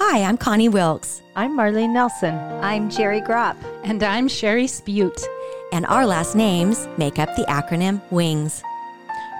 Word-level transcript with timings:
Hi, 0.00 0.22
I'm 0.22 0.36
Connie 0.36 0.68
Wilkes, 0.68 1.22
I'm 1.34 1.56
Marlene 1.56 1.92
Nelson. 1.92 2.36
I'm 2.62 2.88
Jerry 2.88 3.20
Gropp. 3.20 3.56
And 3.82 4.00
I'm 4.04 4.28
Sherry 4.28 4.66
Spute. 4.66 5.20
and 5.72 5.84
our 5.86 6.06
last 6.06 6.36
names 6.36 6.86
make 6.98 7.18
up 7.18 7.34
the 7.34 7.42
acronym 7.46 8.00
WINGS. 8.12 8.62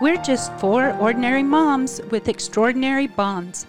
We're 0.00 0.21
just 0.21 0.52
four 0.54 0.94
ordinary 0.94 1.44
moms 1.44 2.00
with 2.10 2.29
extraordinary 2.29 3.06
bonds. 3.06 3.66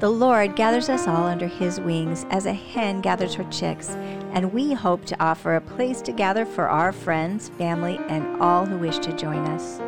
The 0.00 0.10
Lord 0.10 0.56
gathers 0.56 0.90
us 0.90 1.08
all 1.08 1.24
under 1.24 1.46
his 1.46 1.80
wings 1.80 2.26
as 2.28 2.44
a 2.44 2.52
hen 2.52 3.00
gathers 3.00 3.32
her 3.32 3.44
chicks, 3.44 3.88
and 4.32 4.52
we 4.52 4.74
hope 4.74 5.06
to 5.06 5.18
offer 5.18 5.56
a 5.56 5.60
place 5.62 6.02
to 6.02 6.12
gather 6.12 6.44
for 6.44 6.68
our 6.68 6.92
friends, 6.92 7.48
family, 7.48 7.98
and 8.10 8.42
all 8.42 8.66
who 8.66 8.76
wish 8.76 8.98
to 8.98 9.16
join 9.16 9.46
us. 9.46 9.80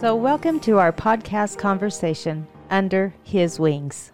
So, 0.00 0.16
welcome 0.16 0.58
to 0.60 0.78
our 0.78 0.92
podcast 0.92 1.58
conversation, 1.58 2.48
Under 2.70 3.14
His 3.22 3.60
Wings. 3.60 4.10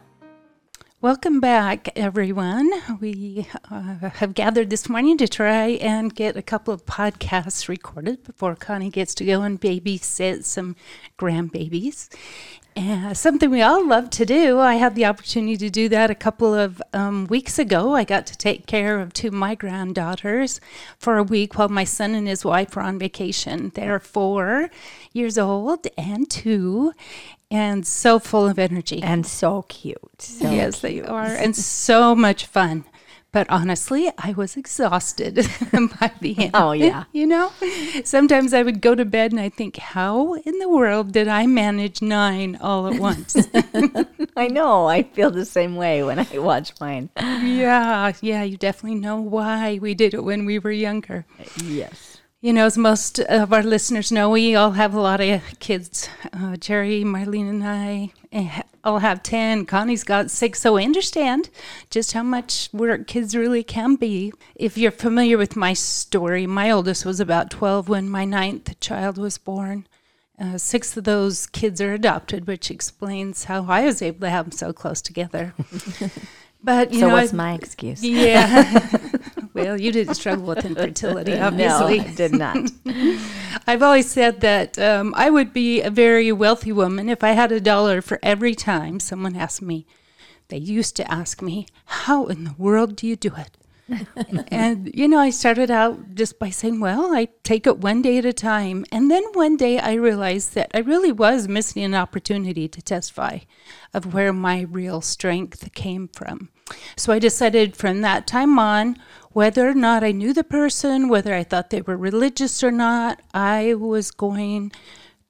Welcome 1.02 1.40
back, 1.40 1.90
everyone. 1.94 2.70
We 3.00 3.46
uh, 3.70 4.08
have 4.14 4.32
gathered 4.32 4.70
this 4.70 4.88
morning 4.88 5.18
to 5.18 5.28
try 5.28 5.66
and 5.72 6.14
get 6.14 6.38
a 6.38 6.42
couple 6.42 6.72
of 6.72 6.86
podcasts 6.86 7.68
recorded 7.68 8.24
before 8.24 8.56
Connie 8.56 8.88
gets 8.88 9.14
to 9.16 9.24
go 9.26 9.42
and 9.42 9.60
babysit 9.60 10.44
some 10.44 10.74
grandbabies. 11.18 12.08
And 12.74 13.16
something 13.16 13.50
we 13.50 13.62
all 13.62 13.86
love 13.86 14.08
to 14.10 14.26
do. 14.26 14.58
I 14.58 14.74
had 14.74 14.94
the 14.94 15.06
opportunity 15.06 15.56
to 15.56 15.70
do 15.70 15.88
that 15.90 16.10
a 16.10 16.14
couple 16.14 16.54
of 16.54 16.82
um, 16.92 17.26
weeks 17.26 17.58
ago. 17.58 17.94
I 17.94 18.04
got 18.04 18.26
to 18.26 18.36
take 18.36 18.66
care 18.66 18.98
of 18.98 19.12
two 19.12 19.28
of 19.28 19.34
my 19.34 19.54
granddaughters 19.54 20.60
for 20.98 21.16
a 21.16 21.22
week 21.22 21.58
while 21.58 21.70
my 21.70 21.84
son 21.84 22.14
and 22.14 22.28
his 22.28 22.44
wife 22.44 22.74
were 22.74 22.82
on 22.82 22.98
vacation. 22.98 23.70
They're 23.74 23.98
four 23.98 24.70
years 25.14 25.38
old 25.38 25.86
and 25.96 26.28
two, 26.28 26.92
and 27.50 27.86
so 27.86 28.18
full 28.18 28.48
of 28.48 28.58
energy. 28.58 29.02
And 29.02 29.26
so 29.26 29.62
cute. 29.62 30.22
So 30.22 30.50
yes, 30.50 30.80
they 30.80 31.00
are, 31.00 31.24
and 31.26 31.54
so 31.54 32.14
much 32.14 32.46
fun. 32.46 32.84
But 33.32 33.50
honestly, 33.50 34.10
I 34.16 34.32
was 34.32 34.56
exhausted 34.56 35.34
by 36.00 36.10
the 36.22 36.38
end. 36.38 36.52
Oh, 36.54 36.72
yeah. 36.72 37.04
You 37.12 37.26
know, 37.26 37.52
sometimes 38.02 38.54
I 38.54 38.62
would 38.62 38.80
go 38.80 38.94
to 38.94 39.04
bed 39.04 39.32
and 39.32 39.40
I 39.40 39.50
think, 39.50 39.76
how 39.76 40.34
in 40.34 40.58
the 40.58 40.70
world 40.70 41.12
did 41.12 41.28
I 41.28 41.46
manage 41.46 42.00
nine 42.00 42.56
all 42.62 42.86
at 42.86 42.98
once? 42.98 43.36
I 44.36 44.48
know. 44.48 44.86
I 44.86 45.02
feel 45.02 45.30
the 45.30 45.44
same 45.44 45.76
way 45.76 46.02
when 46.02 46.18
I 46.18 46.38
watch 46.38 46.72
mine. 46.80 47.10
yeah, 47.16 48.12
yeah, 48.22 48.42
you 48.42 48.56
definitely 48.56 49.00
know 49.00 49.20
why 49.20 49.78
we 49.82 49.92
did 49.92 50.14
it 50.14 50.24
when 50.24 50.46
we 50.46 50.58
were 50.58 50.70
younger. 50.70 51.26
Yes. 51.62 52.15
You 52.42 52.52
know, 52.52 52.66
as 52.66 52.76
most 52.76 53.18
of 53.18 53.52
our 53.52 53.62
listeners 53.62 54.12
know, 54.12 54.30
we 54.30 54.54
all 54.54 54.72
have 54.72 54.94
a 54.94 55.00
lot 55.00 55.20
of 55.20 55.42
kids. 55.58 56.08
Uh, 56.32 56.56
Jerry, 56.56 57.02
Marlene, 57.02 57.48
and 57.48 57.64
I 57.66 58.12
eh, 58.30 58.62
all 58.84 58.98
have 58.98 59.22
10. 59.22 59.64
Connie's 59.66 60.04
got 60.04 60.30
six. 60.30 60.60
So 60.60 60.76
I 60.76 60.84
understand 60.84 61.48
just 61.90 62.12
how 62.12 62.22
much 62.22 62.68
work 62.72 63.06
kids 63.06 63.34
really 63.34 63.64
can 63.64 63.96
be. 63.96 64.32
If 64.54 64.76
you're 64.76 64.90
familiar 64.92 65.38
with 65.38 65.56
my 65.56 65.72
story, 65.72 66.46
my 66.46 66.70
oldest 66.70 67.06
was 67.06 67.20
about 67.20 67.50
12 67.50 67.88
when 67.88 68.08
my 68.08 68.24
ninth 68.26 68.78
child 68.80 69.16
was 69.16 69.38
born. 69.38 69.86
Uh, 70.38 70.58
six 70.58 70.94
of 70.96 71.04
those 71.04 71.46
kids 71.46 71.80
are 71.80 71.94
adopted, 71.94 72.46
which 72.46 72.70
explains 72.70 73.44
how 73.44 73.64
I 73.64 73.86
was 73.86 74.02
able 74.02 74.20
to 74.20 74.30
have 74.30 74.44
them 74.44 74.52
so 74.52 74.72
close 74.74 75.00
together. 75.00 75.54
But 76.62 76.92
you 76.92 76.98
so 77.00 77.08
know, 77.08 77.14
what's 77.14 77.32
I- 77.32 77.36
my 77.36 77.54
excuse? 77.54 78.04
yeah. 78.04 78.98
well, 79.56 79.80
you 79.80 79.90
didn't 79.90 80.14
struggle 80.14 80.44
with 80.44 80.64
infertility, 80.64 81.38
obviously. 81.38 81.98
No, 81.98 82.04
I 82.04 82.14
did 82.14 82.32
not. 82.32 82.58
I've 83.66 83.82
always 83.82 84.10
said 84.10 84.40
that 84.42 84.78
um, 84.78 85.14
I 85.16 85.30
would 85.30 85.52
be 85.52 85.80
a 85.80 85.90
very 85.90 86.30
wealthy 86.30 86.72
woman 86.72 87.08
if 87.08 87.24
I 87.24 87.30
had 87.30 87.50
a 87.50 87.60
dollar 87.60 88.02
for 88.02 88.18
every 88.22 88.54
time 88.54 89.00
someone 89.00 89.34
asked 89.34 89.62
me. 89.62 89.86
They 90.48 90.58
used 90.58 90.94
to 90.96 91.10
ask 91.10 91.40
me, 91.40 91.66
How 91.86 92.26
in 92.26 92.44
the 92.44 92.54
world 92.58 92.96
do 92.96 93.06
you 93.06 93.16
do 93.16 93.32
it? 93.36 93.56
and, 94.48 94.90
you 94.94 95.08
know, 95.08 95.18
I 95.18 95.30
started 95.30 95.70
out 95.70 96.14
just 96.14 96.38
by 96.38 96.50
saying, 96.50 96.78
Well, 96.80 97.14
I 97.14 97.28
take 97.42 97.66
it 97.66 97.78
one 97.78 98.02
day 98.02 98.18
at 98.18 98.24
a 98.24 98.32
time. 98.32 98.84
And 98.92 99.10
then 99.10 99.24
one 99.32 99.56
day 99.56 99.78
I 99.78 99.94
realized 99.94 100.54
that 100.54 100.70
I 100.74 100.78
really 100.78 101.12
was 101.12 101.48
missing 101.48 101.82
an 101.82 101.94
opportunity 101.94 102.68
to 102.68 102.82
testify 102.82 103.38
of 103.94 104.12
where 104.12 104.32
my 104.32 104.66
real 104.70 105.00
strength 105.00 105.72
came 105.74 106.08
from. 106.08 106.50
So 106.96 107.12
I 107.12 107.18
decided 107.18 107.76
from 107.76 108.00
that 108.02 108.26
time 108.26 108.58
on, 108.58 108.96
whether 109.36 109.68
or 109.68 109.74
not 109.74 110.02
I 110.02 110.12
knew 110.12 110.32
the 110.32 110.42
person, 110.42 111.10
whether 111.10 111.34
I 111.34 111.44
thought 111.44 111.68
they 111.68 111.82
were 111.82 111.98
religious 111.98 112.64
or 112.64 112.70
not, 112.70 113.20
I 113.34 113.74
was 113.74 114.10
going 114.10 114.72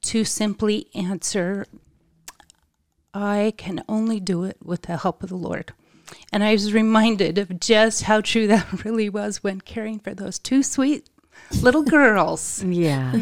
to 0.03 0.22
simply 0.22 0.87
answer, 0.94 1.67
I 3.12 3.53
can 3.56 3.83
only 3.89 4.21
do 4.21 4.44
it 4.44 4.59
with 4.62 4.83
the 4.83 4.99
help 4.99 5.25
of 5.25 5.31
the 5.31 5.34
Lord. 5.34 5.72
And 6.33 6.44
I 6.44 6.53
was 6.53 6.72
reminded 6.72 7.37
of 7.37 7.59
just 7.59 8.05
how 8.05 8.21
true 8.21 8.47
that 8.53 8.84
really 8.84 9.09
was 9.09 9.43
when 9.43 9.61
caring 9.61 9.99
for 9.99 10.15
those 10.15 10.38
two 10.38 10.62
sweet 10.62 11.11
little 11.61 11.83
girls. 11.83 12.62
Yeah. 12.62 13.12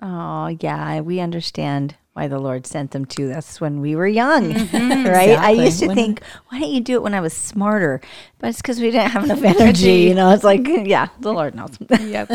Oh, 0.00 0.46
yeah. 0.60 1.00
We 1.00 1.20
understand 1.20 1.94
why 2.16 2.28
the 2.28 2.38
Lord 2.38 2.66
sent 2.66 2.92
them 2.92 3.04
to 3.04 3.30
us 3.32 3.60
when 3.60 3.82
we 3.82 3.94
were 3.94 4.06
young, 4.06 4.54
right? 4.72 5.38
I 5.38 5.50
used 5.50 5.80
to 5.80 5.88
When- 5.88 5.96
think, 5.96 6.22
why 6.48 6.58
didn't 6.58 6.72
you 6.74 6.80
do 6.80 6.94
it 6.94 7.02
when 7.02 7.12
I 7.12 7.20
was 7.20 7.34
smarter? 7.34 8.00
But 8.38 8.48
it's 8.48 8.62
because 8.62 8.80
we 8.80 8.90
didn't 8.90 9.10
have 9.10 9.24
enough 9.24 9.44
energy. 9.60 10.04
You 10.04 10.14
know, 10.14 10.30
it's 10.30 10.42
like, 10.42 10.66
yeah, 10.66 11.08
the 11.20 11.34
Lord 11.34 11.54
knows. 11.54 11.76
Yep. 11.90 12.30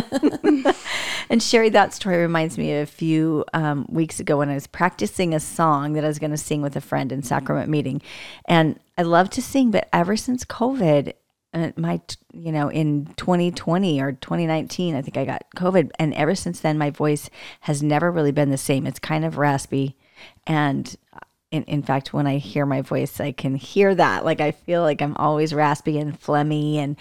and 1.30 1.42
Sherry, 1.42 1.70
that 1.70 1.96
story 1.96 2.18
reminds 2.18 2.60
me 2.60 2.72
of 2.78 2.84
a 2.84 2.92
few 2.92 3.44
um, 3.56 3.88
weeks 3.90 4.20
ago 4.20 4.38
when 4.38 4.50
I 4.50 4.54
was 4.54 4.68
practicing 4.68 5.34
a 5.34 5.40
song 5.40 5.94
that 5.94 6.06
I 6.06 6.08
was 6.08 6.20
going 6.20 6.32
to 6.32 6.38
sing 6.38 6.62
with 6.62 6.76
a 6.76 6.82
friend 6.82 7.12
in 7.12 7.24
sacrament 7.24 7.68
meeting, 7.68 8.04
and 8.46 8.80
I 9.00 9.02
love 9.02 9.32
to 9.32 9.42
sing, 9.42 9.72
but 9.72 9.90
ever 9.92 10.16
since 10.16 10.46
COVID, 10.46 11.14
uh, 11.54 11.72
my 11.76 12.00
you 12.34 12.52
know 12.52 12.70
in 12.70 13.08
2020 13.18 14.02
or 14.02 14.14
2019 14.14 14.96
i 14.96 15.02
think 15.02 15.18
i 15.18 15.26
got 15.26 15.46
covid. 15.56 15.92
And 16.00 16.14
ever 16.14 16.36
since 16.36 16.62
then 16.62 16.78
my 16.78 16.90
voice 16.90 17.30
has 17.62 17.84
never 17.84 18.12
really 18.12 18.32
been 18.32 18.52
the 18.52 18.58
same. 18.58 18.88
It's 18.88 19.00
kind 19.00 19.26
of 19.26 19.38
raspy. 19.38 19.98
And 20.48 20.96
uh, 21.14 21.20
in, 21.50 21.64
in 21.64 21.84
fact 21.84 22.14
when 22.14 22.26
i 22.28 22.38
hear 22.38 22.66
my 22.66 22.82
voice 22.82 23.20
i 23.20 23.32
can 23.34 23.56
hear 23.56 23.94
that. 23.96 24.24
Like 24.24 24.40
i 24.40 24.52
feel 24.52 24.82
like 24.82 25.02
i'm 25.02 25.18
always 25.18 25.54
raspy 25.54 25.98
and 25.98 26.20
phlegmy 26.20 26.76
and 26.76 26.96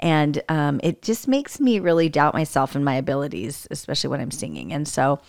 and 0.00 0.42
um, 0.50 0.80
it 0.82 1.00
just 1.00 1.26
makes 1.26 1.58
me 1.58 1.78
really 1.78 2.10
doubt 2.10 2.34
myself 2.34 2.74
and 2.74 2.84
my 2.84 2.96
abilities 2.96 3.66
especially 3.70 4.10
when 4.10 4.20
i'm 4.20 4.30
singing. 4.30 4.72
And 4.72 4.86
so 4.86 5.20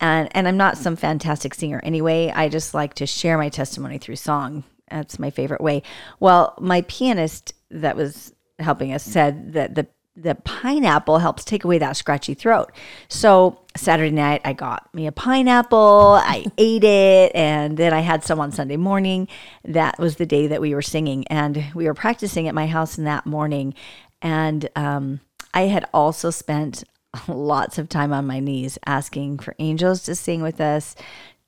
and 0.00 0.28
and 0.32 0.48
i'm 0.48 0.56
not 0.56 0.78
some 0.78 0.96
fantastic 0.96 1.52
singer 1.52 1.80
anyway. 1.82 2.32
I 2.34 2.48
just 2.48 2.72
like 2.72 2.94
to 2.94 3.06
share 3.06 3.36
my 3.36 3.50
testimony 3.50 3.98
through 3.98 4.16
song. 4.16 4.64
That's 4.90 5.18
my 5.18 5.28
favorite 5.28 5.60
way. 5.60 5.82
Well 6.18 6.54
my 6.58 6.80
pianist 6.82 7.52
that 7.70 7.96
was 7.96 8.32
helping 8.58 8.92
us 8.92 9.02
said 9.02 9.52
that 9.52 9.74
the 9.74 9.86
the 10.16 10.34
pineapple 10.34 11.18
helps 11.18 11.44
take 11.44 11.64
away 11.64 11.78
that 11.78 11.96
scratchy 11.96 12.32
throat. 12.32 12.72
So 13.08 13.60
Saturday 13.76 14.14
night 14.14 14.40
I 14.44 14.54
got 14.54 14.92
me 14.94 15.06
a 15.06 15.12
pineapple, 15.12 16.18
I 16.22 16.46
ate 16.58 16.84
it, 16.84 17.32
and 17.34 17.76
then 17.76 17.92
I 17.92 18.00
had 18.00 18.24
some 18.24 18.40
on 18.40 18.50
Sunday 18.50 18.78
morning. 18.78 19.28
That 19.64 19.98
was 19.98 20.16
the 20.16 20.26
day 20.26 20.46
that 20.46 20.60
we 20.60 20.74
were 20.74 20.82
singing, 20.82 21.26
and 21.28 21.66
we 21.74 21.84
were 21.84 21.94
practicing 21.94 22.48
at 22.48 22.54
my 22.54 22.66
house 22.66 22.96
in 22.96 23.04
that 23.04 23.26
morning. 23.26 23.74
And 24.22 24.68
um, 24.74 25.20
I 25.52 25.62
had 25.62 25.86
also 25.92 26.30
spent 26.30 26.84
lots 27.28 27.78
of 27.78 27.88
time 27.88 28.12
on 28.12 28.26
my 28.26 28.40
knees 28.40 28.78
asking 28.86 29.38
for 29.40 29.54
angels 29.58 30.02
to 30.04 30.14
sing 30.14 30.42
with 30.42 30.60
us, 30.60 30.94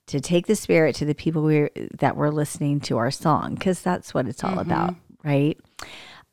to 0.08 0.20
take 0.20 0.46
the 0.46 0.56
spirit 0.56 0.94
to 0.96 1.04
the 1.04 1.14
people 1.14 1.42
we 1.42 1.68
that 1.98 2.16
were 2.16 2.30
listening 2.30 2.80
to 2.80 2.98
our 2.98 3.10
song, 3.10 3.54
because 3.54 3.80
that's 3.80 4.12
what 4.12 4.26
it's 4.28 4.44
all 4.44 4.58
about, 4.58 4.94
right? 5.24 5.58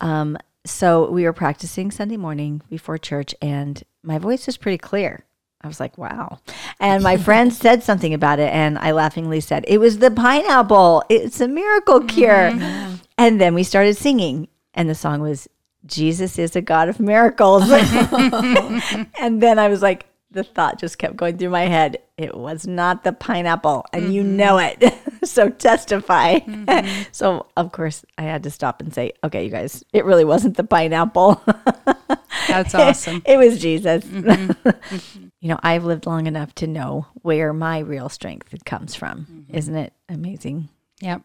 Um, 0.00 0.36
so 0.64 1.10
we 1.10 1.24
were 1.24 1.32
practicing 1.32 1.90
Sunday 1.90 2.16
morning 2.16 2.62
before 2.68 2.98
church, 2.98 3.34
and 3.40 3.82
my 4.02 4.18
voice 4.18 4.46
was 4.46 4.56
pretty 4.56 4.78
clear. 4.78 5.24
I 5.62 5.68
was 5.68 5.80
like, 5.80 5.96
wow. 5.96 6.38
And 6.80 7.02
my 7.02 7.16
friend 7.16 7.52
said 7.52 7.82
something 7.82 8.14
about 8.14 8.38
it, 8.38 8.52
and 8.52 8.78
I 8.78 8.92
laughingly 8.92 9.40
said, 9.40 9.64
it 9.68 9.78
was 9.78 9.98
the 9.98 10.10
pineapple. 10.10 11.04
It's 11.08 11.40
a 11.40 11.48
miracle 11.48 12.00
cure. 12.02 12.52
And 13.18 13.40
then 13.40 13.54
we 13.54 13.62
started 13.62 13.96
singing, 13.96 14.48
and 14.74 14.90
the 14.90 14.94
song 14.94 15.22
was, 15.22 15.48
Jesus 15.86 16.38
is 16.38 16.54
a 16.54 16.60
God 16.60 16.90
of 16.90 17.00
miracles. 17.00 17.62
and 17.70 19.40
then 19.42 19.58
I 19.58 19.68
was 19.68 19.80
like, 19.80 20.04
the 20.30 20.44
thought 20.44 20.78
just 20.78 20.98
kept 20.98 21.16
going 21.16 21.38
through 21.38 21.48
my 21.48 21.62
head. 21.62 21.96
It 22.18 22.36
was 22.36 22.66
not 22.66 23.04
the 23.04 23.14
pineapple, 23.14 23.86
and 23.94 24.12
you 24.12 24.22
know 24.22 24.58
it. 24.58 24.82
so 25.30 25.50
testify. 25.50 26.38
Mm-hmm. 26.40 27.02
so, 27.12 27.46
of 27.56 27.72
course, 27.72 28.04
I 28.18 28.22
had 28.22 28.42
to 28.44 28.50
stop 28.50 28.80
and 28.80 28.92
say, 28.92 29.12
okay, 29.24 29.44
you 29.44 29.50
guys, 29.50 29.84
it 29.92 30.04
really 30.04 30.24
wasn't 30.24 30.56
the 30.56 30.64
pineapple. 30.64 31.42
That's 32.48 32.74
awesome. 32.74 33.22
it 33.24 33.36
was 33.38 33.58
Jesus. 33.60 34.04
Mm-hmm. 34.04 34.68
Mm-hmm. 34.68 35.26
you 35.40 35.48
know, 35.48 35.58
I've 35.62 35.84
lived 35.84 36.06
long 36.06 36.26
enough 36.26 36.54
to 36.56 36.66
know 36.66 37.06
where 37.22 37.52
my 37.52 37.80
real 37.80 38.08
strength 38.08 38.54
comes 38.64 38.94
from. 38.94 39.46
Isn't 39.50 39.76
it 39.76 39.92
amazing? 40.08 40.68
Yep. 41.00 41.22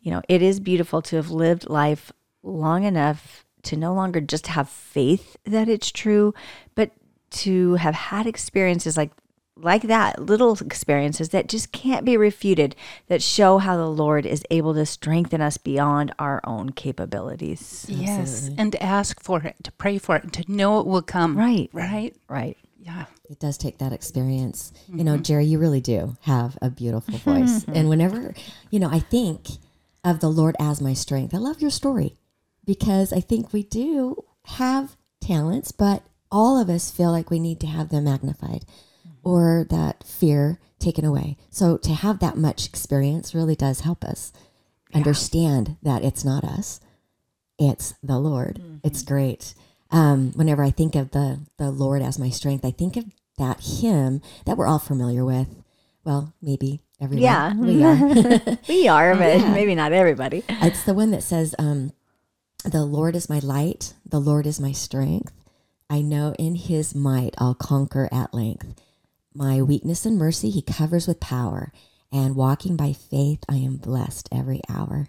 You 0.00 0.10
know, 0.10 0.22
it 0.28 0.42
is 0.42 0.58
beautiful 0.58 1.02
to 1.02 1.16
have 1.16 1.30
lived 1.30 1.68
life 1.68 2.12
long 2.42 2.84
enough 2.84 3.44
to 3.64 3.76
no 3.76 3.94
longer 3.94 4.20
just 4.20 4.48
have 4.48 4.68
faith 4.68 5.36
that 5.44 5.68
it's 5.68 5.92
true, 5.92 6.34
but 6.74 6.90
to 7.30 7.74
have 7.74 7.94
had 7.94 8.26
experiences 8.26 8.96
like 8.96 9.12
like 9.56 9.82
that, 9.82 10.18
little 10.18 10.56
experiences 10.60 11.28
that 11.30 11.48
just 11.48 11.72
can't 11.72 12.04
be 12.04 12.16
refuted 12.16 12.74
that 13.08 13.22
show 13.22 13.58
how 13.58 13.76
the 13.76 13.88
Lord 13.88 14.24
is 14.24 14.44
able 14.50 14.74
to 14.74 14.86
strengthen 14.86 15.40
us 15.40 15.56
beyond 15.56 16.14
our 16.18 16.40
own 16.44 16.70
capabilities. 16.70 17.86
Yes. 17.88 18.50
And 18.56 18.72
to 18.72 18.82
ask 18.82 19.22
for 19.22 19.42
it, 19.42 19.56
to 19.64 19.72
pray 19.72 19.98
for 19.98 20.16
it, 20.16 20.32
to 20.32 20.50
know 20.50 20.80
it 20.80 20.86
will 20.86 21.02
come. 21.02 21.36
Right. 21.36 21.68
Right. 21.72 22.16
Right. 22.28 22.56
Yeah. 22.78 23.04
It 23.28 23.38
does 23.38 23.58
take 23.58 23.78
that 23.78 23.92
experience. 23.92 24.72
You 24.88 25.04
know, 25.04 25.14
mm-hmm. 25.14 25.22
Jerry, 25.22 25.44
you 25.46 25.58
really 25.58 25.80
do 25.80 26.16
have 26.22 26.58
a 26.62 26.70
beautiful 26.70 27.18
voice. 27.18 27.64
and 27.68 27.88
whenever, 27.88 28.34
you 28.70 28.80
know, 28.80 28.88
I 28.90 29.00
think 29.00 29.46
of 30.02 30.20
the 30.20 30.30
Lord 30.30 30.56
as 30.58 30.80
my 30.80 30.94
strength, 30.94 31.34
I 31.34 31.38
love 31.38 31.60
your 31.60 31.70
story 31.70 32.16
because 32.64 33.12
I 33.12 33.20
think 33.20 33.52
we 33.52 33.62
do 33.62 34.24
have 34.44 34.96
talents, 35.20 35.72
but 35.72 36.02
all 36.30 36.58
of 36.58 36.70
us 36.70 36.90
feel 36.90 37.10
like 37.10 37.30
we 37.30 37.38
need 37.38 37.60
to 37.60 37.66
have 37.66 37.90
them 37.90 38.04
magnified 38.04 38.64
or 39.24 39.66
that 39.70 40.04
fear 40.04 40.58
taken 40.78 41.04
away. 41.04 41.36
So 41.50 41.76
to 41.78 41.92
have 41.92 42.18
that 42.18 42.36
much 42.36 42.66
experience 42.66 43.34
really 43.34 43.54
does 43.56 43.80
help 43.80 44.04
us 44.04 44.32
understand 44.94 45.76
that 45.82 46.04
it's 46.04 46.24
not 46.24 46.44
us, 46.44 46.80
it's 47.58 47.94
the 48.02 48.18
Lord. 48.18 48.60
It's 48.82 49.02
great. 49.02 49.54
Um, 49.90 50.32
whenever 50.32 50.64
I 50.64 50.70
think 50.70 50.94
of 50.94 51.10
the 51.10 51.40
the 51.58 51.70
Lord 51.70 52.02
as 52.02 52.18
my 52.18 52.30
strength, 52.30 52.64
I 52.64 52.70
think 52.70 52.96
of 52.96 53.04
that 53.38 53.60
hymn 53.60 54.20
that 54.46 54.56
we're 54.56 54.66
all 54.66 54.78
familiar 54.78 55.24
with. 55.24 55.48
Well, 56.04 56.34
maybe 56.42 56.80
everyone. 57.00 57.22
Yeah. 57.22 57.54
we 57.56 57.84
are. 57.84 58.58
We 58.68 58.88
are, 58.88 59.14
but 59.14 59.48
maybe 59.50 59.74
not 59.74 59.92
everybody. 59.92 60.42
it's 60.48 60.82
the 60.84 60.94
one 60.94 61.10
that 61.12 61.22
says, 61.22 61.54
um, 61.58 61.92
"The 62.64 62.84
Lord 62.84 63.14
is 63.14 63.28
my 63.28 63.38
light. 63.38 63.94
The 64.04 64.20
Lord 64.20 64.46
is 64.46 64.58
my 64.58 64.72
strength. 64.72 65.32
I 65.90 66.00
know 66.00 66.34
in 66.38 66.54
His 66.54 66.94
might 66.94 67.34
I'll 67.38 67.54
conquer 67.54 68.08
at 68.10 68.32
length. 68.34 68.80
My 69.34 69.62
weakness 69.62 70.04
and 70.04 70.18
mercy 70.18 70.50
He 70.50 70.62
covers 70.62 71.06
with 71.06 71.20
power, 71.20 71.72
and 72.10 72.36
walking 72.36 72.76
by 72.76 72.92
faith 72.92 73.44
I 73.48 73.56
am 73.56 73.76
blessed 73.76 74.28
every 74.30 74.60
hour." 74.68 75.08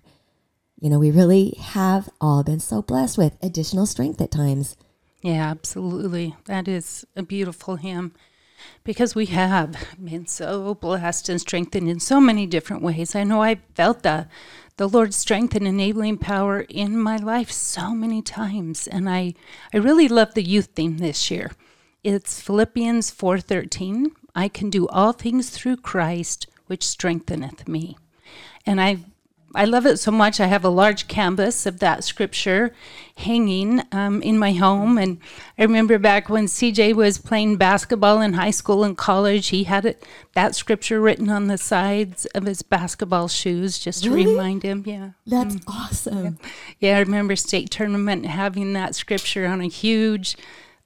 You 0.79 0.89
know, 0.89 0.99
we 0.99 1.11
really 1.11 1.55
have 1.59 2.09
all 2.19 2.43
been 2.43 2.59
so 2.59 2.81
blessed 2.81 3.17
with 3.17 3.37
additional 3.41 3.85
strength 3.85 4.19
at 4.19 4.31
times. 4.31 4.75
Yeah, 5.21 5.49
absolutely. 5.49 6.35
That 6.45 6.67
is 6.67 7.05
a 7.15 7.23
beautiful 7.23 7.77
hymn 7.77 8.13
because 8.83 9.15
we 9.15 9.27
have 9.27 9.75
been 10.03 10.27
so 10.27 10.75
blessed 10.75 11.29
and 11.29 11.39
strengthened 11.39 11.89
in 11.89 11.99
so 11.99 12.19
many 12.19 12.45
different 12.45 12.81
ways. 12.81 13.15
I 13.15 13.23
know 13.23 13.41
I 13.41 13.61
felt 13.75 14.03
the 14.03 14.27
the 14.75 14.89
Lord's 14.89 15.15
strength 15.15 15.55
and 15.55 15.67
enabling 15.67 16.17
power 16.17 16.61
in 16.61 16.99
my 16.99 17.17
life 17.17 17.51
so 17.51 17.91
many 17.91 18.21
times, 18.21 18.87
and 18.87 19.09
I 19.09 19.35
I 19.73 19.77
really 19.77 20.07
love 20.07 20.33
the 20.33 20.43
youth 20.43 20.69
theme 20.75 20.97
this 20.97 21.29
year. 21.31 21.51
It's 22.03 22.41
Philippians 22.41 23.11
four 23.11 23.39
thirteen. 23.39 24.11
I 24.35 24.47
can 24.47 24.69
do 24.69 24.87
all 24.87 25.13
things 25.13 25.49
through 25.49 25.77
Christ, 25.77 26.47
which 26.67 26.85
strengtheneth 26.85 27.67
me, 27.67 27.97
and 28.65 28.81
I 28.81 28.97
I 29.55 29.65
love 29.65 29.85
it 29.85 29.97
so 29.97 30.09
much. 30.09 30.39
I 30.39 30.47
have 30.47 30.65
a 30.65 30.69
large 30.69 31.07
canvas 31.07 31.67
of 31.67 31.77
that 31.79 32.03
scripture 32.03 32.73
hanging 33.17 33.83
um, 33.91 34.19
in 34.23 34.39
my 34.39 34.53
home. 34.53 34.97
And 34.97 35.19
I 35.59 35.61
remember 35.61 35.99
back 35.99 36.27
when 36.27 36.45
CJ 36.47 36.95
was 36.95 37.19
playing 37.19 37.57
basketball 37.57 38.19
in 38.19 38.33
high 38.33 38.49
school 38.49 38.83
and 38.83 38.97
college, 38.97 39.49
he 39.49 39.65
had 39.65 39.85
it, 39.85 40.03
that 40.33 40.55
scripture 40.55 40.99
written 40.99 41.29
on 41.29 41.45
the 41.49 41.59
sides 41.59 42.25
of 42.33 42.45
his 42.45 42.63
basketball 42.63 43.27
shoes 43.27 43.77
just 43.77 44.03
to 44.05 44.09
Really? 44.09 44.31
remind 44.31 44.63
him. 44.63 44.83
Yeah. 44.87 45.11
That's 45.27 45.57
awesome. 45.67 46.39
Yeah, 46.79 46.97
I 46.97 47.01
remember 47.01 47.35
state 47.35 47.69
tournament 47.69 48.25
having 48.25 48.73
that 48.73 48.95
scripture 48.95 49.45
on 49.45 49.61
a 49.61 49.67
huge 49.67 50.35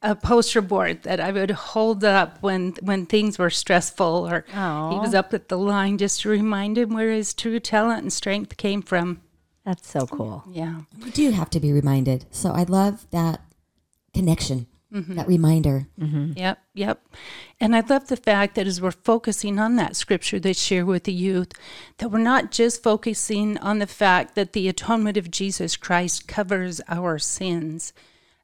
uh, 0.08 0.16
poster 0.16 0.62
board 0.62 1.04
that 1.04 1.20
I 1.20 1.32
would 1.32 1.52
hold 1.52 2.04
up 2.06 2.42
when 2.42 2.74
when 2.82 3.06
things 3.06 3.38
were 3.38 3.50
stressful 3.50 4.28
or 4.28 4.46
he 4.48 5.00
was 5.00 5.14
up 5.14 5.34
at 5.34 5.50
the 5.50 5.58
line 5.58 5.98
just 5.98 6.22
to 6.22 6.30
remind 6.30 6.78
him 6.78 6.94
where 6.94 7.12
his 7.12 7.34
true 7.34 7.60
talent 7.60 8.04
and 8.04 8.14
strength 8.14 8.56
came 8.56 8.82
from. 8.82 9.22
That's 9.66 9.90
so 9.90 10.08
cool. 10.08 10.46
Yeah. 10.50 10.82
We 11.04 11.12
do 11.12 11.32
have 11.32 11.50
to 11.50 11.60
be 11.60 11.74
reminded. 11.74 12.26
So 12.32 12.52
I 12.52 12.64
love 12.64 13.06
that 13.12 13.42
connection, 14.14 14.68
that 14.92 15.28
reminder. 15.28 15.88
Yep, 15.98 16.60
yep. 16.74 17.06
And 17.60 17.76
I 17.76 17.82
love 17.82 18.08
the 18.08 18.16
fact 18.16 18.56
that 18.56 18.66
as 18.66 18.80
we're 18.80 18.92
focusing 18.92 19.60
on 19.60 19.76
that 19.76 19.98
scripture 19.98 20.40
this 20.40 20.72
year 20.72 20.86
with 20.86 21.04
the 21.04 21.12
youth, 21.12 21.52
that 21.98 22.12
we're 22.12 22.20
not 22.20 22.50
just 22.52 22.82
focusing 22.82 23.58
on 23.58 23.80
the 23.80 23.88
fact 23.88 24.36
that 24.36 24.54
the 24.54 24.70
atonement 24.70 25.18
of 25.18 25.30
Jesus 25.30 25.76
Christ 25.76 26.30
covers 26.30 26.80
our 26.88 27.20
sins 27.20 27.92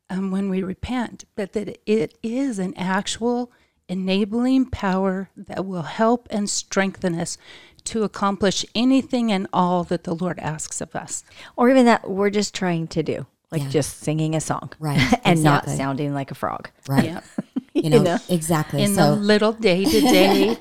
um, 0.09 0.31
when 0.31 0.49
we 0.49 0.61
repent, 0.63 1.25
but 1.35 1.53
that 1.53 1.79
it 1.85 2.17
is 2.23 2.59
an 2.59 2.73
actual 2.75 3.51
enabling 3.89 4.65
power 4.67 5.29
that 5.35 5.65
will 5.65 5.81
help 5.83 6.27
and 6.31 6.49
strengthen 6.49 7.19
us 7.19 7.37
to 7.85 8.03
accomplish 8.03 8.65
anything 8.73 9.31
and 9.31 9.45
all 9.51 9.83
that 9.83 10.03
the 10.05 10.15
Lord 10.15 10.39
asks 10.39 10.79
of 10.81 10.95
us. 10.95 11.23
Or 11.57 11.69
even 11.69 11.85
that 11.85 12.09
we're 12.09 12.29
just 12.29 12.53
trying 12.55 12.87
to 12.87 13.03
do, 13.03 13.25
like 13.51 13.61
Yeah. 13.63 13.69
just 13.69 13.99
singing 13.99 14.35
a 14.35 14.41
song. 14.41 14.71
Right, 14.79 15.19
and 15.25 15.43
not 15.43 15.69
sounding 15.69 16.13
like 16.13 16.31
a 16.31 16.35
frog. 16.35 16.69
Right. 16.87 17.05
Yeah. 17.05 17.21
You 17.75 17.89
know, 17.89 18.03
know? 18.03 18.17
exactly. 18.29 18.83
In 18.83 18.93
so 18.93 19.15
the 19.15 19.21
little 19.21 19.51
day 19.51 19.83
to 19.83 20.01
day. 20.01 20.57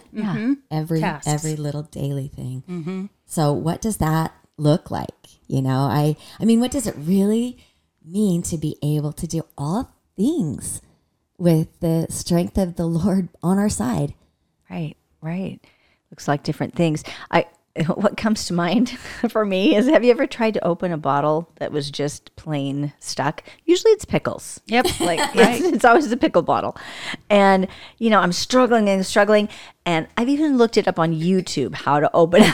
every 0.70 0.98
tasks. 1.00 1.28
every 1.28 1.56
little 1.56 1.82
daily 1.82 2.28
thing. 2.28 3.10
So 3.26 3.52
what 3.52 3.82
does 3.82 3.98
that 3.98 4.32
look 4.56 4.90
like? 4.90 5.10
You 5.46 5.60
know, 5.60 5.80
I 5.80 6.16
I 6.40 6.46
mean, 6.46 6.58
what 6.58 6.70
does 6.70 6.86
it 6.86 6.94
really 6.96 7.58
mean 8.04 8.43
to 8.43 8.58
be 8.58 8.76
able 8.82 9.12
to 9.12 9.26
do 9.26 9.43
all 9.56 9.93
things 10.16 10.82
with 11.38 11.81
the 11.81 12.06
strength 12.10 12.58
of 12.58 12.76
the 12.76 12.87
Lord 12.87 13.28
on 13.43 13.58
our 13.58 13.69
side? 13.69 14.14
Right, 14.70 14.96
right. 15.20 15.60
Looks 16.10 16.28
like 16.28 16.43
different 16.43 16.75
things. 16.75 17.04
I 17.31 17.46
what 17.94 18.16
comes 18.16 18.46
to 18.46 18.52
mind 18.52 18.90
for 19.31 19.44
me 19.44 19.75
is 19.76 19.88
have 19.88 20.04
you 20.04 20.10
ever 20.10 20.26
tried 20.26 20.54
to 20.54 20.64
open 20.64 20.93
a 20.93 20.99
bottle 20.99 21.50
that 21.58 21.72
was 21.72 21.90
just 21.90 22.34
plain 22.37 22.93
stuck? 23.00 23.43
Usually 23.64 23.93
it's 23.93 24.05
pickles. 24.05 24.60
Yep. 24.66 24.87
Like 25.02 25.34
it's, 25.34 25.66
it's 25.66 25.84
always 25.84 26.10
a 26.12 26.16
pickle 26.16 26.43
bottle. 26.43 26.76
And 27.28 27.66
you 27.98 28.08
know, 28.08 28.20
I'm 28.20 28.32
struggling 28.32 28.88
and 28.88 29.05
struggling 29.05 29.48
and 29.84 30.06
I've 30.16 30.28
even 30.28 30.56
looked 30.56 30.76
it 30.76 30.87
up 30.87 30.98
on 30.98 31.12
YouTube 31.12 31.75
how 31.75 31.98
to 31.98 32.10
open 32.14 32.44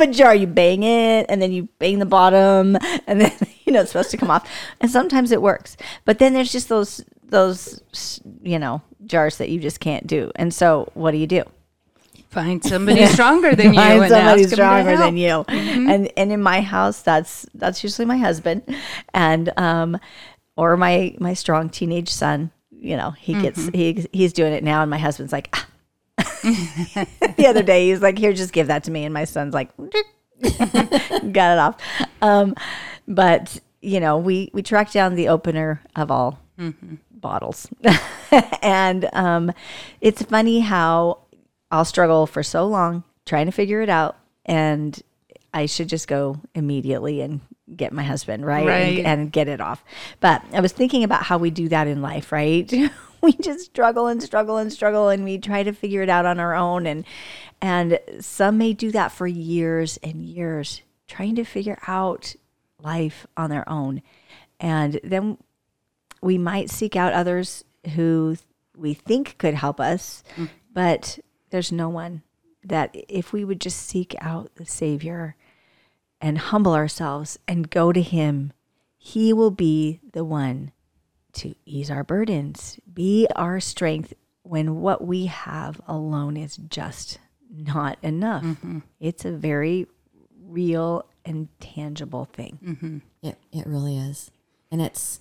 a 0.00 0.06
jar. 0.06 0.34
You 0.34 0.46
bang 0.46 0.82
it 0.82 1.26
and 1.28 1.40
then 1.42 1.52
you 1.52 1.68
bang 1.78 1.98
the 1.98 2.06
bottom 2.06 2.76
and 3.06 3.20
then 3.20 3.32
you 3.64 3.72
know 3.72 3.82
it's 3.82 3.90
supposed 3.90 4.10
to 4.12 4.16
come 4.16 4.30
off. 4.30 4.48
And 4.80 4.90
sometimes 4.90 5.32
it 5.32 5.42
works. 5.42 5.76
But 6.04 6.18
then 6.18 6.32
there's 6.32 6.52
just 6.52 6.68
those 6.68 7.04
those 7.32 7.80
you 8.42 8.58
know, 8.58 8.82
jars 9.06 9.38
that 9.38 9.48
you 9.48 9.58
just 9.58 9.80
can't 9.80 10.06
do. 10.06 10.30
And 10.36 10.52
so 10.54 10.90
what 10.94 11.10
do 11.10 11.16
you 11.16 11.26
do? 11.26 11.42
Find 12.30 12.62
somebody 12.64 13.04
stronger 13.18 13.54
than 13.54 13.74
you 13.74 13.80
find 13.80 14.02
and 14.02 14.10
somebody 14.10 14.42
ask 14.42 14.44
'em 14.44 14.48
to 14.48 14.54
stronger 14.54 14.96
than 14.96 15.16
you. 15.16 15.44
And 15.48 16.10
and 16.16 16.32
in 16.32 16.42
my 16.42 16.60
house, 16.60 17.02
that's 17.02 17.46
that's 17.54 17.82
usually 17.82 18.06
my 18.06 18.16
husband, 18.16 18.62
and 19.12 19.52
um, 19.58 19.98
or 20.56 20.76
my 20.76 21.14
my 21.18 21.34
strong 21.34 21.68
teenage 21.68 22.08
son. 22.10 22.50
You 22.70 22.96
know, 22.96 23.10
he 23.10 23.34
gets 23.40 23.68
he 23.68 24.06
he's 24.12 24.32
doing 24.32 24.52
it 24.54 24.64
now, 24.64 24.80
and 24.82 24.90
my 24.90 24.98
husband's 24.98 25.32
like. 25.32 25.50
"Ah." 25.52 25.66
the 27.36 27.46
other 27.46 27.62
day, 27.62 27.88
he's 27.88 28.02
like, 28.02 28.18
"Here, 28.18 28.32
just 28.32 28.52
give 28.52 28.66
that 28.66 28.84
to 28.84 28.90
me," 28.90 29.04
and 29.04 29.14
my 29.14 29.24
son's 29.24 29.54
like, 29.54 29.70
got 29.78 31.52
it 31.52 31.58
off. 31.58 31.76
Um, 32.20 32.54
but 33.06 33.60
you 33.80 34.00
know, 34.00 34.18
we 34.18 34.50
we 34.52 34.62
tracked 34.62 34.92
down 34.92 35.14
the 35.14 35.28
opener 35.28 35.82
of 35.96 36.10
all 36.10 36.38
bottles, 37.10 37.68
and 38.62 39.08
um, 39.12 39.52
it's 40.00 40.22
funny 40.22 40.60
how 40.60 41.18
I'll 41.70 41.84
struggle 41.84 42.26
for 42.26 42.42
so 42.42 42.66
long 42.66 43.04
trying 43.24 43.46
to 43.46 43.52
figure 43.52 43.80
it 43.82 43.88
out, 43.88 44.16
and 44.44 45.00
I 45.54 45.66
should 45.66 45.88
just 45.88 46.08
go 46.08 46.40
immediately 46.54 47.20
and 47.20 47.40
get 47.74 47.92
my 47.92 48.02
husband 48.02 48.44
right, 48.44 48.66
Right. 48.66 48.98
And, 48.98 49.06
and 49.06 49.32
get 49.32 49.48
it 49.48 49.60
off. 49.60 49.84
But 50.20 50.42
I 50.52 50.60
was 50.60 50.72
thinking 50.72 51.04
about 51.04 51.22
how 51.22 51.38
we 51.38 51.50
do 51.50 51.68
that 51.68 51.86
in 51.86 52.02
life, 52.02 52.32
right? 52.32 52.70
we 53.24 53.32
just 53.34 53.66
struggle 53.66 54.08
and 54.08 54.22
struggle 54.22 54.56
and 54.56 54.72
struggle, 54.72 55.08
and 55.08 55.22
we 55.22 55.38
try 55.38 55.62
to 55.62 55.72
figure 55.72 56.02
it 56.02 56.08
out 56.08 56.26
on 56.26 56.40
our 56.40 56.54
own, 56.54 56.86
and 56.86 57.04
and 57.60 57.98
some 58.18 58.58
may 58.58 58.72
do 58.72 58.90
that 58.90 59.12
for 59.12 59.26
years 59.26 59.96
and 60.02 60.24
years, 60.24 60.82
trying 61.06 61.36
to 61.36 61.44
figure 61.44 61.78
out 61.86 62.34
life 62.82 63.26
on 63.36 63.48
their 63.48 63.68
own, 63.68 64.02
and 64.58 64.98
then 65.04 65.38
we 66.20 66.36
might 66.36 66.70
seek 66.70 66.96
out 66.96 67.12
others 67.12 67.64
who 67.94 68.36
we 68.76 68.94
think 68.94 69.38
could 69.38 69.54
help 69.54 69.78
us, 69.78 70.24
mm. 70.36 70.48
but 70.72 71.18
there's 71.50 71.70
no 71.70 71.88
one 71.88 72.22
that 72.64 72.90
if 73.08 73.32
we 73.32 73.44
would 73.44 73.60
just 73.60 73.78
seek 73.78 74.14
out 74.20 74.54
the 74.56 74.66
Savior 74.66 75.36
and 76.20 76.38
humble 76.38 76.74
ourselves 76.74 77.38
and 77.46 77.70
go 77.70 77.92
to 77.92 78.02
Him, 78.02 78.52
He 78.96 79.32
will 79.32 79.50
be 79.50 80.00
the 80.12 80.24
one 80.24 80.72
to 81.34 81.54
ease 81.64 81.90
our 81.90 82.04
burdens, 82.04 82.78
be 82.92 83.26
our 83.36 83.60
strength 83.60 84.14
when 84.42 84.80
what 84.80 85.04
we 85.04 85.26
have 85.26 85.80
alone 85.86 86.36
is 86.36 86.56
just 86.56 87.18
not 87.50 87.98
enough. 88.02 88.42
Mm-hmm. 88.42 88.80
It's 89.00 89.24
a 89.24 89.32
very 89.32 89.86
real 90.44 91.06
and 91.24 91.48
tangible 91.60 92.26
thing. 92.32 92.58
Mm-hmm. 92.64 92.98
It 93.22 93.38
it 93.52 93.66
really 93.66 93.96
is, 93.96 94.30
and 94.70 94.82
it's 94.82 95.20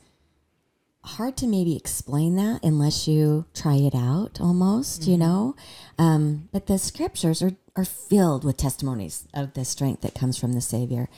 hard 1.04 1.36
to 1.38 1.48
maybe 1.48 1.76
explain 1.76 2.36
that 2.36 2.64
unless 2.64 3.08
you 3.08 3.46
try 3.54 3.76
it 3.76 3.96
out 3.96 4.40
almost, 4.40 5.08
you 5.08 5.14
mm-hmm. 5.14 5.22
know? 5.22 5.56
Um, 5.98 6.50
but 6.52 6.68
the 6.68 6.78
scriptures 6.78 7.42
are, 7.42 7.54
are 7.76 7.86
filled 7.86 8.44
with 8.44 8.58
testimonies 8.58 9.28
of 9.34 9.54
the 9.54 9.66
strength 9.66 10.02
that 10.02 10.14
comes 10.14 10.38
from 10.38 10.54
the 10.54 10.62
Savior. 10.62 11.10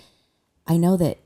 I 0.65 0.77
know 0.77 0.95
that, 0.95 1.17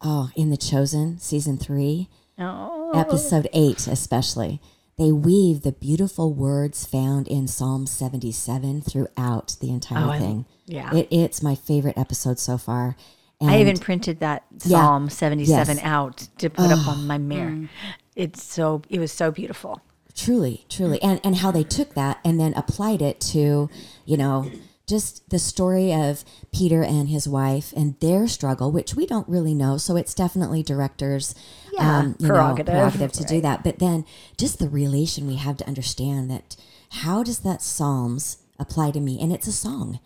oh, 0.00 0.30
in 0.36 0.50
The 0.50 0.56
Chosen, 0.56 1.18
season 1.18 1.58
three, 1.58 2.08
Oh, 2.36 2.83
episode 2.98 3.48
eight, 3.52 3.86
especially, 3.86 4.60
they 4.98 5.10
weave 5.12 5.62
the 5.62 5.72
beautiful 5.72 6.32
words 6.32 6.84
found 6.86 7.26
in 7.28 7.48
Psalm 7.48 7.86
77 7.86 8.80
throughout 8.82 9.56
the 9.60 9.70
entire 9.70 10.16
Oh, 10.16 10.18
thing. 10.20 10.46
yeah. 10.66 10.94
It, 10.94 11.08
it's 11.10 11.42
my 11.42 11.54
favorite 11.54 11.98
episode 11.98 12.38
so 12.38 12.56
far. 12.58 12.96
And 13.40 13.50
I 13.50 13.60
even 13.60 13.78
printed 13.78 14.20
that 14.20 14.44
Yeah. 14.64 14.78
Psalm 14.78 15.10
77 15.10 15.76
Yes. 15.76 15.84
out 15.84 16.28
to 16.38 16.48
put 16.48 16.70
up 16.70 16.86
on 16.86 17.06
my 17.06 17.18
mirror. 17.18 17.50
Mm. 17.50 17.68
It's 18.14 18.42
so 18.42 18.82
it 18.88 19.00
was 19.00 19.10
so 19.12 19.30
beautiful. 19.32 19.80
truly 20.16 20.64
truly 20.68 21.02
and 21.02 21.20
and 21.24 21.34
how 21.38 21.50
they 21.50 21.64
took 21.64 21.94
that 21.94 22.20
and 22.24 22.38
then 22.38 22.54
applied 22.54 23.02
it 23.02 23.18
to 23.20 23.68
you 24.04 24.16
know 24.16 24.48
just 24.86 25.28
the 25.30 25.38
story 25.38 25.92
of 25.92 26.24
peter 26.52 26.82
and 26.82 27.08
his 27.08 27.26
wife 27.26 27.72
and 27.74 27.98
their 28.00 28.28
struggle 28.28 28.70
which 28.70 28.94
we 28.94 29.06
don't 29.06 29.28
really 29.28 29.54
know 29.54 29.78
so 29.78 29.96
it's 29.96 30.12
definitely 30.14 30.62
directors 30.62 31.34
Yeah, 31.72 32.02
you 32.02 32.08
know, 32.08 32.14
prerogative, 32.34 32.74
prerogative 32.74 33.12
to 33.12 33.24
do 33.24 33.40
that. 33.40 33.64
But 33.64 33.78
then 33.78 34.04
just 34.36 34.58
the 34.58 34.68
relation 34.68 35.26
we 35.26 35.36
have 35.36 35.56
to 35.56 35.66
understand 35.66 36.30
that 36.30 36.56
how 36.90 37.22
does 37.24 37.40
that 37.40 37.62
psalms 37.62 38.38
apply 38.58 38.92
to 38.92 39.00
me? 39.00 39.18
And 39.20 39.32
it's 39.32 39.46
a 39.48 39.52
song. 39.52 39.98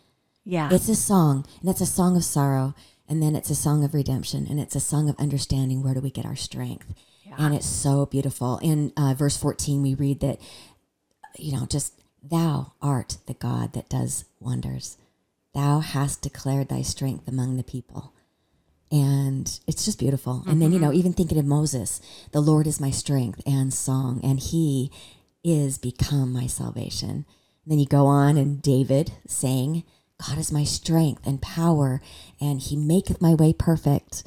Yeah. 0.45 0.71
it's 0.73 0.89
a 0.89 0.95
song 0.95 1.45
and 1.61 1.69
it's 1.69 1.83
a 1.83 1.87
song 1.87 2.17
of 2.17 2.25
sorrow 2.25 2.75
and 3.07 3.23
then 3.23 3.37
it's 3.37 3.51
a 3.51 3.55
song 3.55 3.85
of 3.85 3.93
redemption 3.93 4.47
and 4.49 4.59
it's 4.59 4.75
a 4.75 4.81
song 4.81 5.11
of 5.11 5.17
understanding 5.19 5.83
where 5.83 5.93
do 5.93 6.01
we 6.01 6.11
get 6.11 6.25
our 6.25 6.37
strength. 6.37 6.95
And 7.39 7.55
it's 7.55 7.67
so 7.67 8.07
beautiful. 8.07 8.59
In 8.63 8.93
uh, 8.97 9.13
verse 9.15 9.37
14 9.37 9.83
we 9.83 9.95
read 9.95 10.21
that 10.21 10.41
you 11.39 11.53
know 11.53 11.67
just 11.67 11.93
thou 12.23 12.73
art 12.83 13.19
the 13.27 13.35
god 13.35 13.73
that 13.73 13.89
does 13.89 14.25
wonders. 14.41 14.97
Thou 15.55 15.81
hast 15.81 16.23
declared 16.23 16.69
thy 16.69 16.83
strength 16.83 17.27
among 17.27 17.57
the 17.57 17.65
people. 17.65 18.13
And 18.91 19.59
it's 19.67 19.85
just 19.85 19.99
beautiful. 19.99 20.45
And 20.47 20.63
then 20.63 20.73
you 20.73 20.79
mm-hmm. 20.79 20.87
know 20.87 20.93
even 20.93 21.13
thinking 21.13 21.39
of 21.39 21.45
moses 21.45 22.01
the 22.33 22.41
lord 22.41 22.67
is 22.67 22.81
my 22.81 22.91
strength 22.91 23.43
and 23.47 23.73
song 23.73 24.21
and 24.23 24.41
he 24.41 24.91
is 25.45 25.79
become 25.79 26.33
my 26.33 26.47
salvation. 26.47 27.11
And 27.65 27.73
then 27.73 27.79
you 27.79 27.87
go 27.87 28.07
on 28.07 28.37
and 28.37 28.63
david 28.63 29.13
saying 29.27 29.85
god 30.27 30.39
is 30.39 30.53
my 30.53 30.65
strength 30.65 31.27
and 31.27 31.43
power 31.43 32.01
and 32.41 32.61
he 32.61 32.77
maketh 32.77 33.21
my 33.21 33.35
way 33.35 33.53
perfect. 33.53 34.25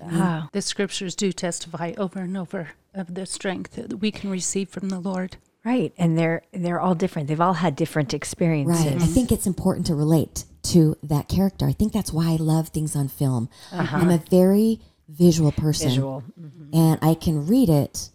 Wow. 0.00 0.48
The 0.52 0.62
scriptures 0.62 1.14
do 1.16 1.32
testify 1.32 1.92
over 1.98 2.20
and 2.20 2.36
over 2.36 2.70
of 2.94 3.14
the 3.14 3.26
strength 3.26 3.72
that 3.72 4.00
we 4.00 4.10
can 4.10 4.30
receive 4.30 4.68
from 4.68 4.88
the 4.88 5.00
Lord. 5.00 5.36
Right. 5.64 5.92
And 5.98 6.16
they're 6.18 6.42
they're 6.52 6.80
all 6.80 6.94
different. 6.94 7.28
They've 7.28 7.40
all 7.40 7.54
had 7.54 7.76
different 7.76 8.14
experiences. 8.14 8.86
Right. 8.86 9.02
I 9.02 9.06
think 9.06 9.30
it's 9.32 9.46
important 9.46 9.86
to 9.86 9.94
relate 9.94 10.44
to 10.64 10.96
that 11.02 11.28
character. 11.28 11.66
I 11.66 11.72
think 11.72 11.92
that's 11.92 12.12
why 12.12 12.30
I 12.32 12.36
love 12.36 12.68
things 12.68 12.94
on 12.96 13.08
film. 13.08 13.48
I'm 13.72 14.10
a 14.10 14.18
very 14.18 14.80
visual 15.08 15.52
person. 15.52 15.88
Visual. 15.88 16.22
And 16.72 16.98
I 17.02 17.14
can 17.14 17.46
read 17.46 17.68
it, 17.68 18.10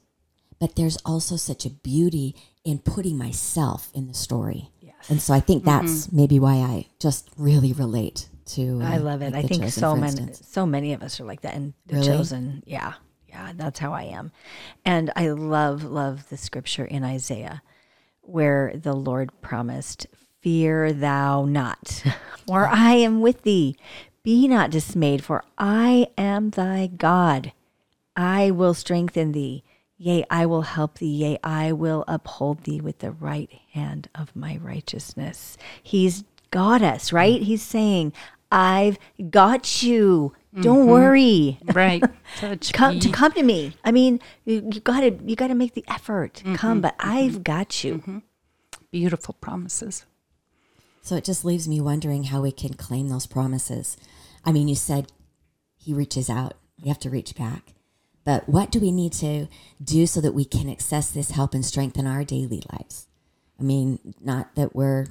but 0.59 0.75
there's 0.75 0.97
also 1.05 1.35
such 1.35 1.65
a 1.65 1.69
beauty 1.69 2.35
in 2.63 2.79
putting 2.79 3.17
myself 3.17 3.91
in 3.93 4.07
the 4.07 4.13
story. 4.13 4.69
Yes. 4.79 5.09
And 5.09 5.21
so 5.21 5.33
I 5.33 5.39
think 5.39 5.65
that's 5.65 6.11
maybe 6.11 6.39
why 6.39 6.55
I 6.55 6.87
just 6.99 7.29
really 7.37 7.73
relate 7.73 8.27
to 8.45 8.79
uh, 8.81 8.85
I 8.89 8.97
love 8.97 9.21
it. 9.21 9.33
like 9.33 9.45
I 9.45 9.47
think 9.47 9.63
Chosen, 9.63 9.71
so 9.81 9.95
many 9.95 10.33
so 10.33 10.65
many 10.65 10.93
of 10.93 11.01
us 11.01 11.19
are 11.19 11.23
like 11.23 11.41
that 11.41 11.55
and 11.55 11.73
the 11.85 11.95
Really? 11.95 12.07
chosen. 12.07 12.63
Yeah. 12.65 12.93
Yeah, 13.33 13.51
that's 13.55 13.79
how 13.79 13.93
I 13.93 14.03
am. 14.03 14.31
And 14.85 15.11
I 15.15 15.29
love 15.29 15.83
love 15.83 16.29
the 16.29 16.37
scripture 16.37 16.85
in 16.85 17.03
Isaiah 17.03 17.63
where 18.21 18.73
the 18.75 18.93
Lord 18.93 19.31
promised, 19.41 20.05
"Fear 20.41 20.93
thou 20.93 21.45
not, 21.45 22.03
for 22.47 22.67
I 22.67 22.91
am 22.93 23.21
with 23.21 23.41
thee. 23.41 23.75
Be 24.21 24.47
not 24.47 24.69
dismayed, 24.69 25.23
for 25.23 25.43
I 25.57 26.07
am 26.15 26.51
thy 26.51 26.87
God. 26.87 27.53
I 28.15 28.51
will 28.51 28.75
strengthen 28.75 29.31
thee. 29.31 29.63
Yea, 29.97 30.23
I 30.29 30.45
will 30.45 30.61
help 30.61 30.99
thee. 30.99 31.07
Yea, 31.07 31.39
I 31.43 31.71
will 31.71 32.05
uphold 32.07 32.65
thee 32.65 32.79
with 32.81 32.99
the 32.99 33.11
right 33.11 33.51
hand 33.71 34.09
of 34.13 34.35
my 34.35 34.57
righteousness. 34.61 35.57
He's 35.81 36.23
got 36.51 36.83
us, 36.83 37.11
right? 37.11 37.41
He's 37.41 37.63
saying, 37.63 38.13
I've 38.51 38.99
got 39.31 39.81
you. 39.81 40.33
Don't 40.61 40.81
mm-hmm. 40.81 40.89
worry. 40.89 41.59
Right. 41.73 42.03
Touch 42.37 42.73
Come 42.73 42.95
me. 42.95 42.99
to 43.01 43.09
come 43.09 43.31
to 43.33 43.43
me. 43.43 43.73
I 43.83 43.91
mean, 43.91 44.19
you, 44.45 44.67
you 44.71 44.81
gotta 44.81 45.17
you 45.25 45.35
gotta 45.35 45.55
make 45.55 45.73
the 45.73 45.85
effort. 45.87 46.41
Come, 46.43 46.55
mm-hmm. 46.55 46.81
but 46.81 46.97
mm-hmm. 46.97 47.09
I've 47.09 47.43
got 47.43 47.83
you. 47.83 48.21
Beautiful 48.91 49.35
promises. 49.41 50.05
So 51.01 51.15
it 51.15 51.23
just 51.23 51.43
leaves 51.43 51.67
me 51.67 51.81
wondering 51.81 52.25
how 52.25 52.41
we 52.41 52.51
can 52.51 52.75
claim 52.75 53.09
those 53.09 53.25
promises. 53.25 53.97
I 54.45 54.51
mean, 54.51 54.67
you 54.67 54.75
said 54.75 55.11
he 55.75 55.93
reaches 55.93 56.29
out, 56.29 56.53
we 56.81 56.87
have 56.87 56.99
to 56.99 57.09
reach 57.09 57.35
back. 57.35 57.73
But 58.23 58.47
what 58.47 58.71
do 58.71 58.79
we 58.79 58.91
need 58.91 59.11
to 59.13 59.47
do 59.83 60.07
so 60.07 60.21
that 60.21 60.33
we 60.33 60.45
can 60.45 60.69
access 60.69 61.09
this 61.09 61.31
help 61.31 61.53
and 61.53 61.65
strength 61.65 61.97
in 61.97 62.07
our 62.07 62.23
daily 62.23 62.63
lives? 62.71 63.07
I 63.59 63.63
mean, 63.63 64.13
not 64.21 64.55
that 64.55 64.75
we're 64.75 65.07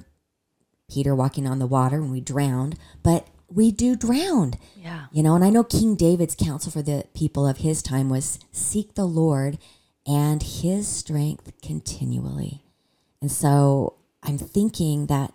Peter 0.89 1.13
walking 1.13 1.47
on 1.47 1.59
the 1.59 1.67
water 1.67 2.01
when 2.01 2.11
we 2.11 2.21
drowned, 2.21 2.77
but 3.03 3.27
we 3.53 3.71
do 3.71 3.95
drown. 3.95 4.53
Yeah. 4.75 5.05
You 5.11 5.23
know, 5.23 5.35
and 5.35 5.43
I 5.43 5.49
know 5.49 5.63
King 5.63 5.95
David's 5.95 6.35
counsel 6.35 6.71
for 6.71 6.81
the 6.81 7.05
people 7.13 7.47
of 7.47 7.57
his 7.57 7.81
time 7.81 8.09
was 8.09 8.39
seek 8.51 8.95
the 8.95 9.05
Lord 9.05 9.57
and 10.05 10.41
his 10.41 10.87
strength 10.87 11.51
continually. 11.61 12.63
And 13.21 13.31
so 13.31 13.95
I'm 14.21 14.37
thinking 14.37 15.07
that 15.07 15.33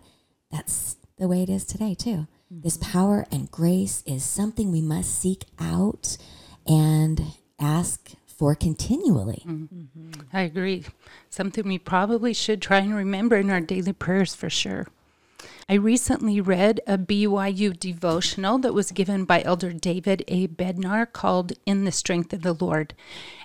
that's 0.51 0.97
the 1.17 1.27
way 1.27 1.43
it 1.43 1.49
is 1.49 1.65
today, 1.65 1.95
too. 1.95 2.27
This 2.51 2.77
mm-hmm. 2.77 2.91
power 2.91 3.25
and 3.31 3.51
grace 3.51 4.03
is 4.05 4.23
something 4.23 4.71
we 4.71 4.81
must 4.81 5.19
seek 5.19 5.45
out 5.59 6.17
and 6.65 7.21
ask 7.59 8.11
for 8.25 8.55
continually. 8.55 9.43
Mm-hmm. 9.45 9.81
Mm-hmm. 9.81 10.21
I 10.31 10.41
agree. 10.41 10.85
Something 11.29 11.67
we 11.67 11.77
probably 11.77 12.33
should 12.33 12.61
try 12.61 12.79
and 12.79 12.95
remember 12.95 13.37
in 13.37 13.49
our 13.49 13.59
daily 13.59 13.93
prayers 13.93 14.33
for 14.33 14.49
sure. 14.49 14.87
I 15.71 15.75
recently 15.75 16.41
read 16.41 16.81
a 16.87 16.97
BYU 16.97 17.79
devotional 17.79 18.57
that 18.57 18.73
was 18.73 18.91
given 18.91 19.25
by 19.25 19.43
Elder 19.43 19.71
David 19.71 20.23
A. 20.27 20.47
Bednar 20.47 21.05
called 21.05 21.53
In 21.67 21.85
the 21.85 21.91
Strength 21.91 22.33
of 22.33 22.41
the 22.41 22.53
Lord. 22.53 22.95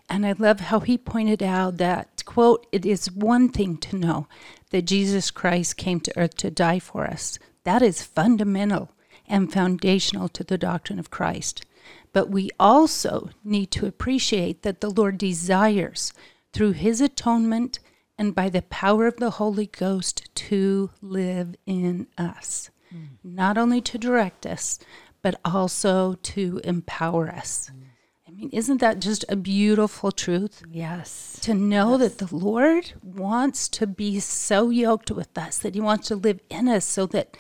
And 0.09 0.25
I 0.25 0.33
love 0.33 0.61
how 0.61 0.81
he 0.81 0.97
pointed 0.97 1.43
out 1.43 1.77
that, 1.77 2.25
quote, 2.25 2.67
it 2.73 2.87
is 2.87 3.13
one 3.13 3.51
thing 3.51 3.77
to 3.77 3.97
know 3.97 4.27
that 4.71 4.87
Jesus 4.87 5.31
Christ 5.31 5.77
came 5.77 6.01
to 6.01 6.19
earth 6.19 6.35
to 6.39 6.51
die 6.51 6.79
for 6.79 7.05
us. 7.05 7.39
That 7.65 7.83
is 7.83 8.03
fundamental 8.03 8.93
and 9.29 9.53
foundational 9.53 10.31
to 10.31 10.43
the 10.43 10.57
doctrine 10.57 10.99
of 10.99 11.11
Christ. 11.11 11.67
But 12.15 12.31
we 12.31 12.49
also 12.59 13.29
need 13.45 13.71
to 13.73 13.87
appreciate 13.87 14.63
that 14.63 14.81
the 14.81 14.91
Lord 14.91 15.19
desires, 15.19 16.15
through 16.55 16.73
his 16.73 17.03
atonement 17.03 17.81
and 18.19 18.35
by 18.35 18.49
the 18.49 18.63
power 18.63 19.07
of 19.07 19.17
the 19.17 19.31
Holy 19.31 19.67
Ghost, 19.67 20.29
to 20.35 20.91
live 21.01 21.57
in 21.67 22.07
us. 22.17 22.71
Mm. 22.95 23.09
Not 23.25 23.59
only 23.59 23.81
to 23.83 23.99
direct 23.99 24.47
us, 24.47 24.79
but 25.23 25.41
also 25.45 26.15
to 26.23 26.61
empower 26.65 27.29
us. 27.29 27.71
Mm. 27.75 27.85
I 28.27 28.31
mean, 28.31 28.51
isn't 28.53 28.81
that 28.81 29.01
just 29.01 29.25
a 29.29 29.37
beautiful 29.37 30.11
truth? 30.13 30.63
Yes. 30.71 31.39
to 31.43 31.55
know 31.55 31.97
that 31.97 32.19
the 32.19 32.35
Lord 32.35 32.93
wants 33.03 33.69
to 33.69 33.87
be 33.87 34.19
so 34.21 34.71
yoked 34.71 35.11
with 35.11 35.37
us, 35.37 35.59
that 35.59 35.75
He 35.75 35.81
wants 35.81 36.09
to 36.09 36.17
live 36.17 36.41
in 36.51 36.69
us 36.69 36.85
so 36.85 37.07
that 37.07 37.37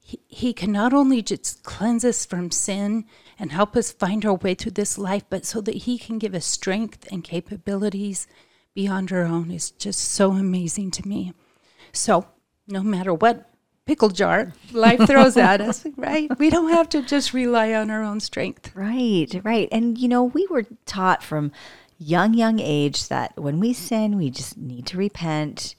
He, 0.00 0.20
he 0.28 0.52
can 0.52 0.70
not 0.72 0.92
only 0.92 1.22
just 1.22 1.62
cleanse 1.62 2.04
us 2.04 2.24
from 2.24 2.50
sin 2.50 3.04
and 3.38 3.52
help 3.52 3.76
us 3.76 3.90
find 3.90 4.24
our 4.24 4.34
way 4.34 4.54
through 4.54 4.72
this 4.72 4.96
life, 4.98 5.24
but 5.28 5.44
so 5.44 5.60
that 5.60 5.74
He 5.74 5.98
can 5.98 6.18
give 6.18 6.34
us 6.34 6.46
strength 6.46 7.06
and 7.10 7.24
capabilities 7.24 8.26
beyond 8.78 9.10
our 9.10 9.24
own 9.24 9.50
is 9.50 9.72
just 9.72 9.98
so 9.98 10.30
amazing 10.34 10.88
to 10.88 11.08
me. 11.08 11.32
So, 11.90 12.28
no 12.68 12.80
matter 12.80 13.12
what 13.12 13.50
pickle 13.86 14.08
jar 14.08 14.52
life 14.70 15.04
throws 15.04 15.36
at 15.50 15.60
us, 15.60 15.84
right? 15.96 16.30
We 16.38 16.48
don't 16.48 16.70
have 16.70 16.88
to 16.90 17.02
just 17.02 17.34
rely 17.34 17.74
on 17.74 17.90
our 17.90 18.04
own 18.04 18.20
strength. 18.20 18.70
Right, 18.76 19.34
right. 19.42 19.68
And 19.72 19.98
you 19.98 20.06
know, 20.06 20.22
we 20.22 20.46
were 20.48 20.64
taught 20.86 21.24
from 21.24 21.50
young, 21.98 22.34
young 22.34 22.60
age 22.60 23.08
that 23.08 23.36
when 23.36 23.58
we 23.58 23.72
sin, 23.72 24.16
we 24.16 24.30
just 24.30 24.56
need 24.56 24.86
to 24.86 24.96
repent, 24.96 25.74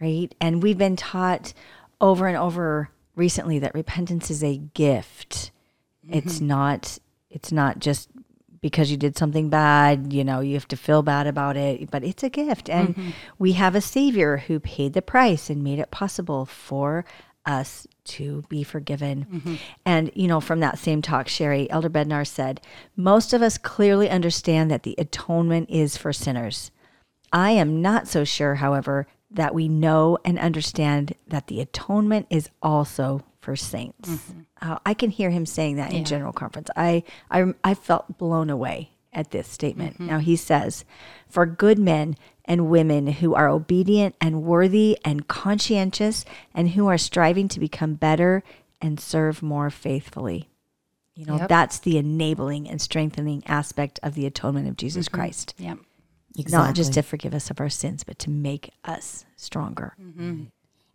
right? 0.00 0.32
And 0.40 0.62
we've 0.62 0.78
been 0.78 0.94
taught 0.94 1.54
over 2.00 2.28
and 2.28 2.36
over 2.36 2.88
recently 3.16 3.58
that 3.58 3.74
repentance 3.74 4.30
is 4.30 4.44
a 4.44 4.58
gift. 4.58 5.50
It's 6.08 6.36
mm-hmm. 6.36 6.46
not 6.46 6.98
it's 7.30 7.50
not 7.50 7.80
just 7.80 8.10
because 8.64 8.90
you 8.90 8.96
did 8.96 9.14
something 9.14 9.50
bad, 9.50 10.10
you 10.10 10.24
know, 10.24 10.40
you 10.40 10.54
have 10.54 10.66
to 10.66 10.74
feel 10.74 11.02
bad 11.02 11.26
about 11.26 11.54
it, 11.54 11.90
but 11.90 12.02
it's 12.02 12.22
a 12.22 12.30
gift. 12.30 12.70
And 12.70 12.96
mm-hmm. 12.96 13.10
we 13.38 13.52
have 13.52 13.74
a 13.74 13.80
savior 13.82 14.38
who 14.38 14.58
paid 14.58 14.94
the 14.94 15.02
price 15.02 15.50
and 15.50 15.62
made 15.62 15.78
it 15.78 15.90
possible 15.90 16.46
for 16.46 17.04
us 17.44 17.86
to 18.04 18.42
be 18.48 18.62
forgiven. 18.62 19.26
Mm-hmm. 19.30 19.54
And, 19.84 20.10
you 20.14 20.26
know, 20.26 20.40
from 20.40 20.60
that 20.60 20.78
same 20.78 21.02
talk, 21.02 21.28
Sherry, 21.28 21.70
Elder 21.70 21.90
Bednar 21.90 22.26
said, 22.26 22.62
most 22.96 23.34
of 23.34 23.42
us 23.42 23.58
clearly 23.58 24.08
understand 24.08 24.70
that 24.70 24.82
the 24.82 24.94
atonement 24.96 25.68
is 25.68 25.98
for 25.98 26.14
sinners. 26.14 26.70
I 27.34 27.50
am 27.50 27.82
not 27.82 28.08
so 28.08 28.24
sure, 28.24 28.54
however, 28.54 29.06
that 29.30 29.54
we 29.54 29.68
know 29.68 30.16
and 30.24 30.38
understand 30.38 31.14
that 31.28 31.48
the 31.48 31.60
atonement 31.60 32.28
is 32.30 32.48
also 32.62 33.26
for 33.44 33.54
saints. 33.56 34.08
Mm-hmm. 34.08 34.40
Uh, 34.60 34.78
I 34.86 34.94
can 34.94 35.10
hear 35.10 35.30
him 35.30 35.44
saying 35.44 35.76
that 35.76 35.92
in 35.92 36.04
general 36.04 36.32
conference. 36.32 36.70
I, 36.74 37.04
I, 37.30 37.52
I 37.62 37.74
felt 37.74 38.16
blown 38.18 38.48
away 38.48 38.90
at 39.12 39.30
this 39.30 39.46
statement. 39.46 39.94
Mm-hmm. 39.94 40.06
Now 40.06 40.18
he 40.18 40.34
says, 40.34 40.84
For 41.28 41.44
good 41.44 41.78
men 41.78 42.16
and 42.46 42.70
women 42.70 43.06
who 43.06 43.34
are 43.34 43.48
obedient 43.48 44.16
and 44.20 44.42
worthy 44.42 44.98
and 45.04 45.28
conscientious 45.28 46.24
and 46.54 46.70
who 46.70 46.88
are 46.88 46.98
striving 46.98 47.48
to 47.48 47.60
become 47.60 47.94
better 47.94 48.42
and 48.80 48.98
serve 48.98 49.42
more 49.42 49.70
faithfully. 49.70 50.48
You 51.14 51.26
know, 51.26 51.36
Yep. 51.36 51.48
that's 51.48 51.78
the 51.78 51.98
enabling 51.98 52.68
and 52.68 52.80
strengthening 52.80 53.42
aspect 53.46 54.00
of 54.02 54.14
the 54.14 54.26
atonement 54.26 54.68
of 54.68 54.76
Jesus 54.76 55.06
mm-hmm. 55.06 55.16
Christ. 55.16 55.54
Yeah. 55.58 55.76
Exactly. 56.36 56.66
Not 56.66 56.74
just 56.74 56.94
to 56.94 57.02
forgive 57.02 57.32
us 57.32 57.50
of 57.50 57.60
our 57.60 57.68
sins, 57.68 58.02
but 58.02 58.18
to 58.20 58.30
make 58.30 58.72
us 58.84 59.24
stronger. 59.36 59.94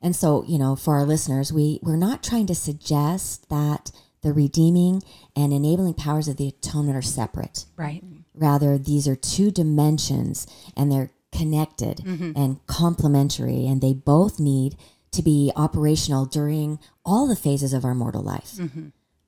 And 0.01 0.15
so, 0.15 0.43
you 0.47 0.57
know, 0.57 0.75
for 0.75 0.95
our 0.95 1.05
listeners, 1.05 1.51
we, 1.51 1.79
we're 1.81 1.95
not 1.95 2.23
trying 2.23 2.47
to 2.47 2.55
suggest 2.55 3.49
that 3.49 3.91
the 4.21 4.33
redeeming 4.33 5.01
and 5.35 5.53
enabling 5.53 5.93
powers 5.93 6.27
of 6.27 6.37
the 6.37 6.47
atonement 6.47 6.97
are 6.97 7.01
separate. 7.01 7.65
Right. 7.75 8.03
Rather, 8.33 8.77
these 8.77 9.07
are 9.07 9.15
two 9.15 9.51
dimensions 9.51 10.47
and 10.75 10.91
they're 10.91 11.11
connected 11.31 11.97
mm-hmm. 11.97 12.31
and 12.35 12.65
complementary, 12.67 13.67
and 13.67 13.81
they 13.81 13.93
both 13.93 14.39
need 14.39 14.75
to 15.11 15.21
be 15.21 15.51
operational 15.55 16.25
during 16.25 16.79
all 17.05 17.27
the 17.27 17.35
phases 17.35 17.73
of 17.73 17.85
our 17.85 17.93
mortal 17.93 18.23
life. 18.23 18.53
Mm-hmm. 18.57 18.87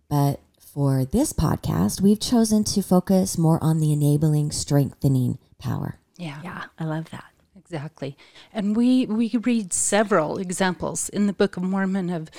But 0.10 0.40
for 0.60 1.06
this 1.06 1.32
podcast, 1.34 2.02
we've 2.02 2.20
chosen 2.20 2.64
to 2.66 2.82
focus 2.82 3.38
more 3.38 3.64
on 3.64 3.80
the 3.80 3.92
enabling, 3.92 4.52
strengthening 4.52 5.38
power. 5.60 6.00
Yeah. 6.18 6.40
Yeah, 6.44 6.64
I 6.80 6.86
love 6.86 7.10
that. 7.12 7.26
Exactly. 7.72 8.18
And 8.52 8.76
we, 8.76 9.06
we 9.06 9.30
read 9.30 9.72
several 9.72 10.38
examples 10.38 11.08
in 11.08 11.28
the 11.28 11.32
Book 11.32 11.56
of 11.56 11.64
Mormon 11.64 12.10
of 12.10 12.30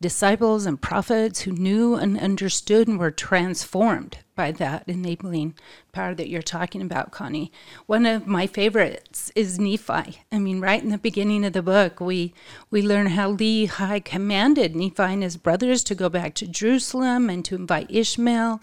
disciples 0.00 0.64
and 0.64 0.80
prophets 0.80 1.40
who 1.40 1.52
knew 1.52 1.94
and 1.94 2.18
understood 2.18 2.86
and 2.86 2.98
were 2.98 3.10
transformed 3.10 4.18
by 4.36 4.52
that 4.52 4.84
enabling 4.86 5.52
power 5.90 6.14
that 6.14 6.28
you're 6.28 6.40
talking 6.40 6.80
about, 6.80 7.10
Connie. 7.10 7.50
One 7.86 8.06
of 8.06 8.24
my 8.24 8.46
favorites 8.46 9.32
is 9.34 9.58
Nephi. 9.58 10.20
I 10.30 10.38
mean, 10.38 10.60
right 10.60 10.80
in 10.80 10.90
the 10.90 10.98
beginning 10.98 11.44
of 11.44 11.52
the 11.52 11.62
book, 11.62 11.98
we 11.98 12.32
we 12.70 12.80
learn 12.80 13.06
how 13.06 13.34
Lehi 13.34 14.04
commanded 14.04 14.76
Nephi 14.76 15.02
and 15.02 15.24
his 15.24 15.36
brothers 15.36 15.82
to 15.84 15.96
go 15.96 16.08
back 16.08 16.34
to 16.34 16.46
Jerusalem 16.46 17.28
and 17.28 17.44
to 17.46 17.56
invite 17.56 17.90
Ishmael 17.90 18.60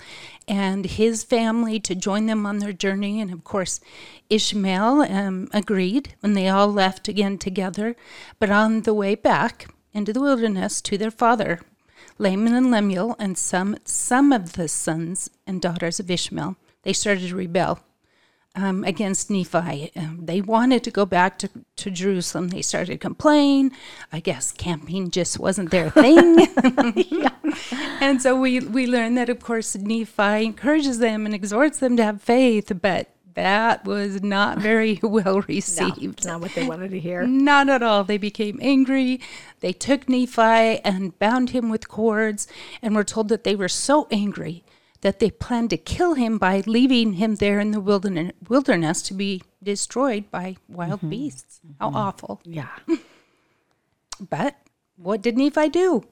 and 0.47 0.85
his 0.85 1.25
family 1.25 1.81
to 1.81 1.93
join 1.93 2.27
them 2.27 2.45
on 2.45 2.59
their 2.59 2.71
journey. 2.71 3.19
And 3.19 3.33
of 3.33 3.43
course, 3.43 3.81
Ishmael 4.29 5.01
um, 5.01 5.49
agreed 5.53 6.15
when 6.21 6.33
they 6.33 6.47
all 6.47 6.71
left 6.71 7.09
again 7.09 7.37
together. 7.37 7.97
But 8.39 8.49
on 8.49 8.83
the 8.83 8.93
way 8.93 9.15
back 9.15 9.74
into 9.95 10.13
the 10.13 10.21
wilderness 10.21 10.81
to 10.81 10.97
their 10.97 11.11
father, 11.11 11.61
Laman 12.19 12.53
and 12.53 12.69
Lemuel, 12.69 13.15
and 13.17 13.37
some 13.37 13.77
some 13.85 14.31
of 14.31 14.53
the 14.53 14.67
sons 14.67 15.29
and 15.47 15.61
daughters 15.61 15.99
of 15.99 16.11
Ishmael, 16.11 16.55
they 16.83 16.93
started 16.93 17.29
to 17.29 17.35
rebel 17.35 17.79
um, 18.55 18.83
against 18.83 19.29
Nephi. 19.29 19.91
Um, 19.95 20.19
they 20.23 20.41
wanted 20.41 20.83
to 20.83 20.91
go 20.91 21.05
back 21.05 21.37
to, 21.39 21.49
to 21.77 21.91
Jerusalem. 21.91 22.49
They 22.49 22.61
started 22.61 22.93
to 22.93 22.97
complain. 22.97 23.71
I 24.11 24.19
guess 24.19 24.51
camping 24.51 25.11
just 25.11 25.39
wasn't 25.39 25.71
their 25.71 25.89
thing. 26.03 26.47
And 28.01 28.21
so 28.21 28.35
we, 28.39 28.59
we 28.59 28.85
learn 28.85 29.15
that, 29.15 29.29
of 29.29 29.39
course, 29.39 29.75
Nephi 29.75 30.45
encourages 30.45 30.99
them 30.99 31.25
and 31.25 31.33
exhorts 31.33 31.79
them 31.79 31.95
to 31.97 32.03
have 32.03 32.21
faith, 32.21 32.71
but 32.81 33.14
that 33.35 33.85
was 33.85 34.23
not 34.23 34.57
very 34.57 34.99
well 35.03 35.41
received. 35.41 36.25
not 36.25 36.41
what 36.41 36.53
they 36.55 36.67
wanted 36.67 36.91
to 36.91 36.99
hear. 36.99 37.25
Not 37.25 37.69
at 37.69 37.83
all. 37.83 38.03
They 38.03 38.17
became 38.17 38.59
angry. 38.61 39.21
They 39.59 39.73
took 39.73 40.09
Nephi 40.09 40.79
and 40.83 41.17
bound 41.19 41.51
him 41.51 41.69
with 41.69 41.87
cords, 41.87 42.47
and 42.81 42.95
were 42.95 43.03
told 43.03 43.29
that 43.29 43.43
they 43.43 43.55
were 43.55 43.69
so 43.69 44.07
angry 44.11 44.63
that 45.01 45.19
they 45.19 45.29
planned 45.29 45.69
to 45.69 45.77
kill 45.77 46.15
him 46.15 46.37
by 46.37 46.63
leaving 46.65 47.13
him 47.13 47.35
there 47.35 47.59
in 47.59 47.71
the 47.71 47.79
wilderness, 47.79 48.31
wilderness 48.49 49.01
to 49.03 49.13
be 49.13 49.41
destroyed 49.61 50.31
by 50.31 50.57
wild 50.67 50.99
mm-hmm. 50.99 51.09
beasts. 51.09 51.59
How 51.79 51.87
mm-hmm. 51.87 51.97
awful. 51.97 52.41
Yeah. 52.43 52.69
But 54.29 54.55
what 54.95 55.21
did 55.21 55.37
Nephi 55.37 55.69
do? 55.69 56.05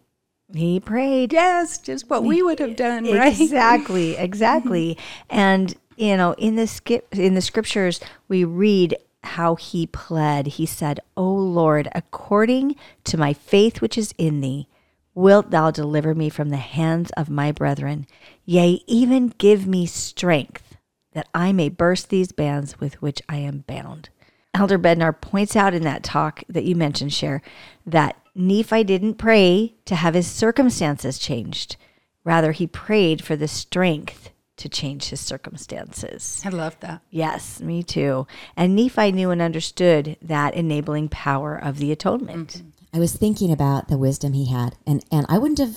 He 0.53 0.79
prayed. 0.79 1.33
Yes, 1.33 1.77
just 1.79 2.09
what 2.09 2.23
we 2.23 2.43
would 2.43 2.59
have 2.59 2.75
done, 2.75 3.05
right? 3.05 3.39
Exactly, 3.39 4.15
exactly. 4.17 4.97
and 5.29 5.73
you 5.95 6.17
know, 6.17 6.33
in 6.33 6.55
the 6.55 6.67
skip 6.67 7.07
in 7.11 7.33
the 7.33 7.41
scriptures, 7.41 7.99
we 8.27 8.43
read 8.43 8.97
how 9.23 9.55
he 9.55 9.87
pled. 9.87 10.47
He 10.47 10.65
said, 10.65 10.99
"O 11.15 11.31
Lord, 11.31 11.87
according 11.95 12.75
to 13.05 13.17
my 13.17 13.33
faith 13.33 13.81
which 13.81 13.97
is 13.97 14.13
in 14.17 14.41
thee, 14.41 14.67
wilt 15.15 15.51
thou 15.51 15.71
deliver 15.71 16.13
me 16.13 16.29
from 16.29 16.49
the 16.49 16.57
hands 16.57 17.11
of 17.11 17.29
my 17.29 17.51
brethren? 17.51 18.05
Yea, 18.45 18.81
even 18.87 19.33
give 19.37 19.65
me 19.65 19.85
strength 19.85 20.75
that 21.13 21.29
I 21.33 21.51
may 21.51 21.69
burst 21.69 22.09
these 22.09 22.31
bands 22.31 22.79
with 22.79 23.01
which 23.01 23.21
I 23.29 23.37
am 23.37 23.63
bound." 23.67 24.09
Elder 24.53 24.77
Bednar 24.77 25.19
points 25.19 25.55
out 25.55 25.73
in 25.73 25.83
that 25.83 26.03
talk 26.03 26.43
that 26.47 26.65
you 26.65 26.75
mentioned, 26.75 27.13
Cher, 27.13 27.41
that 27.85 28.17
Nephi 28.35 28.83
didn't 28.83 29.15
pray 29.15 29.75
to 29.85 29.95
have 29.95 30.13
his 30.13 30.27
circumstances 30.27 31.17
changed. 31.17 31.75
Rather, 32.23 32.51
he 32.51 32.67
prayed 32.67 33.23
for 33.23 33.35
the 33.35 33.47
strength 33.47 34.29
to 34.57 34.69
change 34.69 35.09
his 35.09 35.19
circumstances. 35.19 36.41
I 36.45 36.49
love 36.49 36.79
that. 36.81 37.01
Yes, 37.09 37.59
me 37.59 37.83
too. 37.83 38.27
And 38.55 38.75
Nephi 38.75 39.11
knew 39.11 39.31
and 39.31 39.41
understood 39.41 40.17
that 40.21 40.53
enabling 40.53 41.09
power 41.09 41.55
of 41.57 41.77
the 41.77 41.91
atonement. 41.91 42.49
Mm-hmm. 42.57 42.67
I 42.95 42.99
was 42.99 43.15
thinking 43.15 43.51
about 43.51 43.87
the 43.87 43.97
wisdom 43.97 44.33
he 44.33 44.45
had, 44.51 44.75
and 44.85 45.03
and 45.11 45.25
I 45.27 45.37
wouldn't 45.39 45.59
have 45.59 45.75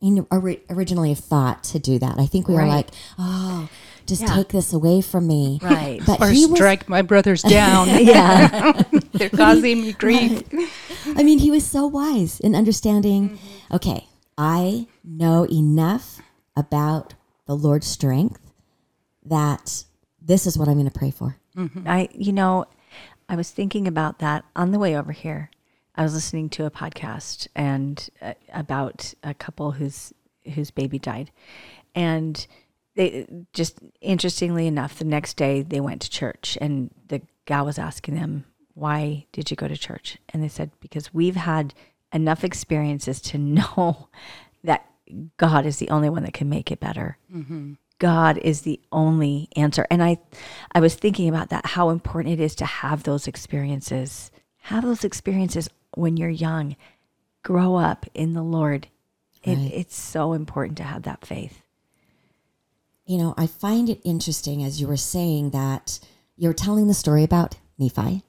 you 0.00 0.10
know, 0.10 0.26
ori- 0.32 0.60
originally 0.68 1.10
have 1.10 1.20
thought 1.20 1.62
to 1.62 1.78
do 1.78 1.96
that. 2.00 2.18
I 2.18 2.26
think 2.26 2.48
we 2.48 2.54
were 2.54 2.66
like, 2.66 2.88
oh, 3.20 3.68
just 4.04 4.22
Yeah. 4.22 4.34
take 4.34 4.48
this 4.48 4.72
away 4.72 5.00
from 5.00 5.28
me, 5.28 5.60
Right. 5.62 6.00
But 6.04 6.20
Or 6.20 6.28
he 6.28 6.44
was, 6.44 6.56
strike 6.56 6.88
my 6.88 7.02
brothers 7.02 7.42
down. 7.42 7.86
Yeah. 8.04 8.82
They're 9.12 9.30
causing 9.30 9.80
me 9.82 9.92
grief. 9.92 10.42
I 11.16 11.22
mean, 11.22 11.38
he 11.38 11.52
was 11.52 11.64
so 11.64 11.86
wise 11.86 12.40
in 12.40 12.56
understanding. 12.56 13.30
Mm-hmm. 13.30 13.74
Okay, 13.76 14.08
I 14.36 14.88
know 15.04 15.46
enough 15.46 16.20
about 16.56 17.14
the 17.46 17.56
Lord's 17.56 17.86
strength 17.86 18.40
that 19.24 19.84
this 20.20 20.46
is 20.46 20.56
what 20.58 20.68
I'm 20.68 20.74
going 20.74 20.86
to 20.86 20.98
pray 20.98 21.10
for. 21.10 21.36
I, 21.86 22.08
you 22.12 22.32
know, 22.32 22.66
I 23.28 23.36
was 23.36 23.50
thinking 23.50 23.86
about 23.86 24.18
that 24.20 24.44
on 24.56 24.72
the 24.72 24.78
way 24.78 24.96
over 24.96 25.12
here. 25.12 25.50
I 25.94 26.02
was 26.02 26.14
listening 26.14 26.48
to 26.50 26.64
a 26.64 26.70
podcast 26.70 27.48
and 27.54 28.08
uh, 28.20 28.34
about 28.52 29.12
a 29.22 29.34
couple 29.34 29.72
whose 29.72 30.12
whose 30.54 30.70
baby 30.70 30.98
died, 30.98 31.30
and 31.94 32.46
they 32.94 33.26
just 33.52 33.78
interestingly 34.00 34.66
enough, 34.66 34.98
the 34.98 35.04
next 35.04 35.36
day 35.36 35.62
they 35.62 35.80
went 35.80 36.02
to 36.02 36.10
church, 36.10 36.56
and 36.60 36.90
the 37.08 37.20
gal 37.44 37.66
was 37.66 37.78
asking 37.78 38.14
them, 38.14 38.44
"Why 38.74 39.26
did 39.32 39.50
you 39.50 39.56
go 39.56 39.68
to 39.68 39.76
church?" 39.76 40.16
And 40.30 40.42
they 40.42 40.48
said, 40.48 40.70
"Because 40.80 41.12
we've 41.12 41.36
had 41.36 41.74
enough 42.12 42.44
experiences 42.44 43.20
to 43.20 43.38
know 43.38 44.08
that 44.64 44.86
God 45.36 45.66
is 45.66 45.78
the 45.78 45.90
only 45.90 46.08
one 46.08 46.22
that 46.24 46.34
can 46.34 46.48
make 46.48 46.70
it 46.70 46.80
better." 46.80 47.18
Mm-hmm. 47.32 47.74
God 47.98 48.38
is 48.38 48.62
the 48.62 48.80
only 48.90 49.48
answer. 49.54 49.86
And 49.88 50.02
I 50.02 50.18
I 50.74 50.80
was 50.80 50.94
thinking 50.94 51.28
about 51.28 51.50
that 51.50 51.66
how 51.66 51.90
important 51.90 52.32
it 52.32 52.42
is 52.42 52.56
to 52.56 52.64
have 52.64 53.04
those 53.04 53.28
experiences. 53.28 54.32
Have 54.62 54.82
those 54.82 55.04
experiences 55.04 55.68
when 55.94 56.16
you're 56.16 56.28
young. 56.28 56.76
Grow 57.44 57.76
up 57.76 58.06
in 58.12 58.32
the 58.32 58.42
Lord. 58.42 58.88
It, 59.44 59.56
Right. 59.56 59.70
It's 59.72 59.96
so 59.96 60.32
important 60.32 60.78
to 60.78 60.84
have 60.84 61.02
that 61.02 61.24
faith. 61.24 61.62
You 63.06 63.18
know, 63.18 63.34
I 63.36 63.46
find 63.46 63.88
it 63.88 64.00
interesting 64.04 64.62
as 64.64 64.80
you 64.80 64.86
were 64.86 64.96
saying 64.96 65.50
that 65.50 65.98
you're 66.36 66.52
telling 66.52 66.86
the 66.86 66.94
story 66.94 67.24
about 67.24 67.56
Nephi. 67.78 68.24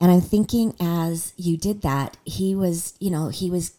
And 0.00 0.10
I'm 0.10 0.20
thinking 0.20 0.74
as 0.80 1.32
you 1.36 1.56
did 1.56 1.82
that, 1.82 2.16
he 2.24 2.54
was, 2.54 2.94
you 2.98 3.10
know, 3.10 3.28
he 3.28 3.50
was 3.50 3.72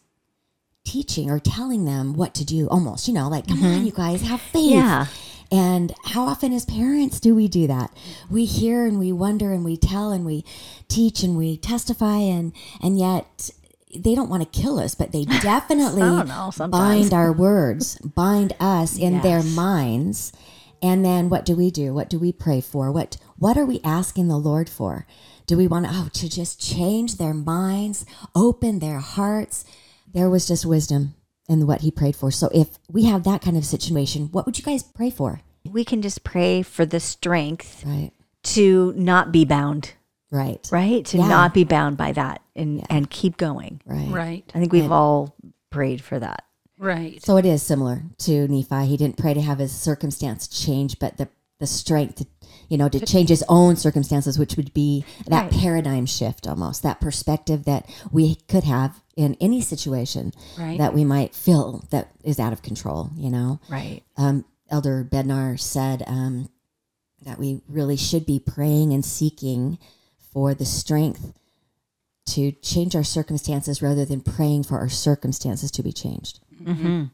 teaching 0.84 1.30
or 1.30 1.38
telling 1.38 1.84
them 1.84 2.14
what 2.14 2.34
to 2.34 2.44
do 2.44 2.68
almost, 2.68 3.08
you 3.08 3.14
know, 3.14 3.28
like, 3.28 3.46
come 3.46 3.62
on, 3.64 3.70
mm-hmm. 3.70 3.86
you 3.86 3.92
guys, 3.92 4.22
have 4.22 4.40
faith. 4.40 4.72
Yeah. 4.72 5.06
And 5.50 5.94
how 6.04 6.24
often 6.24 6.52
as 6.52 6.64
parents 6.64 7.20
do 7.20 7.34
we 7.34 7.48
do 7.48 7.66
that? 7.66 7.92
We 8.30 8.44
hear 8.44 8.86
and 8.86 8.98
we 8.98 9.12
wonder 9.12 9.52
and 9.52 9.64
we 9.64 9.76
tell 9.76 10.10
and 10.10 10.24
we 10.24 10.44
teach 10.88 11.22
and 11.22 11.36
we 11.36 11.56
testify 11.56 12.16
and 12.16 12.52
and 12.82 12.98
yet 12.98 13.50
they 13.94 14.14
don't 14.14 14.28
want 14.28 14.42
to 14.42 14.60
kill 14.60 14.78
us, 14.78 14.94
but 14.94 15.12
they 15.12 15.24
definitely 15.42 16.02
oh, 16.02 16.22
know, 16.22 16.50
bind 16.68 17.12
our 17.12 17.32
words, 17.32 17.98
bind 17.98 18.54
us 18.58 18.98
in 18.98 19.20
their 19.20 19.42
minds. 19.42 20.32
And 20.82 21.04
then 21.04 21.28
what 21.30 21.44
do 21.44 21.54
we 21.54 21.70
do? 21.70 21.94
What 21.94 22.10
do 22.10 22.18
we 22.18 22.32
pray 22.32 22.60
for? 22.60 22.90
What 22.90 23.16
what 23.38 23.56
are 23.56 23.64
we 23.64 23.80
asking 23.84 24.28
the 24.28 24.36
Lord 24.36 24.68
for? 24.68 25.06
Do 25.46 25.56
we 25.56 25.66
want 25.66 25.86
to 25.86 25.92
oh 25.94 26.08
to 26.12 26.28
just 26.28 26.60
change 26.60 27.16
their 27.16 27.34
minds, 27.34 28.06
open 28.34 28.78
their 28.80 28.98
hearts? 28.98 29.64
There 30.14 30.30
was 30.30 30.46
just 30.46 30.64
wisdom 30.64 31.14
in 31.48 31.66
what 31.66 31.82
he 31.82 31.90
prayed 31.90 32.16
for. 32.16 32.30
So 32.30 32.48
if 32.54 32.78
we 32.90 33.04
have 33.04 33.24
that 33.24 33.42
kind 33.42 33.56
of 33.56 33.66
situation, 33.66 34.28
what 34.32 34.46
would 34.46 34.56
you 34.56 34.64
guys 34.64 34.82
pray 34.82 35.10
for? 35.10 35.40
We 35.68 35.84
can 35.84 36.00
just 36.02 36.24
pray 36.24 36.62
for 36.62 36.86
the 36.86 37.00
strength 37.00 37.84
Right. 37.84 38.12
to 38.44 38.92
not 38.96 39.32
be 39.32 39.44
bound. 39.44 39.92
Right. 40.30 40.66
right? 40.72 41.04
To 41.06 41.18
Yeah. 41.18 41.28
not 41.28 41.54
be 41.54 41.62
bound 41.64 41.96
by 41.96 42.10
that 42.12 42.40
and 42.56 42.84
and 42.90 43.08
keep 43.08 43.36
going. 43.36 43.80
Right. 43.86 44.08
Right. 44.10 44.52
I 44.54 44.58
think 44.58 44.72
we've 44.72 44.84
And- 44.84 44.92
all 44.92 45.34
prayed 45.70 46.00
for 46.02 46.18
that. 46.18 46.44
Right. 46.76 47.22
So 47.24 47.36
it 47.36 47.44
is 47.46 47.62
similar 47.62 48.02
to 48.18 48.48
Nephi. 48.48 48.86
He 48.86 48.96
didn't 48.96 49.16
pray 49.16 49.32
to 49.34 49.40
have 49.40 49.58
his 49.60 49.70
circumstance 49.72 50.48
change, 50.48 50.98
but 50.98 51.18
the 51.18 51.28
the 51.60 51.66
strength, 51.68 52.16
to, 52.16 52.26
you 52.68 52.76
know, 52.78 52.88
to 52.88 53.00
change 53.04 53.28
his 53.28 53.44
own 53.48 53.76
circumstances, 53.76 54.38
which 54.38 54.56
would 54.56 54.72
be 54.74 55.04
that 55.26 55.50
Right. 55.50 55.60
paradigm 55.60 56.06
shift, 56.06 56.46
almost 56.46 56.82
that 56.82 57.00
perspective 57.00 57.64
that 57.64 57.88
we 58.10 58.36
could 58.48 58.64
have 58.64 59.00
in 59.16 59.36
any 59.40 59.60
situation 59.60 60.32
Right. 60.58 60.78
that 60.78 60.94
we 60.94 61.04
might 61.04 61.34
feel 61.34 61.84
that 61.90 62.10
is 62.22 62.38
out 62.40 62.52
of 62.52 62.62
control. 62.62 63.10
You 63.16 63.30
know, 63.30 63.60
Right. 63.68 64.02
um, 64.16 64.44
Elder 64.70 65.06
Bednar 65.08 65.58
said 65.60 66.02
um, 66.06 66.48
that 67.24 67.38
we 67.38 67.60
really 67.68 67.96
should 67.96 68.26
be 68.26 68.38
praying 68.38 68.92
and 68.92 69.04
seeking 69.04 69.78
for 70.32 70.54
the 70.54 70.64
strength 70.66 71.32
to 72.26 72.52
change 72.52 72.96
our 72.96 73.04
circumstances 73.04 73.82
rather 73.82 74.04
than 74.04 74.20
praying 74.20 74.62
for 74.64 74.78
our 74.78 74.88
circumstances 74.88 75.70
to 75.70 75.82
be 75.82 75.92
changed. 75.92 76.40
Mm-hmm. 76.62 77.04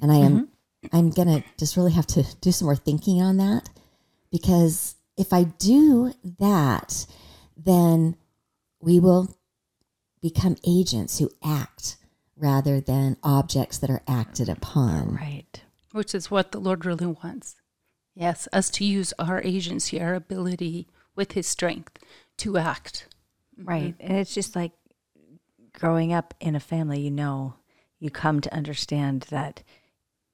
And 0.00 0.12
I 0.12 0.16
am 0.16 0.48
I'm 0.92 1.10
gonna 1.10 1.42
just 1.58 1.76
really 1.76 1.92
have 1.92 2.06
to 2.08 2.24
do 2.40 2.52
some 2.52 2.66
more 2.66 2.76
thinking 2.76 3.20
on 3.22 3.36
that 3.38 3.70
because 4.34 4.96
if 5.16 5.32
I 5.32 5.44
do 5.44 6.12
that, 6.40 7.06
then 7.56 8.16
we 8.80 8.98
will 8.98 9.38
become 10.20 10.56
agents 10.66 11.20
who 11.20 11.30
act 11.44 11.96
rather 12.36 12.80
than 12.80 13.16
objects 13.22 13.78
that 13.78 13.90
are 13.90 14.02
acted 14.08 14.48
upon. 14.48 15.14
Right. 15.14 15.62
Which 15.92 16.16
is 16.16 16.32
what 16.32 16.50
the 16.50 16.58
Lord 16.58 16.84
really 16.84 17.06
wants. 17.06 17.54
Yes, 18.16 18.48
us 18.52 18.70
to 18.70 18.84
use 18.84 19.14
our 19.20 19.40
agency, 19.40 20.02
our 20.02 20.14
ability 20.14 20.88
with 21.14 21.32
His 21.32 21.46
strength 21.46 22.00
to 22.38 22.58
act. 22.58 23.06
Right. 23.56 23.94
And 24.00 24.18
it's 24.18 24.34
just 24.34 24.56
like 24.56 24.72
growing 25.78 26.12
up 26.12 26.34
in 26.40 26.56
a 26.56 26.60
family, 26.60 27.00
you 27.00 27.12
know, 27.12 27.54
you 28.00 28.10
come 28.10 28.40
to 28.40 28.52
understand 28.52 29.26
that 29.30 29.62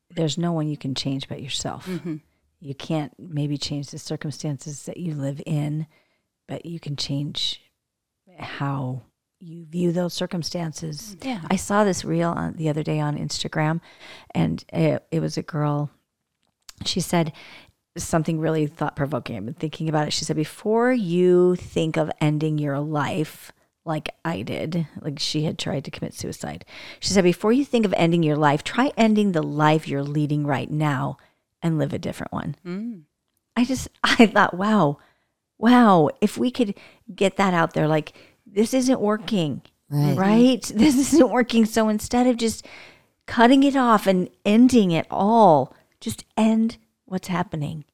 there's 0.08 0.38
no 0.38 0.52
one 0.52 0.68
you 0.68 0.78
can 0.78 0.94
change 0.94 1.28
but 1.28 1.42
yourself. 1.42 1.84
Mm-hmm. 1.84 2.16
You 2.60 2.74
can't 2.74 3.12
maybe 3.18 3.56
change 3.56 3.90
the 3.90 3.98
circumstances 3.98 4.84
that 4.84 4.98
you 4.98 5.14
live 5.14 5.40
in, 5.46 5.86
but 6.46 6.66
you 6.66 6.78
can 6.78 6.94
change 6.96 7.62
how 8.38 9.02
you 9.40 9.64
view 9.64 9.92
those 9.92 10.12
circumstances. 10.12 11.16
Yeah. 11.22 11.40
I 11.48 11.56
saw 11.56 11.84
this 11.84 12.04
reel 12.04 12.30
on, 12.30 12.54
the 12.54 12.68
other 12.68 12.82
day 12.82 13.00
on 13.00 13.16
Instagram, 13.16 13.80
and 14.34 14.62
it, 14.68 15.06
it 15.10 15.20
was 15.20 15.38
a 15.38 15.42
girl. 15.42 15.90
She 16.84 17.00
said 17.00 17.32
something 17.96 18.38
really 18.38 18.66
thought 18.66 18.96
provoking. 18.96 19.36
I've 19.36 19.44
been 19.46 19.54
thinking 19.54 19.88
about 19.88 20.08
it. 20.08 20.12
She 20.12 20.26
said, 20.26 20.36
Before 20.36 20.92
you 20.92 21.56
think 21.56 21.96
of 21.96 22.10
ending 22.20 22.58
your 22.58 22.78
life, 22.78 23.52
like 23.86 24.14
I 24.24 24.42
did, 24.42 24.86
like 25.00 25.18
she 25.18 25.44
had 25.44 25.58
tried 25.58 25.84
to 25.86 25.90
commit 25.90 26.12
suicide, 26.12 26.66
she 27.00 27.08
said, 27.08 27.24
Before 27.24 27.52
you 27.52 27.64
think 27.64 27.86
of 27.86 27.94
ending 27.96 28.22
your 28.22 28.36
life, 28.36 28.62
try 28.62 28.92
ending 28.98 29.32
the 29.32 29.42
life 29.42 29.88
you're 29.88 30.04
leading 30.04 30.46
right 30.46 30.70
now 30.70 31.16
and 31.62 31.78
live 31.78 31.92
a 31.92 31.98
different 31.98 32.32
one. 32.32 32.56
Mm. 32.64 33.02
I 33.56 33.64
just, 33.64 33.88
I 34.04 34.26
thought, 34.26 34.54
wow, 34.54 34.98
wow, 35.58 36.10
if 36.20 36.38
we 36.38 36.50
could 36.50 36.74
get 37.14 37.36
that 37.36 37.54
out 37.54 37.74
there, 37.74 37.88
like, 37.88 38.12
this 38.46 38.74
isn't 38.74 39.00
working 39.00 39.62
Right. 39.90 40.16
right? 40.16 40.72
This 40.74 40.96
isn't 40.96 41.30
working. 41.30 41.66
So 41.66 41.88
instead 41.88 42.26
of 42.26 42.36
just 42.36 42.64
cutting 43.26 43.64
it 43.64 43.76
off 43.76 44.06
and 44.06 44.30
ending 44.44 44.92
it 44.92 45.06
all, 45.10 45.74
just 46.00 46.24
end 46.36 46.78
what's 47.06 47.28
happening 47.28 47.84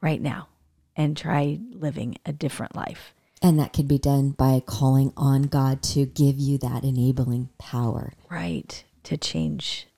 right 0.00 0.20
now 0.20 0.48
and 0.94 1.16
try 1.16 1.58
living 1.70 2.18
a 2.26 2.32
different 2.32 2.76
life. 2.76 3.14
And 3.40 3.58
that 3.58 3.72
could 3.72 3.88
be 3.88 3.98
done 3.98 4.30
by 4.30 4.62
calling 4.64 5.12
on 5.16 5.44
God 5.44 5.82
to 5.84 6.06
give 6.06 6.38
you 6.38 6.58
that 6.58 6.84
enabling 6.84 7.48
power. 7.58 8.12
Right. 8.30 8.84
To 9.04 9.16
change, 9.16 9.88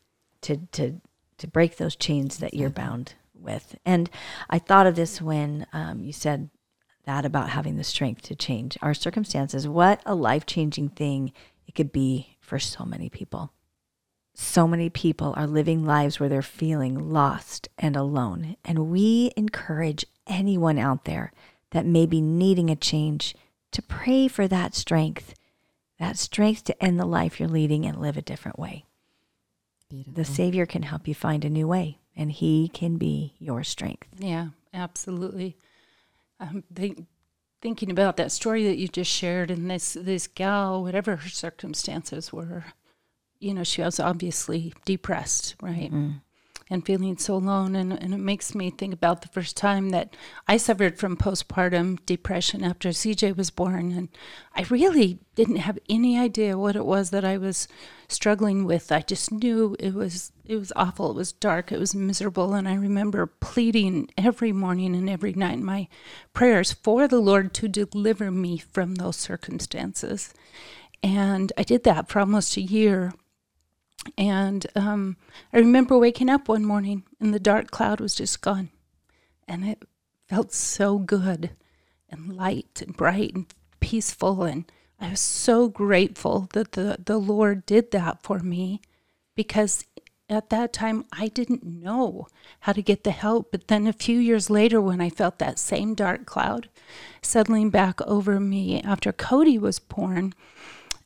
to, 0.42 0.56
to, 0.72 1.00
to 1.38 1.46
break 1.46 1.76
those 1.76 1.96
chains 1.96 2.38
that 2.38 2.54
you're 2.54 2.70
bound 2.70 3.14
with. 3.34 3.76
And 3.84 4.10
I 4.48 4.58
thought 4.58 4.86
of 4.86 4.96
this 4.96 5.20
when 5.20 5.66
um, 5.72 6.02
you 6.02 6.12
said 6.12 6.50
that 7.04 7.24
about 7.24 7.50
having 7.50 7.76
the 7.76 7.84
strength 7.84 8.22
to 8.22 8.34
change 8.34 8.78
our 8.80 8.94
circumstances. 8.94 9.68
What 9.68 10.00
a 10.06 10.14
life 10.14 10.46
changing 10.46 10.90
thing 10.90 11.32
it 11.66 11.74
could 11.74 11.92
be 11.92 12.36
for 12.40 12.58
so 12.58 12.84
many 12.84 13.08
people. 13.08 13.52
So 14.34 14.66
many 14.66 14.90
people 14.90 15.32
are 15.36 15.46
living 15.46 15.84
lives 15.84 16.18
where 16.18 16.28
they're 16.28 16.42
feeling 16.42 17.12
lost 17.12 17.68
and 17.78 17.94
alone. 17.94 18.56
And 18.64 18.90
we 18.90 19.32
encourage 19.36 20.04
anyone 20.26 20.78
out 20.78 21.04
there 21.04 21.32
that 21.70 21.86
may 21.86 22.06
be 22.06 22.20
needing 22.20 22.70
a 22.70 22.76
change 22.76 23.36
to 23.72 23.82
pray 23.82 24.26
for 24.26 24.48
that 24.48 24.74
strength, 24.74 25.34
that 25.98 26.16
strength 26.16 26.64
to 26.64 26.84
end 26.84 26.98
the 26.98 27.06
life 27.06 27.38
you're 27.38 27.48
leading 27.48 27.84
and 27.86 28.00
live 28.00 28.16
a 28.16 28.22
different 28.22 28.58
way. 28.58 28.86
Beautiful. 29.88 30.14
The 30.14 30.24
Savior 30.24 30.66
can 30.66 30.82
help 30.82 31.06
you 31.06 31.14
find 31.14 31.44
a 31.44 31.50
new 31.50 31.68
way, 31.68 31.98
and 32.16 32.32
He 32.32 32.68
can 32.68 32.96
be 32.96 33.34
your 33.38 33.62
strength. 33.64 34.08
Yeah, 34.18 34.48
absolutely. 34.72 35.56
Um, 36.40 36.64
think, 36.74 37.06
thinking 37.62 37.90
about 37.90 38.16
that 38.16 38.32
story 38.32 38.64
that 38.64 38.76
you 38.78 38.88
just 38.88 39.10
shared, 39.10 39.50
and 39.50 39.70
this 39.70 39.94
this 39.94 40.26
gal, 40.26 40.82
whatever 40.82 41.16
her 41.16 41.28
circumstances 41.28 42.32
were, 42.32 42.64
you 43.38 43.54
know, 43.54 43.64
she 43.64 43.82
was 43.82 44.00
obviously 44.00 44.72
depressed, 44.84 45.54
right, 45.60 45.92
and 46.70 46.84
feeling 46.84 47.16
so 47.16 47.34
alone. 47.34 47.74
And 47.76 47.92
and 47.92 48.14
it 48.14 48.18
makes 48.18 48.54
me 48.54 48.70
think 48.70 48.94
about 48.94 49.22
the 49.22 49.28
first 49.28 49.56
time 49.56 49.90
that 49.90 50.16
I 50.48 50.56
suffered 50.56 50.98
from 50.98 51.16
postpartum 51.16 51.98
depression 52.06 52.64
after 52.64 52.90
CJ 52.90 53.36
was 53.36 53.50
born, 53.50 53.92
and 53.92 54.08
I 54.54 54.64
really 54.70 55.18
didn't 55.34 55.56
have 55.56 55.78
any 55.88 56.18
idea 56.18 56.58
what 56.58 56.76
it 56.76 56.84
was 56.84 57.10
that 57.10 57.24
I 57.24 57.36
was 57.36 57.68
struggling 58.08 58.64
with. 58.64 58.92
I 58.92 59.00
just 59.00 59.32
knew 59.32 59.76
it 59.78 59.94
was 59.94 60.32
it 60.44 60.56
was 60.56 60.72
awful. 60.76 61.10
It 61.10 61.16
was 61.16 61.32
dark. 61.32 61.72
It 61.72 61.78
was 61.78 61.94
miserable, 61.94 62.54
and 62.54 62.68
I 62.68 62.74
remember 62.74 63.26
pleading 63.26 64.10
every 64.16 64.52
morning 64.52 64.94
and 64.94 65.08
every 65.08 65.32
night 65.32 65.54
in 65.54 65.64
my 65.64 65.88
prayers 66.32 66.72
for 66.72 67.08
the 67.08 67.20
Lord 67.20 67.54
to 67.54 67.68
deliver 67.68 68.30
me 68.30 68.58
from 68.58 68.96
those 68.96 69.16
circumstances. 69.16 70.34
And 71.02 71.52
I 71.58 71.64
did 71.64 71.84
that 71.84 72.08
for 72.08 72.20
almost 72.20 72.56
a 72.56 72.62
year. 72.62 73.12
And 74.16 74.66
um, 74.74 75.16
I 75.52 75.58
remember 75.58 75.98
waking 75.98 76.30
up 76.30 76.48
one 76.48 76.64
morning 76.64 77.04
and 77.20 77.32
the 77.32 77.40
dark 77.40 77.70
cloud 77.70 78.00
was 78.00 78.14
just 78.14 78.40
gone. 78.40 78.70
And 79.46 79.64
it 79.64 79.82
felt 80.28 80.52
so 80.52 80.98
good 80.98 81.50
and 82.08 82.36
light 82.36 82.82
and 82.84 82.96
bright 82.96 83.34
and 83.34 83.46
peaceful. 83.80 84.42
And 84.44 84.70
I 85.00 85.10
was 85.10 85.20
so 85.20 85.68
grateful 85.68 86.48
that 86.52 86.72
the, 86.72 86.98
the 87.04 87.18
Lord 87.18 87.66
did 87.66 87.90
that 87.90 88.22
for 88.22 88.38
me 88.38 88.80
because 89.34 89.84
at 90.28 90.50
that 90.50 90.72
time 90.72 91.04
I 91.12 91.28
didn't 91.28 91.64
know 91.64 92.28
how 92.60 92.72
to 92.72 92.82
get 92.82 93.04
the 93.04 93.10
help. 93.10 93.50
But 93.50 93.68
then 93.68 93.86
a 93.86 93.92
few 93.92 94.18
years 94.18 94.48
later, 94.48 94.80
when 94.80 95.00
I 95.00 95.10
felt 95.10 95.38
that 95.38 95.58
same 95.58 95.94
dark 95.94 96.26
cloud 96.26 96.68
settling 97.22 97.70
back 97.70 98.00
over 98.02 98.40
me 98.40 98.80
after 98.80 99.12
Cody 99.12 99.58
was 99.58 99.78
born, 99.78 100.32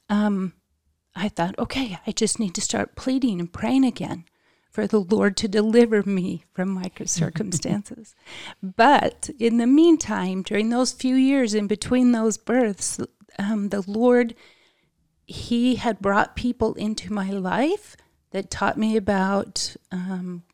um, 0.08 0.52
I 1.18 1.28
thought, 1.28 1.59
okay, 1.59 1.98
I 2.07 2.12
just 2.12 2.38
need 2.38 2.54
to 2.54 2.61
start 2.61 2.94
pleading 2.96 3.40
and 3.40 3.52
praying 3.52 3.85
again 3.85 4.24
for 4.70 4.87
the 4.87 5.00
Lord 5.00 5.37
to 5.38 5.48
deliver 5.48 6.02
me 6.04 6.44
from 6.52 6.68
my 6.68 6.90
circumstances. 7.04 8.14
but 8.62 9.28
in 9.38 9.59
the 9.59 9.66
meantime, 9.66 10.42
during 10.42 10.70
those 10.70 10.92
few 10.92 11.16
years 11.16 11.54
in 11.54 11.66
between 11.66 12.12
those 12.12 12.38
births, 12.38 13.00
um, 13.38 13.70
the 13.70 13.83
Lord, 13.87 14.35
He 15.26 15.76
had 15.76 16.00
brought 16.00 16.37
people 16.37 16.74
into 16.74 17.12
my 17.12 17.31
life 17.31 17.96
that 18.31 18.50
taught 18.50 18.78
me 18.78 18.96
about 18.96 19.74
um, 19.90 20.44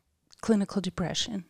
clinical 0.41 0.81
depression 0.81 1.45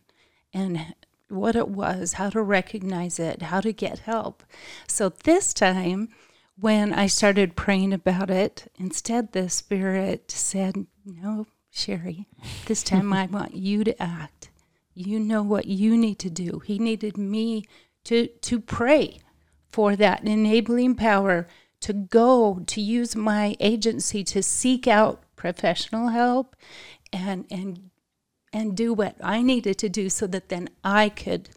and 0.52 0.94
what 1.28 1.56
it 1.56 1.68
was, 1.68 2.14
how 2.14 2.30
to 2.30 2.42
recognize 2.42 3.18
it, 3.18 3.42
how 3.42 3.60
to 3.60 3.72
get 3.72 4.00
help. 4.00 4.42
So 4.86 5.08
this 5.24 5.52
time, 5.52 6.08
when 6.58 6.92
I 6.92 7.06
started 7.06 7.56
praying 7.56 7.92
about 7.92 8.30
it, 8.30 8.70
instead 8.78 9.32
the 9.32 9.48
Spirit 9.50 10.30
said, 10.30 10.86
No, 11.04 11.46
Sherry, 11.70 12.26
this 12.66 12.82
time 12.82 13.12
I 13.12 13.26
want 13.26 13.54
you 13.54 13.84
to 13.84 14.02
act. 14.02 14.50
You 14.94 15.20
know 15.20 15.42
what 15.42 15.66
you 15.66 15.96
need 15.96 16.18
to 16.20 16.30
do. 16.30 16.60
He 16.60 16.78
needed 16.78 17.18
me 17.18 17.66
to, 18.04 18.28
to 18.28 18.60
pray 18.60 19.18
for 19.68 19.94
that 19.96 20.24
enabling 20.24 20.94
power 20.94 21.46
to 21.80 21.92
go, 21.92 22.62
to 22.66 22.80
use 22.80 23.14
my 23.14 23.54
agency 23.60 24.24
to 24.24 24.42
seek 24.42 24.88
out 24.88 25.22
professional 25.36 26.08
help 26.08 26.56
and, 27.12 27.44
and, 27.50 27.90
and 28.54 28.74
do 28.74 28.94
what 28.94 29.16
I 29.22 29.42
needed 29.42 29.76
to 29.78 29.90
do 29.90 30.08
so 30.08 30.26
that 30.28 30.48
then 30.48 30.70
I 30.82 31.10
could 31.10 31.50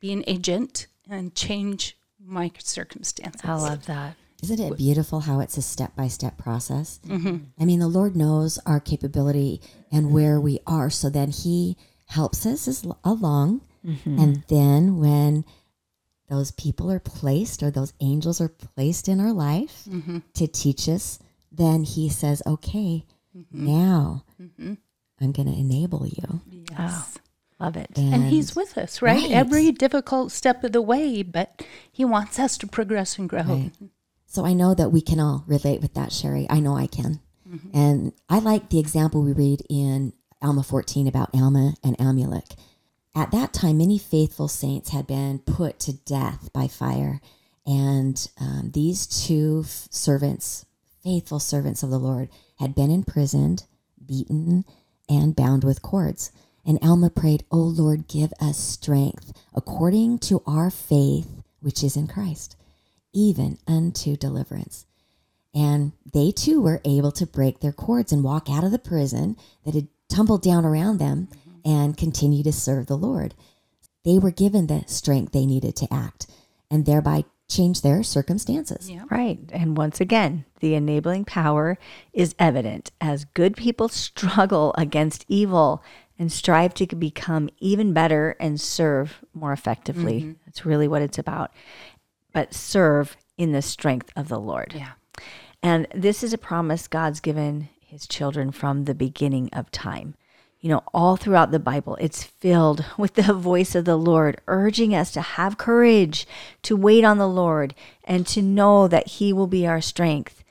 be 0.00 0.12
an 0.12 0.24
agent 0.26 0.86
and 1.10 1.34
change 1.34 1.98
my 2.18 2.50
circumstances. 2.58 3.42
I 3.44 3.54
love 3.54 3.84
that. 3.86 4.16
Isn't 4.42 4.60
it 4.60 4.76
beautiful 4.76 5.20
how 5.20 5.40
it's 5.40 5.56
a 5.56 5.62
step 5.62 5.96
by 5.96 6.08
step 6.08 6.38
process? 6.38 7.00
Mm-hmm. 7.06 7.38
I 7.60 7.64
mean, 7.64 7.80
the 7.80 7.88
Lord 7.88 8.14
knows 8.14 8.58
our 8.66 8.78
capability 8.78 9.60
and 9.90 10.12
where 10.12 10.40
we 10.40 10.60
are, 10.66 10.90
so 10.90 11.10
then 11.10 11.30
He 11.30 11.76
helps 12.06 12.46
us 12.46 12.68
as- 12.68 12.86
along. 13.04 13.62
Mm-hmm. 13.84 14.18
And 14.18 14.44
then 14.48 14.98
when 14.98 15.44
those 16.28 16.50
people 16.52 16.90
are 16.90 17.00
placed 17.00 17.62
or 17.62 17.70
those 17.70 17.92
angels 18.00 18.40
are 18.40 18.48
placed 18.48 19.08
in 19.08 19.20
our 19.20 19.32
life 19.32 19.84
mm-hmm. 19.88 20.18
to 20.34 20.46
teach 20.46 20.88
us, 20.88 21.18
then 21.50 21.84
he 21.84 22.08
says, 22.08 22.42
okay, 22.46 23.04
now 23.50 24.24
I'm 24.38 25.32
going 25.32 25.52
to 25.52 25.58
enable 25.58 26.06
you. 26.06 26.40
Yes. 26.70 27.18
Oh, 27.18 27.64
love 27.64 27.76
it. 27.76 27.90
and 27.96 28.24
he's 28.24 28.54
with 28.54 28.76
us, 28.76 29.00
right? 29.00 29.22
Right. 29.22 29.32
Every 29.32 29.72
difficult 29.72 30.30
step 30.32 30.62
of 30.64 30.72
the 30.72 30.82
way, 30.82 31.22
but 31.22 31.64
he 31.90 32.04
wants 32.04 32.38
us 32.38 32.58
to 32.58 32.66
progress 32.66 33.18
and 33.18 33.28
grow. 33.28 33.42
Right. 33.42 33.72
So 34.28 34.44
I 34.44 34.52
know 34.52 34.74
that 34.74 34.92
we 34.92 35.00
can 35.00 35.18
all 35.18 35.42
relate 35.46 35.80
with 35.80 35.94
that, 35.94 36.12
Sherry. 36.12 36.46
I 36.50 36.60
know 36.60 36.76
I 36.76 36.86
can. 36.86 37.20
And 37.72 38.12
I 38.28 38.40
like 38.40 38.68
the 38.68 38.78
example 38.78 39.22
we 39.22 39.32
read 39.32 39.62
in 39.70 40.12
Alma 40.42 40.62
14 40.62 41.08
about 41.08 41.30
Alma 41.34 41.74
and 41.82 41.96
Amulek. 41.96 42.54
At 43.16 43.30
that 43.30 43.54
time, 43.54 43.78
many 43.78 43.96
faithful 43.96 44.46
saints 44.46 44.90
had 44.90 45.06
been 45.06 45.38
put 45.38 45.80
to 45.80 45.94
death 45.94 46.50
by 46.52 46.68
fire. 46.68 47.22
And 47.66 48.30
um, 48.38 48.70
these 48.74 49.06
two 49.06 49.62
f- 49.64 49.88
servants, 49.90 50.66
faithful 51.02 51.40
servants 51.40 51.82
of 51.82 51.88
the 51.88 51.98
Lord, 51.98 52.28
had 52.58 52.74
been 52.74 52.90
imprisoned, 52.90 53.64
beaten, 54.04 54.66
and 55.08 55.34
bound 55.34 55.64
with 55.64 55.80
cords. 55.80 56.32
And 56.66 56.78
Alma 56.82 57.08
prayed, 57.08 57.44
O 57.50 57.56
Lord, 57.56 58.08
give 58.08 58.34
us 58.42 58.58
strength 58.58 59.32
according 59.54 60.18
to 60.20 60.42
our 60.46 60.70
faith, 60.70 61.42
which 61.60 61.82
is 61.82 61.96
in 61.96 62.06
Christ 62.06 62.56
even 63.18 63.58
unto 63.66 64.16
deliverance. 64.16 64.86
And 65.52 65.92
they 66.12 66.30
too 66.30 66.60
were 66.60 66.80
able 66.84 67.10
to 67.12 67.26
break 67.26 67.58
their 67.58 67.72
cords 67.72 68.12
and 68.12 68.22
walk 68.22 68.48
out 68.48 68.62
of 68.62 68.70
the 68.70 68.78
prison 68.78 69.36
that 69.64 69.74
had 69.74 69.88
tumbled 70.08 70.42
down 70.42 70.64
around 70.64 70.98
them 70.98 71.28
mm-hmm. 71.30 71.68
and 71.68 71.96
continue 71.96 72.44
to 72.44 72.52
serve 72.52 72.86
the 72.86 72.96
Lord. 72.96 73.34
They 74.04 74.18
were 74.18 74.30
given 74.30 74.68
the 74.68 74.84
strength 74.86 75.32
they 75.32 75.46
needed 75.46 75.74
to 75.76 75.92
act 75.92 76.28
and 76.70 76.86
thereby 76.86 77.24
change 77.48 77.80
their 77.80 78.02
circumstances. 78.02 78.88
Yeah. 78.88 79.02
Right. 79.10 79.40
And 79.52 79.76
once 79.76 80.00
again, 80.00 80.44
the 80.60 80.74
enabling 80.74 81.24
power 81.24 81.76
is 82.12 82.36
evident 82.38 82.92
as 83.00 83.24
good 83.24 83.56
people 83.56 83.88
struggle 83.88 84.74
against 84.78 85.24
evil 85.28 85.82
and 86.18 86.30
strive 86.30 86.74
to 86.74 86.86
become 86.94 87.48
even 87.58 87.92
better 87.92 88.36
and 88.38 88.60
serve 88.60 89.24
more 89.34 89.52
effectively. 89.52 90.20
Mm-hmm. 90.20 90.32
That's 90.44 90.66
really 90.66 90.88
what 90.88 91.02
it's 91.02 91.18
about. 91.18 91.52
But 92.32 92.54
serve 92.54 93.16
in 93.36 93.52
the 93.52 93.62
strength 93.62 94.10
of 94.16 94.28
the 94.28 94.40
Lord. 94.40 94.74
Yeah. 94.76 94.92
And 95.62 95.86
this 95.94 96.22
is 96.22 96.32
a 96.32 96.38
promise 96.38 96.88
God's 96.88 97.20
given 97.20 97.68
his 97.80 98.06
children 98.06 98.52
from 98.52 98.84
the 98.84 98.94
beginning 98.94 99.48
of 99.52 99.70
time. 99.70 100.14
You 100.60 100.70
know, 100.70 100.82
all 100.92 101.16
throughout 101.16 101.52
the 101.52 101.60
Bible, 101.60 101.96
it's 102.00 102.24
filled 102.24 102.84
with 102.98 103.14
the 103.14 103.32
voice 103.32 103.74
of 103.74 103.84
the 103.84 103.96
Lord 103.96 104.40
urging 104.46 104.94
us 104.94 105.12
to 105.12 105.20
have 105.20 105.58
courage, 105.58 106.26
to 106.62 106.76
wait 106.76 107.04
on 107.04 107.18
the 107.18 107.28
Lord, 107.28 107.74
and 108.04 108.26
to 108.28 108.42
know 108.42 108.88
that 108.88 109.06
he 109.08 109.32
will 109.32 109.46
be 109.46 109.66
our 109.66 109.80
strength. 109.80 110.44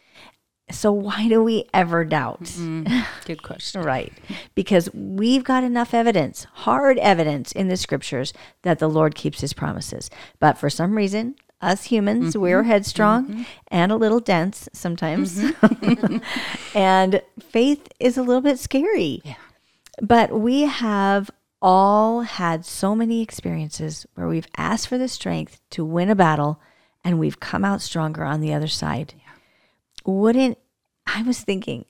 So, 0.70 0.92
why 0.92 1.30
do 1.30 1.42
we 1.42 1.66
ever 1.74 2.04
doubt? 2.04 2.52
Good 3.26 3.42
question. 3.42 3.82
Right. 3.86 4.12
Because 4.54 4.94
we've 4.94 5.46
got 5.46 5.64
enough 5.64 5.94
evidence, 5.94 6.46
hard 6.52 6.98
evidence 6.98 7.54
in 7.54 7.70
the 7.70 7.78
scriptures 7.78 8.34
that 8.64 8.80
the 8.80 8.90
Lord 8.90 9.16
keeps 9.16 9.40
his 9.40 9.54
promises. 9.54 10.10
But 10.40 10.58
for 10.58 10.70
some 10.70 10.96
reason, 10.96 11.36
us 11.62 11.86
humans, 11.86 12.34
mm-hmm. 12.34 12.42
we're 12.42 12.64
headstrong 12.64 13.28
mm-hmm. 13.28 13.44
and 13.70 13.92
a 13.92 13.96
little 13.96 14.20
dense 14.20 14.70
sometimes. 14.74 15.40
Mm-hmm. 15.40 16.18
and 16.78 17.22
faith 17.40 17.88
is 18.00 18.18
a 18.18 18.24
little 18.24 18.42
bit 18.42 18.60
scary. 18.60 19.22
Yeah. 19.24 19.36
But 20.02 20.40
we 20.40 20.62
have 20.62 21.32
all 21.62 22.22
had 22.22 22.66
so 22.66 22.96
many 22.96 23.22
experiences 23.22 24.06
where 24.14 24.28
we've 24.28 24.48
asked 24.58 24.88
for 24.88 24.98
the 24.98 25.08
strength 25.08 25.60
to 25.72 25.84
win 25.84 26.10
a 26.10 26.16
battle 26.16 26.62
and 27.04 27.20
we've 27.20 27.40
come 27.40 27.66
out 27.66 27.82
stronger 27.82 28.24
on 28.24 28.42
the 28.42 28.54
other 28.54 28.68
side. 28.68 29.16
Wouldn't 30.06 30.58
I 31.08 31.22
was 31.24 31.40
thinking, 31.40 31.86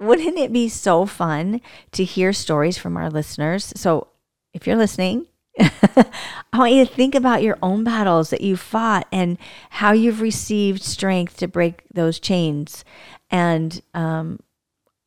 wouldn't 0.00 0.38
it 0.38 0.52
be 0.52 0.68
so 0.68 1.06
fun 1.06 1.60
to 1.92 2.04
hear 2.04 2.32
stories 2.32 2.78
from 2.78 2.96
our 2.96 3.10
listeners? 3.10 3.72
So 3.76 4.08
if 4.52 4.66
you're 4.66 4.76
listening, 4.76 5.26
I 5.58 6.58
want 6.58 6.72
you 6.72 6.84
to 6.84 6.92
think 6.92 7.14
about 7.14 7.42
your 7.42 7.58
own 7.62 7.84
battles 7.84 8.30
that 8.30 8.40
you 8.40 8.56
fought 8.56 9.06
and 9.12 9.38
how 9.70 9.92
you've 9.92 10.20
received 10.20 10.82
strength 10.82 11.36
to 11.38 11.48
break 11.48 11.84
those 11.92 12.18
chains. 12.18 12.84
And 13.30 13.82
um, 13.94 14.40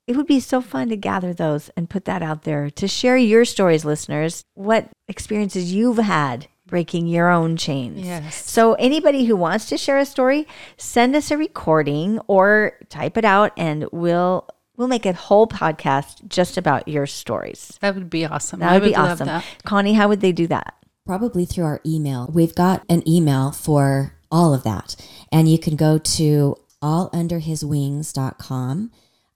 it 0.08 0.15
would 0.15 0.27
be 0.27 0.39
so 0.39 0.62
fun 0.62 0.89
to 0.89 0.97
gather 0.97 1.34
those 1.34 1.69
and 1.69 1.89
put 1.89 2.05
that 2.05 2.21
out 2.21 2.43
there 2.43 2.69
to 2.71 2.88
share 2.88 3.17
your 3.17 3.45
stories, 3.45 3.86
listeners, 3.86 4.45
what 4.53 4.89
experiences 5.08 5.73
you've 5.73 5.97
had 5.97 6.47
breaking 6.67 7.08
your 7.08 7.29
own 7.29 7.58
chains. 7.58 8.05
Yes. 8.05 8.49
So, 8.49 8.73
anybody 8.75 9.25
who 9.25 9.36
wants 9.36 9.65
to 9.67 9.77
share 9.77 9.97
a 9.97 10.05
story, 10.05 10.47
send 10.77 11.15
us 11.15 11.31
a 11.31 11.38
recording 11.38 12.19
or 12.27 12.73
type 12.89 13.17
it 13.17 13.25
out, 13.25 13.51
and 13.58 13.88
we'll 13.91 14.47
we'll 14.78 14.88
make 14.88 15.06
a 15.06 15.14
whole 15.14 15.48
podcast 15.48 16.28
just 16.28 16.58
about 16.58 16.88
your 16.88 17.06
stories. 17.06 17.78
That 17.82 17.96
would 17.96 18.10
be 18.10 18.26
awesome. 18.26 18.60
That 18.60 18.72
I 18.72 18.80
would 18.80 18.88
be 18.88 18.94
love 18.94 19.12
awesome. 19.12 19.28
that. 19.28 19.46
Connie, 19.66 19.94
how 19.94 20.08
would 20.08 20.22
they 20.22 20.32
do 20.32 20.48
that? 20.48 20.74
Probably 21.06 21.46
through 21.46 21.66
our 21.66 21.82
email. 21.86 22.30
We've 22.34 22.56
got 22.56 22.84
an 22.90 23.08
email 23.08 23.52
for 23.52 24.14
all 24.32 24.54
of 24.54 24.64
that. 24.64 24.96
And 25.32 25.50
you 25.50 25.60
can 25.60 25.76
go 25.76 25.98
to 26.00 26.56
allunderhiswings.com. 26.82 28.92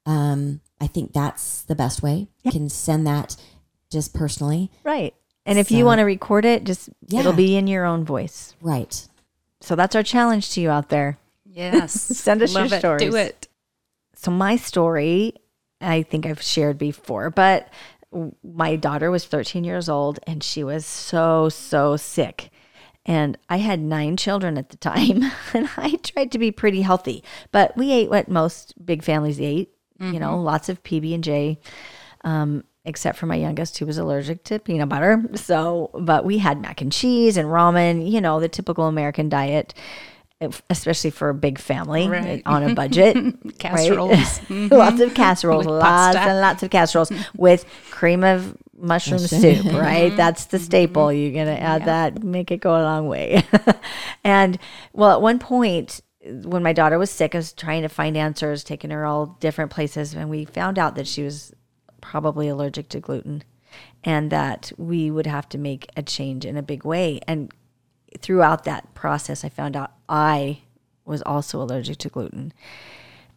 Um, 0.05 0.61
I 0.81 0.87
think 0.87 1.13
that's 1.13 1.61
the 1.63 1.75
best 1.75 2.01
way. 2.01 2.27
You 2.43 2.51
can 2.51 2.69
send 2.69 3.05
that 3.07 3.35
just 3.91 4.13
personally. 4.13 4.71
Right. 4.83 5.13
And 5.45 5.59
if 5.59 5.71
you 5.71 5.85
want 5.85 5.99
to 5.99 6.05
record 6.05 6.45
it, 6.45 6.63
just 6.63 6.89
Yeah. 7.07 7.19
it'll 7.21 7.33
be 7.33 7.55
in 7.55 7.67
your 7.67 7.85
own 7.85 8.03
voice. 8.05 8.55
Right. 8.61 9.07
So 9.61 9.75
that's 9.75 9.95
our 9.95 10.03
challenge 10.03 10.51
to 10.51 10.61
you 10.61 10.69
out 10.69 10.89
there. 10.89 11.17
Yes. 11.45 11.93
Send 11.93 12.41
us 12.41 12.53
your 12.53 12.63
Love 12.63 12.73
it. 12.73 12.79
stories. 12.79 13.01
Do 13.09 13.15
it. 13.17 13.47
So 14.19 14.31
my 14.31 14.57
story, 14.57 15.35
I 15.79 16.03
think 16.03 16.25
I've 16.25 16.41
shared 16.41 16.77
before, 16.77 17.29
but 17.29 17.69
my 18.43 18.75
daughter 18.75 19.09
was 19.09 19.25
13 19.25 19.63
years 19.63 19.87
old 19.87 20.19
and 20.27 20.43
she 20.43 20.61
was 20.61 20.85
so 20.85 21.47
so 21.47 21.95
sick. 21.95 22.51
And 23.05 23.37
I 23.47 23.57
had 23.57 23.79
nine 23.79 24.17
children 24.17 24.57
at 24.57 24.69
the 24.69 24.77
time, 24.77 25.23
and 25.53 25.69
I 25.77 25.95
tried 26.03 26.33
to 26.33 26.37
be 26.37 26.51
pretty 26.51 26.81
healthy. 26.81 27.23
But 27.53 27.77
we 27.77 27.93
ate 27.93 28.09
what 28.09 28.27
most 28.27 28.73
big 28.85 29.03
families 29.03 29.39
ate, 29.39 29.73
you 30.01 30.19
know, 30.19 30.37
lots 30.41 30.67
of 30.67 30.83
PB 30.83 31.15
and 31.15 31.23
J. 31.23 31.57
Um, 32.25 32.65
except 32.83 33.17
for 33.17 33.25
my 33.25 33.35
youngest, 33.35 33.77
who 33.77 33.85
was 33.85 33.97
allergic 33.97 34.43
to 34.45 34.59
peanut 34.59 34.89
butter. 34.89 35.23
So, 35.35 35.91
but 35.93 36.25
we 36.25 36.39
had 36.39 36.59
mac 36.59 36.81
and 36.81 36.91
cheese 36.91 37.37
and 37.37 37.47
ramen, 37.47 38.11
you 38.11 38.19
know, 38.19 38.41
the 38.41 38.49
typical 38.49 38.87
American 38.87 39.29
diet, 39.29 39.73
especially 40.69 41.09
for 41.09 41.29
a 41.29 41.33
big 41.33 41.59
family 41.59 42.05
uh, 42.05 42.09
Right. 42.09 42.41
on 42.45 42.63
a 42.63 42.73
budget. 42.73 43.15
right? 43.43 43.59
Casseroles. 43.59 44.39
lots 44.49 45.01
of 45.01 45.13
casseroles, 45.13 45.65
With 45.65 45.75
lots 45.75 46.15
pasta. 46.15 46.31
and 46.31 46.39
lots 46.39 46.63
of 46.63 46.69
casseroles 46.69 47.11
with 47.35 47.65
cream 47.91 48.23
of 48.23 48.55
mushroom 48.77 49.19
soup, 49.19 49.65
right? 49.73 50.15
That's 50.15 50.45
the 50.45 50.57
mm-hmm. 50.57 50.65
staple. 50.65 51.11
You're 51.11 51.33
going 51.33 51.53
to 51.53 51.61
add 51.61 51.85
that, 51.85 52.23
make 52.23 52.51
it 52.51 52.61
go 52.61 52.71
a 52.71 52.83
long 52.83 53.07
way. 53.07 53.43
and 54.23 54.57
well, 54.93 55.11
at 55.11 55.21
one 55.21 55.39
point, 55.39 56.01
when 56.23 56.63
my 56.63 56.73
daughter 56.73 56.97
was 56.97 57.09
sick, 57.11 57.35
I 57.35 57.39
was 57.39 57.53
trying 57.53 57.81
to 57.81 57.89
find 57.89 58.15
answers, 58.15 58.63
taking 58.63 58.91
her 58.91 59.05
all 59.05 59.37
different 59.39 59.71
places, 59.71 60.13
and 60.13 60.29
we 60.29 60.45
found 60.45 60.79
out 60.79 60.95
that 60.95 61.07
she 61.07 61.23
was 61.23 61.53
probably 62.01 62.47
allergic 62.47 62.87
to 62.89 62.99
gluten 62.99 63.43
and 64.03 64.31
that 64.31 64.71
we 64.77 65.11
would 65.11 65.27
have 65.27 65.47
to 65.49 65.57
make 65.57 65.87
a 65.95 66.01
change 66.01 66.45
in 66.45 66.57
a 66.57 66.61
big 66.63 66.85
way. 66.85 67.19
And 67.27 67.51
throughout 68.19 68.63
that 68.63 68.93
process, 68.95 69.43
I 69.43 69.49
found 69.49 69.75
out 69.75 69.91
I 70.09 70.61
was 71.05 71.21
also 71.21 71.61
allergic 71.61 71.97
to 71.99 72.09
gluten. 72.09 72.51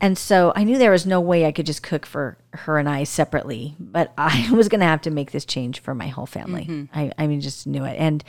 And 0.01 0.19
so 0.19 0.53
I 0.57 0.65
knew 0.65 0.79
there 0.79 0.91
was 0.91 1.07
no 1.07 1.21
way 1.21 1.47
I 1.47 1.53
could 1.53 1.65
just 1.67 1.85
cook 1.85 2.05
for 2.05 2.37
her 2.53 2.77
and 2.77 2.89
I 2.89 3.05
separately, 3.05 3.77
but 3.79 4.13
I 4.19 4.51
was 4.51 4.69
going 4.69 4.81
to 4.81 4.87
have 4.87 5.03
to 5.03 5.11
make 5.11 5.31
this 5.31 5.45
change 5.45 5.81
for 5.81 5.95
my 5.95 6.09
whole 6.09 6.27
family. 6.27 6.65
Mm-hmm. 6.65 6.99
I, 6.99 7.13
I 7.17 7.27
mean, 7.29 7.41
just 7.41 7.69
knew 7.69 7.85
it. 7.85 7.97
And 7.99 8.25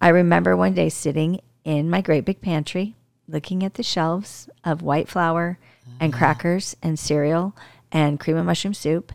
I 0.00 0.08
remember 0.08 0.56
one 0.56 0.74
day 0.74 0.90
sitting 0.90 1.40
in 1.64 1.88
my 1.88 2.02
great 2.02 2.26
big 2.26 2.42
pantry, 2.42 2.96
looking 3.26 3.64
at 3.64 3.74
the 3.74 3.82
shelves 3.82 4.50
of 4.62 4.82
white 4.82 5.08
flour 5.08 5.58
and 5.98 6.14
ah. 6.14 6.18
crackers 6.18 6.76
and 6.82 6.98
cereal 6.98 7.56
and 7.90 8.20
cream 8.20 8.36
of 8.36 8.44
mushroom 8.44 8.74
soup 8.74 9.12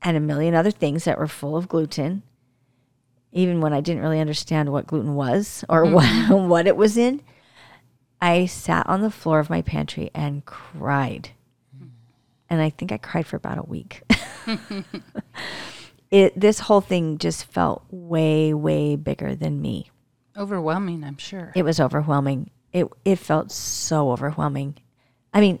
and 0.00 0.16
a 0.16 0.20
million 0.20 0.54
other 0.54 0.70
things 0.70 1.04
that 1.04 1.18
were 1.18 1.28
full 1.28 1.56
of 1.56 1.68
gluten. 1.68 2.22
Even 3.32 3.60
when 3.60 3.72
I 3.72 3.80
didn't 3.80 4.02
really 4.02 4.20
understand 4.20 4.70
what 4.70 4.86
gluten 4.86 5.14
was 5.14 5.64
or 5.68 5.84
what, 5.84 6.06
mm-hmm. 6.06 6.48
what 6.48 6.66
it 6.66 6.76
was 6.76 6.96
in, 6.96 7.22
I 8.22 8.46
sat 8.46 8.86
on 8.86 9.02
the 9.02 9.10
floor 9.10 9.40
of 9.40 9.50
my 9.50 9.62
pantry 9.62 10.10
and 10.14 10.44
cried. 10.46 11.30
And 12.48 12.62
I 12.62 12.70
think 12.70 12.92
I 12.92 12.98
cried 12.98 13.26
for 13.26 13.36
about 13.36 13.58
a 13.58 13.62
week. 13.62 14.02
it 16.10 16.38
this 16.38 16.60
whole 16.60 16.82
thing 16.82 17.18
just 17.18 17.46
felt 17.46 17.84
way 17.90 18.54
way 18.54 18.94
bigger 18.94 19.34
than 19.34 19.60
me. 19.60 19.90
Overwhelming, 20.36 21.02
I'm 21.02 21.16
sure. 21.16 21.52
It 21.56 21.64
was 21.64 21.80
overwhelming. 21.80 22.50
It 22.72 22.86
it 23.04 23.16
felt 23.16 23.50
so 23.50 24.12
overwhelming. 24.12 24.76
I 25.34 25.40
mean, 25.40 25.60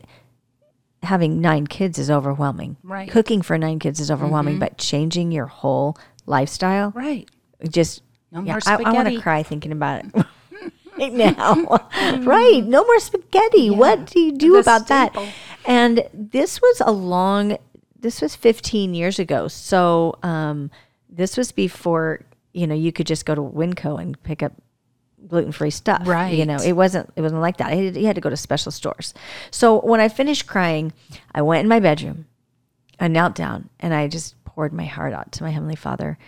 having 1.02 1.40
9 1.40 1.66
kids 1.66 1.98
is 1.98 2.10
overwhelming. 2.10 2.76
Right. 2.82 3.10
Cooking 3.10 3.42
for 3.42 3.56
9 3.56 3.78
kids 3.78 3.98
is 3.98 4.10
overwhelming, 4.10 4.54
mm-hmm. 4.54 4.60
but 4.60 4.78
changing 4.78 5.32
your 5.32 5.46
whole 5.46 5.96
lifestyle 6.26 6.92
right. 6.94 7.28
just 7.68 8.02
No 8.30 8.42
yeah, 8.42 8.52
more 8.52 8.60
I, 8.66 8.90
I 8.90 8.92
want 8.92 9.08
to 9.08 9.20
cry 9.20 9.42
thinking 9.42 9.72
about 9.72 10.04
it. 10.04 10.26
right 10.98 11.12
now. 11.12 11.54
right. 12.20 12.64
No 12.64 12.84
more 12.84 13.00
spaghetti. 13.00 13.70
What 13.70 14.06
do 14.06 14.20
you 14.20 14.32
do 14.32 14.56
about 14.56 14.88
that? 14.88 15.16
And 15.64 16.08
this 16.12 16.60
was 16.60 16.82
a 16.84 16.92
long, 16.92 17.56
this 17.98 18.20
was 18.20 18.34
15 18.34 18.94
years 18.94 19.18
ago. 19.18 19.48
So 19.48 20.18
um, 20.22 20.70
this 21.08 21.36
was 21.36 21.52
before, 21.52 22.24
you 22.52 22.66
know, 22.66 22.74
you 22.74 22.92
could 22.92 23.06
just 23.06 23.24
go 23.24 23.34
to 23.34 23.40
Winco 23.40 24.00
and 24.00 24.20
pick 24.22 24.42
up 24.42 24.52
gluten 25.28 25.52
free 25.52 25.70
stuff. 25.70 26.02
Right. 26.06 26.34
You 26.34 26.44
know, 26.44 26.56
it 26.56 26.72
wasn't, 26.72 27.10
it 27.16 27.22
wasn't 27.22 27.40
like 27.40 27.58
that. 27.58 27.76
You 27.76 28.06
had 28.06 28.16
to 28.16 28.20
go 28.20 28.30
to 28.30 28.36
special 28.36 28.72
stores. 28.72 29.14
So 29.50 29.80
when 29.80 30.00
I 30.00 30.08
finished 30.08 30.46
crying, 30.46 30.92
I 31.34 31.42
went 31.42 31.62
in 31.62 31.68
my 31.68 31.80
bedroom, 31.80 32.26
I 32.98 33.08
knelt 33.08 33.34
down 33.34 33.70
and 33.80 33.94
I 33.94 34.08
just 34.08 34.34
poured 34.44 34.72
my 34.72 34.84
heart 34.84 35.12
out 35.12 35.32
to 35.32 35.42
my 35.42 35.50
Heavenly 35.50 35.76
Father. 35.76 36.18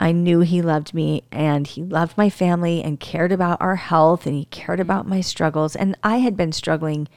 I 0.00 0.12
knew 0.12 0.40
he 0.40 0.62
loved 0.62 0.94
me 0.94 1.24
and 1.32 1.66
he 1.66 1.82
loved 1.82 2.16
my 2.16 2.30
family 2.30 2.82
and 2.82 3.00
cared 3.00 3.32
about 3.32 3.60
our 3.60 3.76
health 3.76 4.26
and 4.26 4.34
he 4.36 4.44
cared 4.46 4.78
about 4.80 5.08
my 5.08 5.20
struggles. 5.20 5.74
And 5.74 5.96
I 6.04 6.18
had 6.18 6.36
been 6.36 6.52
struggling 6.52 7.08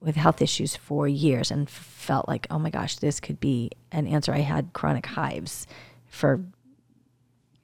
with 0.00 0.16
health 0.16 0.40
issues 0.42 0.74
for 0.74 1.06
years 1.06 1.50
and 1.50 1.68
felt 1.68 2.26
like, 2.28 2.46
oh 2.50 2.58
my 2.58 2.70
gosh, 2.70 2.96
this 2.96 3.20
could 3.20 3.38
be 3.38 3.70
an 3.92 4.06
answer. 4.06 4.32
I 4.32 4.38
had 4.40 4.72
chronic 4.72 5.06
hives 5.06 5.66
for 6.06 6.40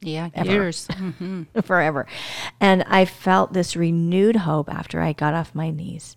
Yeah, 0.00 0.28
Ever. 0.34 0.50
years. 0.50 0.86
Mhm. 0.90 1.46
forever. 1.64 2.06
And 2.60 2.84
I 2.86 3.04
felt 3.06 3.52
this 3.54 3.74
renewed 3.74 4.36
hope 4.36 4.72
after 4.72 5.00
I 5.00 5.12
got 5.14 5.34
off 5.34 5.54
my 5.54 5.70
knees. 5.70 6.14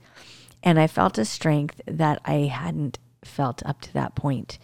And 0.62 0.80
I 0.80 0.86
felt 0.88 1.18
a 1.18 1.26
strength 1.26 1.82
that 1.88 2.22
I 2.26 2.34
hadn't 2.54 3.00
felt 3.24 3.64
up 3.66 3.82
to 3.82 3.94
that 3.94 4.14
point. 4.14 4.60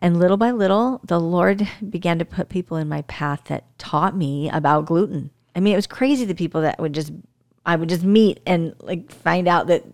And 0.00 0.18
little 0.18 0.38
by 0.38 0.50
little, 0.50 1.00
the 1.04 1.20
Lord 1.20 1.68
began 1.88 2.18
to 2.18 2.24
put 2.24 2.48
people 2.48 2.78
in 2.78 2.88
my 2.88 3.02
path 3.02 3.44
that 3.44 3.78
taught 3.78 4.16
me 4.16 4.50
about 4.50 4.86
gluten. 4.86 5.30
I 5.54 5.60
mean, 5.60 5.74
it 5.74 5.76
was 5.76 5.86
crazy 5.86 6.24
the 6.24 6.34
people 6.34 6.62
that 6.62 6.80
would 6.80 6.94
just 6.94 7.12
I 7.66 7.76
would 7.76 7.90
just 7.90 8.04
meet 8.04 8.40
and 8.46 8.74
like 8.80 9.12
find 9.12 9.46
out 9.46 9.66
that 9.66 9.84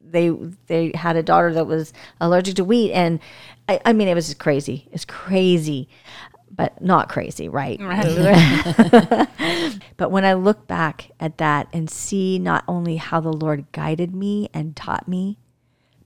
they 0.00 0.30
they 0.68 0.92
had 0.94 1.16
a 1.16 1.22
daughter 1.22 1.52
that 1.54 1.66
was 1.66 1.92
allergic 2.20 2.54
to 2.56 2.64
wheat 2.64 2.92
and 2.92 3.18
I, 3.68 3.80
I 3.84 3.92
mean 3.92 4.06
it 4.06 4.14
was 4.14 4.26
just 4.26 4.38
crazy. 4.38 4.88
It's 4.92 5.04
crazy. 5.04 5.88
But 6.48 6.80
not 6.80 7.08
crazy, 7.08 7.48
right? 7.48 7.78
But 9.96 10.10
when 10.10 10.24
I 10.24 10.34
look 10.34 10.68
back 10.68 11.10
at 11.18 11.38
that 11.38 11.68
and 11.72 11.90
see 11.90 12.38
not 12.38 12.64
only 12.68 12.96
how 12.96 13.20
the 13.20 13.32
Lord 13.32 13.66
guided 13.72 14.14
me 14.14 14.48
and 14.54 14.76
taught 14.76 15.08
me, 15.08 15.38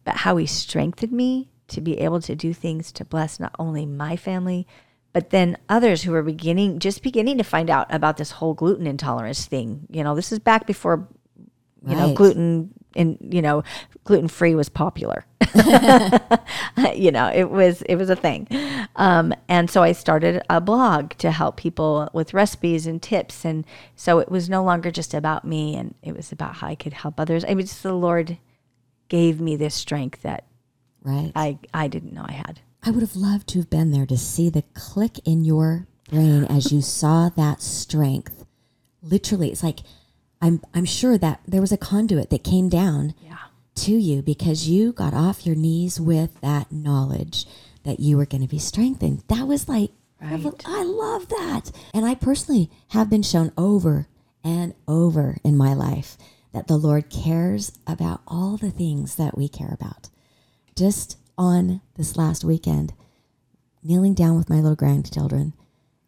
but 0.03 0.17
how 0.17 0.39
He 0.39 0.47
strengthened 0.47 1.13
me 1.13 1.51
to 1.71 1.81
be 1.81 1.99
able 1.99 2.21
to 2.23 2.37
do 2.37 2.53
things 2.53 2.93
to 2.93 3.05
bless 3.05 3.41
not 3.41 3.55
only 3.59 3.87
my 3.87 4.17
family, 4.17 4.67
but 5.13 5.31
then 5.31 5.57
others 5.69 6.03
who 6.03 6.13
were 6.13 6.23
beginning, 6.23 6.79
just 6.79 7.03
beginning 7.03 7.39
to 7.39 7.45
find 7.45 7.69
out 7.69 7.93
about 7.93 8.17
this 8.17 8.33
whole 8.33 8.55
gluten 8.55 8.87
intolerance 8.87 9.47
thing. 9.47 9.87
You 9.91 10.05
know, 10.05 10.15
this 10.15 10.31
is 10.31 10.39
back 10.39 10.67
before, 10.67 11.09
you 11.87 11.97
know, 11.97 12.15
gluten 12.15 12.73
and 12.95 13.19
you 13.21 13.43
know, 13.43 13.63
gluten 14.05 14.29
free 14.29 14.55
was 14.55 14.69
popular. 14.69 15.25
you 16.95 17.11
know, 17.11 17.31
it 17.35 17.51
was 17.51 17.83
it 17.83 17.97
was 17.97 18.11
a 18.11 18.17
thing, 18.17 18.47
um, 18.97 19.35
and 19.49 19.69
so 19.69 19.83
I 19.83 19.93
started 19.93 20.43
a 20.49 20.61
blog 20.61 21.11
to 21.19 21.31
help 21.31 21.57
people 21.57 22.09
with 22.13 22.35
recipes 22.35 22.87
and 22.87 23.03
tips, 23.03 23.45
and 23.45 23.65
so 23.97 24.21
it 24.21 24.31
was 24.31 24.49
no 24.49 24.63
longer 24.63 24.91
just 24.91 25.13
about 25.13 25.45
me, 25.45 25.75
and 25.75 25.95
it 26.03 26.17
was 26.17 26.31
about 26.31 26.57
how 26.57 26.69
I 26.69 26.75
could 26.77 26.93
help 26.93 27.19
others. 27.19 27.45
I 27.45 27.55
mean, 27.55 27.67
just 27.67 27.83
the 27.83 27.95
Lord 27.95 28.39
gave 29.09 29.41
me 29.41 29.57
this 29.57 29.75
strength 29.75 30.23
that 30.23 30.45
Right. 31.03 31.33
I 31.35 31.59
I 31.73 31.89
didn't 31.89 32.13
know 32.13 32.25
I 32.29 32.33
had. 32.33 32.61
I 32.83 32.91
would 32.91 33.03
have 33.03 33.17
loved 33.17 33.49
to 33.49 33.59
have 33.59 33.71
been 33.71 33.91
there 33.91 34.07
to 34.07 34.17
see 34.17 34.49
the 34.51 34.63
click 34.75 35.19
in 35.27 35.45
your 35.45 35.87
brain 36.11 36.45
as 36.45 36.73
you 36.73 36.81
saw 36.83 37.29
that 37.31 37.61
strength. 37.63 38.45
Literally, 39.03 39.51
it's 39.51 39.63
like 39.63 39.81
I'm 40.43 40.63
I'm 40.75 40.85
sure 40.85 41.17
that 41.19 41.41
there 41.47 41.61
was 41.61 41.73
a 41.73 41.77
conduit 41.79 42.31
that 42.31 42.45
came 42.45 42.69
down 42.69 43.15
Yeah. 43.23 43.37
to 43.77 43.93
you 43.93 44.23
because 44.23 44.69
you 44.69 44.93
got 44.93 45.15
off 45.15 45.47
your 45.47 45.57
knees 45.57 46.01
with 46.01 46.41
that 46.41 46.71
knowledge 46.73 47.47
that 47.85 48.01
you 48.01 48.17
were 48.17 48.27
going 48.27 48.43
to 48.43 48.49
be 48.49 48.59
strengthened. 48.59 49.23
That 49.29 49.47
was 49.47 49.69
like 49.69 49.91
Right. 50.23 50.45
I 50.67 50.83
love 50.85 51.29
that. 51.31 51.71
And 51.95 52.05
I 52.05 52.15
personally 52.15 52.71
have 52.89 53.09
been 53.09 53.23
shown 53.23 53.53
over 53.57 54.07
and 54.45 54.75
over 54.87 55.39
in 55.43 55.57
my 55.57 55.73
life 55.73 56.19
that 56.53 56.67
the 56.67 56.77
Lord 56.77 57.09
cares 57.09 57.73
about 57.87 58.21
all 58.29 58.59
the 58.59 58.71
things 58.71 59.15
that 59.15 59.39
we 59.39 59.49
care 59.49 59.73
about. 59.73 60.11
Just 60.81 61.19
on 61.37 61.83
this 61.97 62.17
last 62.17 62.43
weekend, 62.43 62.95
kneeling 63.83 64.15
down 64.15 64.39
with 64.39 64.49
my 64.49 64.61
little 64.61 64.75
grandchildren, 64.75 65.53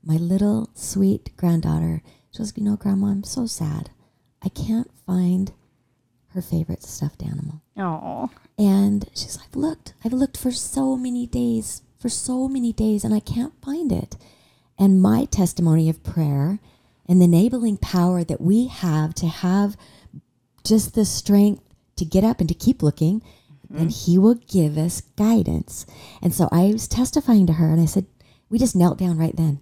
my 0.03 0.17
little 0.17 0.71
sweet 0.73 1.37
granddaughter, 1.37 2.03
she 2.31 2.39
goes, 2.39 2.55
You 2.57 2.65
know, 2.65 2.77
Grandma, 2.77 3.09
I'm 3.09 3.23
so 3.23 3.45
sad. 3.45 3.91
I 4.43 4.49
can't 4.49 4.91
find 5.05 5.53
her 6.29 6.41
favorite 6.41 6.83
stuffed 6.83 7.23
animal. 7.23 7.61
Oh. 7.77 8.31
And 8.57 9.11
she's 9.15 9.37
like, 9.37 9.55
Looked, 9.55 9.93
I've 10.07 10.15
looked 10.15 10.39
for 10.39 10.53
so 10.53 10.97
many 10.97 11.27
days, 11.27 11.83
for 12.01 12.09
so 12.09 12.49
many 12.49 12.73
days, 12.73 13.05
and 13.05 13.13
I 13.13 13.21
can't 13.21 13.53
find 13.63 13.93
it. 13.93 14.17
And 14.79 15.03
my 15.03 15.27
testimony 15.27 15.91
of 15.91 16.03
prayer 16.03 16.61
and 17.07 17.21
the 17.21 17.27
enabling 17.27 17.77
power 17.77 18.25
that 18.25 18.41
we 18.41 18.69
have 18.69 19.13
to 19.17 19.27
have 19.27 19.77
just 20.65 20.95
the 20.95 21.05
strength 21.05 21.63
to 21.97 22.07
get 22.07 22.25
up 22.25 22.41
and 22.41 22.49
to 22.49 22.55
keep 22.55 22.83
looking, 22.83 23.23
then 23.79 23.89
He 23.89 24.19
will 24.19 24.35
give 24.35 24.77
us 24.77 25.01
guidance. 25.17 25.87
And 26.21 26.35
so 26.35 26.49
I 26.53 26.67
was 26.73 26.89
testifying 26.89 27.47
to 27.47 27.55
her, 27.55 27.71
and 27.71 27.81
I 27.81 27.87
said, 27.87 28.07
We 28.49 28.59
just 28.59 28.77
knelt 28.77 28.99
down 28.99 29.19
right 29.19 29.37
then. 29.37 29.61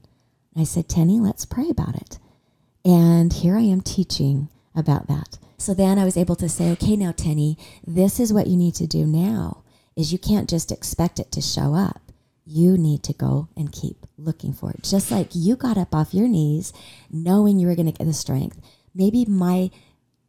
I 0.57 0.65
said, 0.65 0.89
Tenny, 0.89 1.21
let's 1.21 1.45
pray 1.45 1.69
about 1.71 1.95
it. 1.95 2.19
And 2.85 3.33
here 3.33 3.57
I 3.57 3.63
am 3.63 3.83
teaching 3.83 4.49
about 4.75 5.07
that. 5.09 5.39
So 5.59 5.75
then 5.75 5.99
I 5.99 6.05
was 6.05 6.17
able 6.17 6.37
to 6.37 6.49
say, 6.49 6.71
okay, 6.71 6.97
now 6.97 7.13
Tenny, 7.13 7.59
this 7.87 8.19
is 8.19 8.33
what 8.33 8.47
you 8.47 8.57
need 8.57 8.75
to 8.77 8.87
do 8.87 9.07
now 9.07 9.63
is 9.95 10.13
you 10.13 10.19
can't 10.19 10.49
just 10.49 10.73
expect 10.73 11.19
it 11.19 11.31
to 11.33 11.43
show 11.43 11.75
up. 11.75 12.01
You 12.47 12.79
need 12.79 13.03
to 13.05 13.13
go 13.13 13.49
and 13.57 13.71
keep 13.71 14.07
looking 14.17 14.55
for 14.55 14.71
it. 14.71 14.83
Just 14.83 15.11
like 15.11 15.29
you 15.33 15.57
got 15.57 15.77
up 15.77 15.95
off 15.95 16.15
your 16.15 16.29
knees 16.29 16.73
knowing 17.11 17.59
you 17.59 17.67
were 17.67 17.75
going 17.75 17.93
to 17.93 17.97
get 17.97 18.07
the 18.07 18.15
strength. 18.15 18.59
Maybe 18.95 19.27
my 19.27 19.71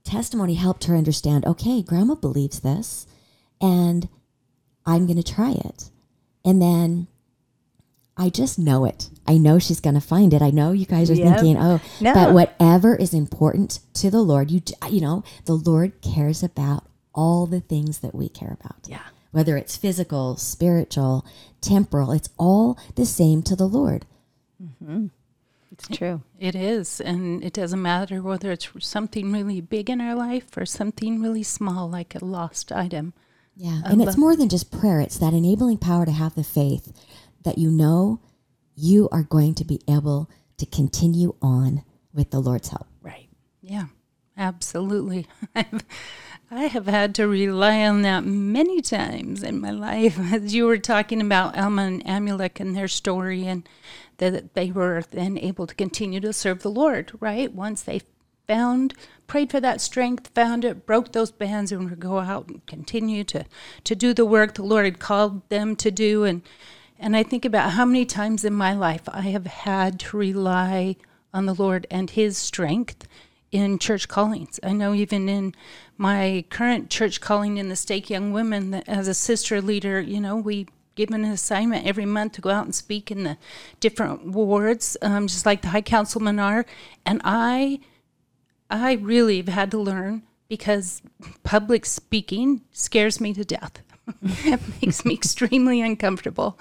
testimony 0.04 0.56
helped 0.56 0.84
her 0.84 0.98
understand, 0.98 1.46
okay, 1.46 1.82
grandma 1.82 2.16
believes 2.16 2.60
this 2.60 3.08
and 3.62 4.10
I'm 4.86 5.06
going 5.06 5.22
to 5.22 5.34
try 5.34 5.52
it. 5.52 5.90
And 6.44 6.62
then 6.62 7.08
I 8.18 8.30
just 8.30 8.60
know 8.60 8.86
it. 8.86 9.10
I 9.28 9.38
know 9.38 9.60
she's 9.60 9.80
going 9.80 9.94
to 9.96 10.02
find 10.02 10.34
it. 10.34 10.42
I 10.42 10.50
know 10.50 10.72
you 10.72 10.86
guys 10.86 11.10
are 11.10 11.16
Yep. 11.16 11.36
thinking, 11.40 11.58
oh, 11.58 11.80
No. 12.02 12.14
but 12.14 12.34
whatever 12.34 12.96
is 12.96 13.14
important 13.14 13.80
to 13.96 14.10
the 14.12 14.22
Lord, 14.22 14.52
you 14.52 14.62
you 14.90 15.02
know, 15.02 15.24
the 15.46 15.54
Lord 15.56 16.02
cares 16.02 16.44
about 16.44 16.86
all 17.14 17.46
the 17.46 17.60
things 17.62 18.00
that 18.00 18.16
we 18.16 18.28
care 18.30 18.58
about. 18.60 18.88
Yeah. 18.88 19.02
Whether 19.32 19.56
it's 19.56 19.78
physical, 19.78 20.36
spiritual, 20.36 21.26
temporal, 21.62 22.12
it's 22.12 22.30
all 22.38 22.78
the 22.96 23.06
same 23.06 23.42
to 23.44 23.56
the 23.56 23.68
Lord. 23.68 24.06
Mm-hmm. 24.62 25.08
It's 25.72 25.88
true. 25.88 26.22
It 26.38 26.54
is. 26.54 27.00
And 27.00 27.44
it 27.44 27.54
doesn't 27.54 27.82
matter 27.82 28.22
whether 28.22 28.52
it's 28.52 28.70
something 28.80 29.32
really 29.32 29.62
big 29.62 29.90
in 29.90 30.02
our 30.02 30.16
life 30.16 30.58
or 30.58 30.66
something 30.66 31.22
really 31.22 31.44
small, 31.44 31.90
like 31.90 32.14
a 32.14 32.24
lost 32.26 32.72
item. 32.72 33.14
Yeah. 33.56 33.82
Um, 33.86 33.94
and 33.94 34.02
it's 34.02 34.18
more 34.18 34.36
than 34.36 34.50
just 34.50 34.72
prayer, 34.72 35.00
it's 35.00 35.18
that 35.20 35.34
enabling 35.34 35.78
power 35.78 36.06
to 36.06 36.12
have 36.12 36.36
the 36.36 36.44
faith 36.44 36.94
that 37.44 37.58
you 37.58 37.70
know 37.70 38.22
you 38.76 39.10
are 39.12 39.24
going 39.24 39.56
to 39.56 39.66
be 39.66 39.80
able 39.88 40.30
to 40.58 40.66
continue 40.66 41.36
on 41.42 41.84
with 42.14 42.32
the 42.32 42.40
Lord's 42.40 42.70
help. 42.70 42.88
Right. 43.02 43.30
Yeah, 43.62 43.86
absolutely. 44.38 45.28
I've, 45.56 45.84
I 46.50 46.64
have 46.64 46.88
had 46.88 47.16
to 47.16 47.28
rely 47.28 47.84
on 47.84 48.02
that 48.02 48.26
many 48.26 48.82
times 48.82 49.44
in 49.44 49.60
my 49.62 49.72
life. 49.72 50.20
As 50.34 50.54
you 50.54 50.66
were 50.66 50.78
talking 50.78 51.22
about 51.22 51.58
Alma 51.58 51.84
and 51.84 52.06
Amulek 52.06 52.60
and 52.60 52.76
their 52.76 52.88
story, 52.88 53.48
and 53.48 53.68
that 54.18 54.54
they 54.54 54.72
were 54.72 55.04
then 55.12 55.38
able 55.38 55.66
to 55.66 55.76
continue 55.76 56.20
to 56.20 56.34
serve 56.34 56.62
the 56.62 56.70
Lord, 56.70 57.12
right? 57.20 57.52
Once 57.54 57.82
they 57.82 58.02
found, 58.52 58.94
prayed 59.28 59.50
for 59.50 59.62
that 59.62 59.80
strength, 59.80 60.30
found 60.36 60.66
it, 60.66 60.86
broke 60.86 61.14
those 61.14 61.32
bands, 61.32 61.72
and 61.72 61.90
would 61.90 62.02
go 62.02 62.20
out 62.20 62.50
and 62.50 62.66
continue 62.68 63.24
to, 63.24 63.46
to 63.86 63.96
do 63.96 64.14
the 64.14 64.26
work 64.26 64.56
the 64.56 64.62
Lord 64.62 64.84
had 64.84 65.00
called 65.00 65.48
them 65.48 65.74
to 65.78 65.90
do. 65.90 66.26
And, 66.26 66.42
and 67.00 67.16
I 67.16 67.24
think 67.24 67.46
about 67.46 67.72
how 67.72 67.86
many 67.86 68.06
times 68.06 68.44
in 68.44 68.54
my 68.54 68.74
life 68.74 69.04
I 69.08 69.22
have 69.22 69.48
had 69.48 70.02
to 70.02 70.18
rely 70.18 70.98
on 71.34 71.46
the 71.46 71.56
Lord 71.56 71.88
and 71.90 72.10
His 72.10 72.38
strength 72.38 73.08
in 73.54 73.80
church 73.80 74.10
callings. 74.10 74.60
I 74.64 74.74
know 74.74 74.94
even 74.94 75.30
in 75.30 75.56
my 75.98 76.44
current 76.50 76.90
church 76.90 77.22
calling 77.22 77.56
in 77.56 77.70
the 77.70 77.78
Stake 77.78 78.10
Young 78.10 78.34
Women, 78.34 78.72
that 78.72 78.90
as 78.90 79.08
a 79.08 79.14
sister 79.14 79.62
leader, 79.62 80.02
you 80.02 80.20
know, 80.20 80.36
we 80.36 80.68
given 80.96 81.24
an 81.24 81.32
assignment 81.32 81.86
every 81.86 82.06
month 82.06 82.34
to 82.34 82.42
go 82.42 82.50
out 82.50 82.66
and 82.66 82.76
speak 82.76 83.12
in 83.12 83.24
the 83.24 83.38
different 83.80 84.26
wards, 84.26 84.98
um, 85.02 85.28
just 85.28 85.46
like 85.46 85.62
the 85.62 85.70
high 85.70 85.82
councilmen 85.82 86.38
are. 86.38 86.66
And 87.06 87.22
I, 87.24 87.80
I 88.72 88.94
really 88.94 89.38
have 89.38 89.50
had 89.50 89.72
to 89.72 89.78
learn 89.78 90.24
because 90.48 91.02
public 91.44 91.86
speaking 91.86 92.62
scares 92.72 93.20
me 93.20 93.34
to 93.34 93.44
death. 93.44 93.82
it 94.22 94.60
makes 94.82 95.06
me 95.06 95.14
extremely 95.14 95.82
uncomfortable 95.82 96.58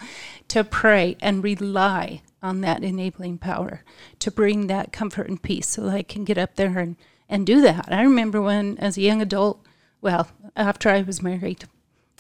to 0.49 0.65
pray 0.65 1.17
and 1.21 1.43
rely 1.43 2.23
on 2.43 2.61
that 2.61 2.83
enabling 2.83 3.39
power 3.39 3.85
to 4.19 4.31
bring 4.31 4.67
that 4.67 4.93
comfort 4.93 5.29
and 5.29 5.43
peace 5.43 5.69
so 5.69 5.83
that 5.83 5.95
I 5.95 6.03
can 6.03 6.25
get 6.25 6.39
up 6.39 6.57
there 6.57 6.79
and, 6.79 6.97
and 7.29 7.47
do 7.47 7.61
that. 7.63 7.93
I 7.93 8.03
remember 8.03 8.43
when, 8.43 8.77
as 8.79 8.97
a 8.97 9.03
young 9.03 9.23
adult, 9.23 9.65
well, 10.01 10.29
after 10.57 10.89
I 10.89 11.03
was 11.03 11.23
married, 11.23 11.65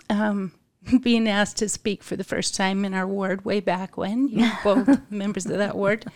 um, 0.08 0.52
being 1.02 1.28
asked 1.28 1.58
to 1.58 1.68
speak 1.68 2.02
for 2.02 2.16
the 2.16 2.24
first 2.24 2.54
time 2.54 2.84
in 2.84 2.94
our 2.94 3.06
ward 3.06 3.44
way 3.44 3.60
back 3.60 3.96
when, 3.96 4.28
you 4.28 4.50
both 4.64 5.10
members 5.10 5.46
of 5.46 5.58
that 5.58 5.76
ward. 5.76 6.06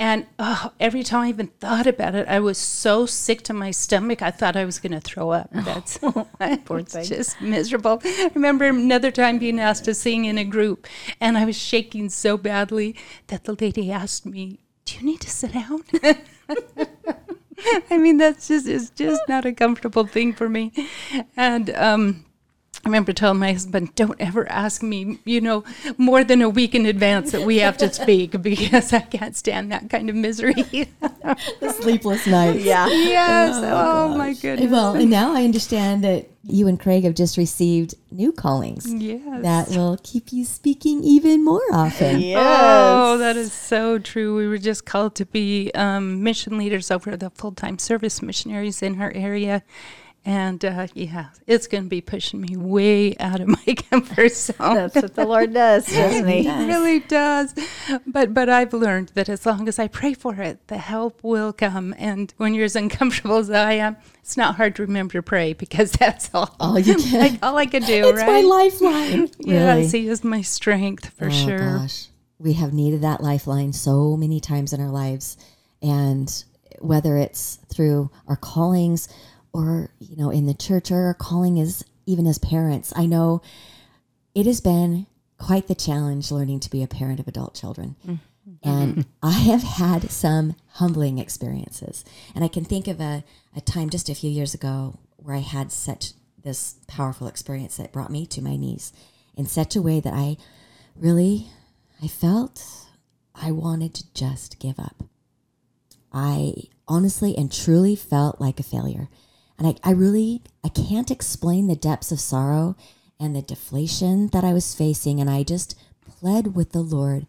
And 0.00 0.26
oh, 0.38 0.72
every 0.78 1.02
time 1.02 1.22
I 1.22 1.28
even 1.28 1.48
thought 1.48 1.86
about 1.86 2.14
it, 2.14 2.28
I 2.28 2.38
was 2.38 2.56
so 2.56 3.04
sick 3.04 3.42
to 3.44 3.52
my 3.52 3.72
stomach. 3.72 4.22
I 4.22 4.30
thought 4.30 4.56
I 4.56 4.64
was 4.64 4.78
going 4.78 4.92
to 4.92 5.00
throw 5.00 5.30
up. 5.30 5.50
That's 5.52 5.98
it's 6.40 7.08
just 7.08 7.40
miserable. 7.40 8.00
I 8.04 8.30
remember 8.34 8.66
another 8.66 9.10
time 9.10 9.38
being 9.38 9.58
asked 9.58 9.86
to 9.86 9.94
sing 9.94 10.24
in 10.24 10.38
a 10.38 10.44
group, 10.44 10.86
and 11.20 11.36
I 11.36 11.44
was 11.44 11.56
shaking 11.56 12.10
so 12.10 12.36
badly 12.36 12.94
that 13.26 13.44
the 13.44 13.56
lady 13.60 13.90
asked 13.90 14.24
me, 14.24 14.60
"Do 14.84 14.96
you 14.96 15.04
need 15.04 15.20
to 15.22 15.30
sit 15.30 15.52
down?" 15.52 15.82
I 17.90 17.98
mean, 17.98 18.18
that's 18.18 18.46
just 18.46 18.68
it's 18.68 18.90
just 18.90 19.22
not 19.28 19.44
a 19.44 19.52
comfortable 19.52 20.06
thing 20.06 20.32
for 20.32 20.48
me, 20.48 20.72
and 21.36 21.70
um, 21.70 22.24
I 22.88 22.90
remember 22.90 23.12
telling 23.12 23.38
my 23.38 23.52
husband, 23.52 23.94
don't 23.96 24.18
ever 24.18 24.50
ask 24.50 24.82
me, 24.82 25.18
you 25.26 25.42
know, 25.42 25.62
more 25.98 26.24
than 26.24 26.40
a 26.40 26.48
week 26.48 26.74
in 26.74 26.86
advance 26.86 27.32
that 27.32 27.42
we 27.42 27.58
have 27.58 27.76
to 27.78 27.92
speak 27.92 28.40
because 28.42 28.94
I 28.94 29.00
can't 29.00 29.36
stand 29.36 29.70
that 29.72 29.90
kind 29.90 30.08
of 30.08 30.16
misery. 30.16 30.54
the 31.02 31.76
sleepless 31.78 32.26
nights. 32.26 32.64
Yeah. 32.64 32.86
yes. 32.88 33.56
Oh, 33.62 34.16
my 34.16 34.32
goodness. 34.32 34.70
Well, 34.70 34.94
and 34.94 35.10
now 35.10 35.34
I 35.34 35.44
understand 35.44 36.02
that 36.04 36.30
you 36.44 36.66
and 36.66 36.80
Craig 36.80 37.04
have 37.04 37.12
just 37.12 37.36
received 37.36 37.94
new 38.10 38.32
callings 38.32 38.90
Yes. 38.90 39.42
that 39.42 39.68
will 39.68 39.98
keep 40.02 40.32
you 40.32 40.46
speaking 40.46 41.04
even 41.04 41.44
more 41.44 41.60
often. 41.70 42.22
Yes. 42.28 42.38
Oh, 42.40 43.18
that 43.18 43.36
is 43.36 43.52
so 43.52 43.98
true. 43.98 44.34
We 44.34 44.48
were 44.48 44.56
just 44.56 44.86
called 44.86 45.14
to 45.16 45.26
be 45.26 45.70
um, 45.74 46.22
mission 46.22 46.56
leaders 46.56 46.90
over 46.90 47.18
the 47.18 47.28
full 47.28 47.52
time 47.52 47.78
service 47.78 48.22
missionaries 48.22 48.80
in 48.80 48.98
our 48.98 49.12
area. 49.14 49.62
And 50.24 50.62
uh, 50.62 50.88
yeah, 50.94 51.28
it's 51.46 51.66
going 51.66 51.84
to 51.84 51.88
be 51.88 52.02
pushing 52.02 52.40
me 52.40 52.56
way 52.56 53.16
out 53.16 53.40
of 53.40 53.48
my 53.48 53.74
comfort 53.90 54.32
zone. 54.32 54.74
That's 54.74 54.94
what 54.94 55.14
the 55.14 55.24
Lord 55.24 55.54
does, 55.54 55.86
doesn't 55.92 56.26
he? 56.28 56.46
It 56.46 56.66
really 56.66 57.00
does. 57.00 57.54
But 58.06 58.34
but 58.34 58.48
I've 58.50 58.74
learned 58.74 59.12
that 59.14 59.28
as 59.28 59.46
long 59.46 59.68
as 59.68 59.78
I 59.78 59.88
pray 59.88 60.12
for 60.14 60.34
it, 60.34 60.66
the 60.68 60.76
help 60.78 61.20
will 61.22 61.52
come. 61.52 61.94
And 61.96 62.34
when 62.36 62.52
you're 62.52 62.66
as 62.66 62.76
uncomfortable 62.76 63.38
as 63.38 63.50
I 63.50 63.72
am, 63.74 63.96
it's 64.20 64.36
not 64.36 64.56
hard 64.56 64.76
to 64.76 64.82
remember 64.82 65.14
to 65.14 65.22
pray 65.22 65.54
because 65.54 65.92
that's 65.92 66.28
all. 66.34 66.54
All 66.60 66.78
you 66.78 66.96
can. 66.96 67.20
like 67.20 67.38
all 67.42 67.56
I 67.56 67.66
can 67.66 67.82
do, 67.82 68.08
it's 68.08 68.18
right? 68.18 68.26
my 68.26 68.40
lifeline. 68.42 69.30
Yes, 69.38 69.76
Really? 69.76 69.88
he 69.88 70.08
is 70.08 70.24
my 70.24 70.42
strength 70.42 71.08
for 71.16 71.26
oh, 71.26 71.30
sure. 71.30 71.78
Gosh. 71.78 72.08
We 72.38 72.52
have 72.54 72.72
needed 72.74 73.00
that 73.00 73.22
lifeline 73.22 73.72
so 73.72 74.16
many 74.16 74.40
times 74.40 74.72
in 74.72 74.80
our 74.80 74.90
lives. 74.90 75.38
And 75.80 76.44
whether 76.80 77.16
it's 77.16 77.58
through 77.72 78.10
our 78.26 78.36
callings 78.36 79.08
or, 79.58 79.90
you 79.98 80.14
know, 80.16 80.30
in 80.30 80.46
the 80.46 80.54
church 80.54 80.92
or 80.92 81.12
calling 81.14 81.58
as 81.58 81.84
even 82.06 82.26
as 82.26 82.38
parents, 82.38 82.92
I 82.94 83.06
know 83.06 83.42
it 84.34 84.46
has 84.46 84.60
been 84.60 85.06
quite 85.36 85.66
the 85.66 85.74
challenge 85.74 86.30
learning 86.30 86.60
to 86.60 86.70
be 86.70 86.82
a 86.82 86.88
parent 86.88 87.18
of 87.18 87.26
adult 87.26 87.54
children. 87.54 87.96
Mm-hmm. 88.06 88.68
And 88.68 88.96
mm-hmm. 88.96 89.10
I 89.22 89.32
have 89.32 89.64
had 89.64 90.10
some 90.10 90.54
humbling 90.74 91.18
experiences. 91.18 92.04
And 92.34 92.44
I 92.44 92.48
can 92.48 92.64
think 92.64 92.86
of 92.86 93.00
a, 93.00 93.24
a 93.56 93.60
time 93.60 93.90
just 93.90 94.08
a 94.08 94.14
few 94.14 94.30
years 94.30 94.54
ago 94.54 94.98
where 95.16 95.34
I 95.34 95.40
had 95.40 95.72
such 95.72 96.12
this 96.44 96.76
powerful 96.86 97.26
experience 97.26 97.76
that 97.76 97.92
brought 97.92 98.12
me 98.12 98.26
to 98.26 98.40
my 98.40 98.56
knees 98.56 98.92
in 99.36 99.46
such 99.46 99.74
a 99.74 99.82
way 99.82 99.98
that 99.98 100.14
I 100.14 100.36
really 100.96 101.48
I 102.00 102.06
felt 102.06 102.64
I 103.34 103.50
wanted 103.50 103.92
to 103.94 104.14
just 104.14 104.60
give 104.60 104.78
up. 104.78 105.02
I 106.12 106.54
honestly 106.86 107.36
and 107.36 107.52
truly 107.52 107.96
felt 107.96 108.40
like 108.40 108.60
a 108.60 108.62
failure. 108.62 109.08
And 109.58 109.66
I, 109.66 109.74
I 109.82 109.92
really 109.92 110.42
I 110.64 110.68
can't 110.68 111.10
explain 111.10 111.66
the 111.66 111.76
depths 111.76 112.12
of 112.12 112.20
sorrow 112.20 112.76
and 113.18 113.34
the 113.34 113.42
deflation 113.42 114.28
that 114.28 114.44
I 114.44 114.52
was 114.52 114.74
facing. 114.74 115.20
And 115.20 115.28
I 115.28 115.42
just 115.42 115.74
pled 116.06 116.54
with 116.54 116.72
the 116.72 116.80
Lord 116.80 117.26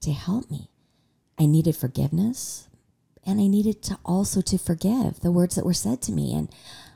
to 0.00 0.12
help 0.12 0.50
me. 0.50 0.70
I 1.38 1.46
needed 1.46 1.76
forgiveness 1.76 2.68
and 3.26 3.40
I 3.40 3.46
needed 3.46 3.82
to 3.84 3.98
also 4.04 4.40
to 4.42 4.58
forgive 4.58 5.20
the 5.20 5.32
words 5.32 5.54
that 5.54 5.64
were 5.64 5.74
said 5.74 6.02
to 6.02 6.12
me. 6.12 6.34
And 6.34 6.48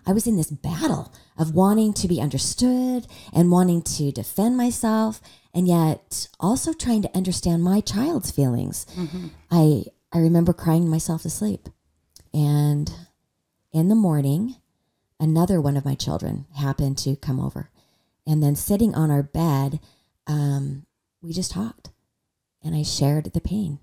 I 0.06 0.12
was 0.12 0.26
in 0.26 0.36
this 0.36 0.50
battle 0.50 1.12
of 1.36 1.54
wanting 1.54 1.92
to 1.94 2.08
be 2.08 2.20
understood 2.20 3.06
and 3.32 3.50
wanting 3.50 3.82
to 3.82 4.12
defend 4.12 4.56
myself 4.56 5.20
and 5.52 5.66
yet 5.66 6.28
also 6.38 6.72
trying 6.72 7.02
to 7.02 7.16
understand 7.16 7.64
my 7.64 7.80
child's 7.80 8.30
feelings. 8.30 8.86
Mm-hmm. 8.96 9.26
I 9.50 9.84
I 10.12 10.18
remember 10.18 10.52
crying 10.52 10.88
myself 10.88 11.22
to 11.22 11.30
sleep. 11.30 11.68
And 12.32 12.90
in 13.72 13.88
the 13.88 13.94
morning, 13.94 14.56
another 15.20 15.60
one 15.60 15.76
of 15.76 15.84
my 15.84 15.94
children 15.94 16.46
happened 16.54 16.98
to 16.98 17.16
come 17.16 17.40
over. 17.40 17.70
And 18.26 18.42
then 18.42 18.56
sitting 18.56 18.94
on 18.94 19.10
our 19.10 19.22
bed, 19.22 19.80
um, 20.26 20.86
we 21.22 21.32
just 21.32 21.52
talked 21.52 21.90
and 22.62 22.74
I 22.74 22.82
shared 22.82 23.32
the 23.32 23.40
pain. 23.40 23.78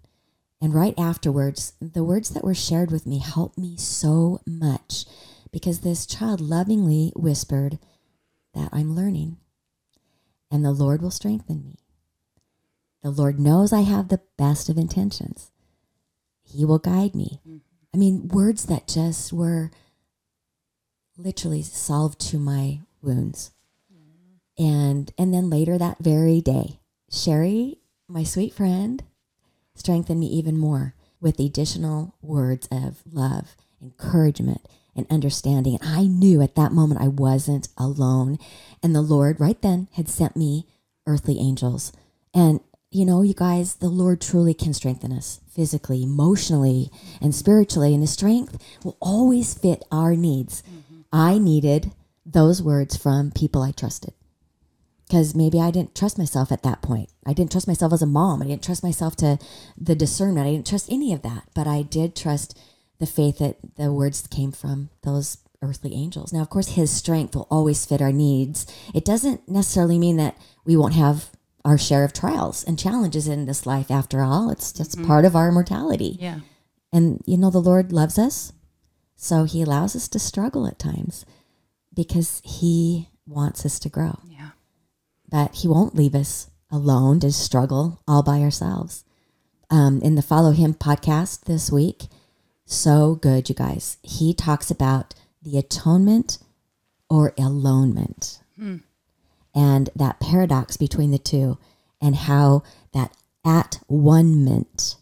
And 0.62 0.74
right 0.74 0.94
afterwards, 0.98 1.74
the 1.82 2.04
words 2.04 2.30
that 2.30 2.44
were 2.44 2.56
shared 2.56 2.92
with 2.92 3.06
me 3.06 3.20
helped 3.20 3.58
me 3.58 3.76
so 3.78 4.40
much 4.46 5.06
because 5.52 5.80
this 5.80 6.06
child 6.06 6.42
lovingly 6.42 7.12
whispered 7.16 7.80
that 8.54 8.70
I'm 8.72 8.96
learning 8.96 9.38
and 10.52 10.64
the 10.64 10.72
Lord 10.72 11.02
will 11.02 11.12
strengthen 11.12 11.64
me. 11.64 11.80
The 13.04 13.10
Lord 13.12 13.40
knows 13.40 13.72
I 13.74 13.82
have 13.82 14.08
the 14.08 14.22
best 14.38 14.70
of 14.70 14.78
intentions. 14.78 15.52
He 16.44 16.66
will 16.66 16.80
guide 16.80 17.14
me. 17.14 17.42
I 17.94 17.98
mean, 17.98 18.28
words 18.28 18.66
that 18.66 18.88
just 18.88 19.32
were 19.32 19.72
literally 21.18 21.62
salve 21.62 22.18
to 22.18 22.38
my 22.38 22.82
wounds. 23.02 23.52
And 24.58 25.12
and 25.18 25.34
then 25.34 25.50
later 25.50 25.78
that 25.78 25.98
very 26.00 26.40
day, 26.40 26.80
Sherry, 27.12 27.80
my 28.08 28.24
sweet 28.24 28.54
friend, 28.54 29.04
strengthened 29.74 30.20
me 30.20 30.28
even 30.28 30.58
more 30.58 30.96
with 31.20 31.40
additional 31.40 32.16
words 32.22 32.68
of 32.72 33.02
love, 33.12 33.56
encouragement, 33.82 34.62
and 34.96 35.06
understanding. 35.10 35.78
And 35.82 35.90
I 35.90 36.04
knew 36.04 36.42
at 36.42 36.56
that 36.56 36.72
moment 36.72 37.02
I 37.02 37.10
wasn't 37.10 37.68
alone. 37.78 38.38
And 38.82 38.96
the 38.96 39.02
Lord 39.02 39.40
right 39.42 39.62
then 39.62 39.90
had 39.94 40.08
sent 40.08 40.38
me 40.38 40.66
earthly 41.06 41.38
angels. 41.40 41.92
And 42.34 42.62
you 42.92 43.04
know, 43.04 43.24
you 43.24 43.34
guys, 43.34 43.76
the 43.76 43.90
Lord 43.90 44.22
truly 44.22 44.54
can 44.54 44.74
strengthen 44.74 45.12
us 45.12 45.42
physically, 45.50 46.02
emotionally, 46.04 46.90
and 47.20 47.36
spiritually. 47.36 47.94
And 47.94 48.02
the 48.02 48.08
strength 48.08 48.58
will 48.86 48.96
always 49.02 49.54
fit 49.54 49.84
our 49.92 50.16
needs. 50.16 50.64
I 51.16 51.38
needed 51.38 51.94
those 52.26 52.62
words 52.62 52.98
from 52.98 53.32
people 53.32 53.62
I 53.62 53.72
trusted 53.72 54.14
because 55.08 55.34
maybe 55.34 55.62
I 55.62 55.72
didn't 55.72 55.96
trust 55.96 56.18
myself 56.18 56.52
at 56.52 56.64
that 56.64 56.82
point. 56.82 57.10
I 57.26 57.32
didn't 57.32 57.52
trust 57.52 57.70
myself 57.70 57.94
as 57.94 58.02
a 58.02 58.08
mom. 58.08 58.42
I 58.42 58.48
didn't 58.48 58.64
trust 58.64 58.84
myself 58.84 59.16
to 59.18 59.38
the 59.78 59.96
discernment. 59.96 60.46
I 60.46 60.52
didn't 60.52 60.68
trust 60.68 60.92
any 60.92 61.14
of 61.14 61.22
that. 61.22 61.44
But 61.54 61.68
I 61.68 61.84
did 61.84 62.18
trust 62.18 62.60
the 63.00 63.06
faith 63.06 63.38
that 63.38 63.56
the 63.78 63.94
words 63.94 64.28
came 64.28 64.52
from 64.52 64.90
those 65.04 65.38
earthly 65.62 65.94
angels. 65.94 66.34
Now, 66.34 66.42
of 66.42 66.50
course, 66.50 66.70
His 66.70 66.92
strength 66.92 67.34
will 67.34 67.48
always 67.50 67.86
fit 67.86 68.02
our 68.02 68.12
needs. 68.12 68.66
It 68.94 69.06
doesn't 69.06 69.48
necessarily 69.48 69.98
mean 69.98 70.18
that 70.18 70.38
we 70.66 70.76
won't 70.76 70.96
have 70.96 71.30
our 71.64 71.78
share 71.78 72.04
of 72.04 72.12
trials 72.12 72.64
and 72.66 72.78
challenges 72.78 73.28
in 73.28 73.46
this 73.46 73.66
life. 73.66 73.90
After 73.90 74.22
all, 74.22 74.50
it's 74.50 74.74
just 74.74 74.98
mm-hmm. 74.98 75.08
part 75.08 75.24
of 75.24 75.36
our 75.36 75.52
mortality. 75.52 76.18
Yeah. 76.20 76.40
And 76.92 77.22
you 77.26 77.38
know, 77.38 77.52
the 77.52 77.60
Lord 77.60 77.94
loves 77.94 78.20
us. 78.20 78.52
So 79.16 79.44
He 79.46 79.62
allows 79.62 79.96
us 79.96 80.08
to 80.10 80.20
struggle 80.20 80.68
at 80.68 80.80
times 80.80 81.26
because 81.94 82.42
He 82.44 83.10
wants 83.26 83.66
us 83.66 83.80
to 83.80 83.90
grow 83.90 84.20
Yeah. 84.30 84.52
that 85.30 85.56
he 85.56 85.68
won't 85.68 85.96
leave 85.96 86.14
us 86.14 86.48
alone 86.72 87.20
to 87.22 87.32
struggle 87.32 88.02
all 88.08 88.22
by 88.22 88.42
ourselves. 88.42 89.04
Um, 89.72 90.00
in 90.02 90.14
the 90.16 90.22
Follow 90.22 90.52
Him 90.52 90.76
podcast 90.76 91.46
this 91.46 91.72
week, 91.72 92.04
so 92.66 93.16
good, 93.16 93.50
you 93.50 93.56
guys. 93.56 93.98
He 94.04 94.34
talks 94.34 94.70
about 94.70 95.16
the 95.42 95.58
atonement 95.58 96.38
or 97.10 97.32
alonement 97.38 98.40
and 99.56 99.90
that 99.96 100.20
paradox 100.20 100.78
between 100.78 101.12
the 101.12 101.18
two, 101.18 101.58
and 102.02 102.16
how 102.16 102.62
that 102.94 103.16
at 103.44 103.80
one 103.88 104.44
ment 104.44 104.96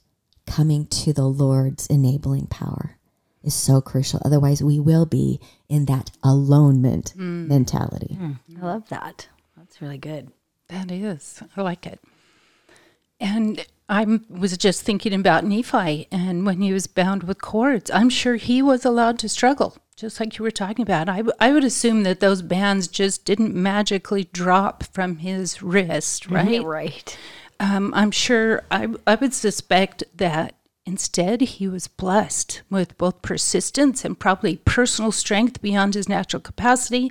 coming 0.45 0.85
to 0.87 1.11
the 1.13 1.25
Lord's 1.27 1.87
enabling 1.87 2.47
power 2.47 2.97
is 3.43 3.53
so 3.53 3.81
crucial. 3.81 4.21
Otherwise, 4.25 4.63
we 4.63 4.79
will 4.79 5.05
be 5.05 5.39
in 5.69 5.85
that 5.85 6.11
alonement 6.23 7.15
mentality. 7.15 8.17
I 8.61 8.65
love 8.65 8.89
that. 8.89 9.27
That's 9.57 9.81
really 9.81 9.97
good. 9.97 10.31
That 10.69 10.91
is. 10.91 11.41
I 11.57 11.61
like 11.61 11.85
it. 11.85 11.99
And 13.19 13.65
I 13.89 14.19
was 14.29 14.57
just 14.57 14.81
thinking 14.83 15.13
about 15.13 15.45
Nephi 15.45 16.07
and 16.11 16.45
when 16.45 16.61
he 16.61 16.73
was 16.73 16.87
bound 16.87 17.23
with 17.23 17.41
cords. 17.41 17.91
I'm 17.91 18.09
sure 18.09 18.35
he 18.35 18.61
was 18.61 18.85
allowed 18.85 19.19
to 19.19 19.29
struggle, 19.29 19.77
just 19.95 20.19
like 20.19 20.37
you 20.37 20.43
were 20.43 20.51
talking 20.51 20.83
about. 20.83 21.07
I, 21.09 21.17
w- 21.17 21.35
I 21.39 21.51
would 21.51 21.63
assume 21.63 22.03
that 22.03 22.19
those 22.19 22.41
bands 22.41 22.87
just 22.87 23.23
didn't 23.25 23.53
magically 23.53 24.25
drop 24.25 24.83
from 24.83 25.17
his 25.17 25.61
wrist, 25.61 26.29
right? 26.29 26.63
Right. 26.63 27.17
Um, 27.59 27.93
I'm 27.93 28.11
sure 28.11 28.63
I, 28.71 28.87
I 29.05 29.15
would 29.15 29.33
suspect 29.33 30.03
that 30.15 30.55
Instead, 30.85 31.41
he 31.41 31.67
was 31.67 31.87
blessed 31.87 32.61
with 32.69 32.97
both 32.97 33.21
persistence 33.21 34.03
and 34.03 34.19
probably 34.19 34.57
personal 34.57 35.11
strength 35.11 35.61
beyond 35.61 35.93
his 35.93 36.09
natural 36.09 36.41
capacity. 36.41 37.09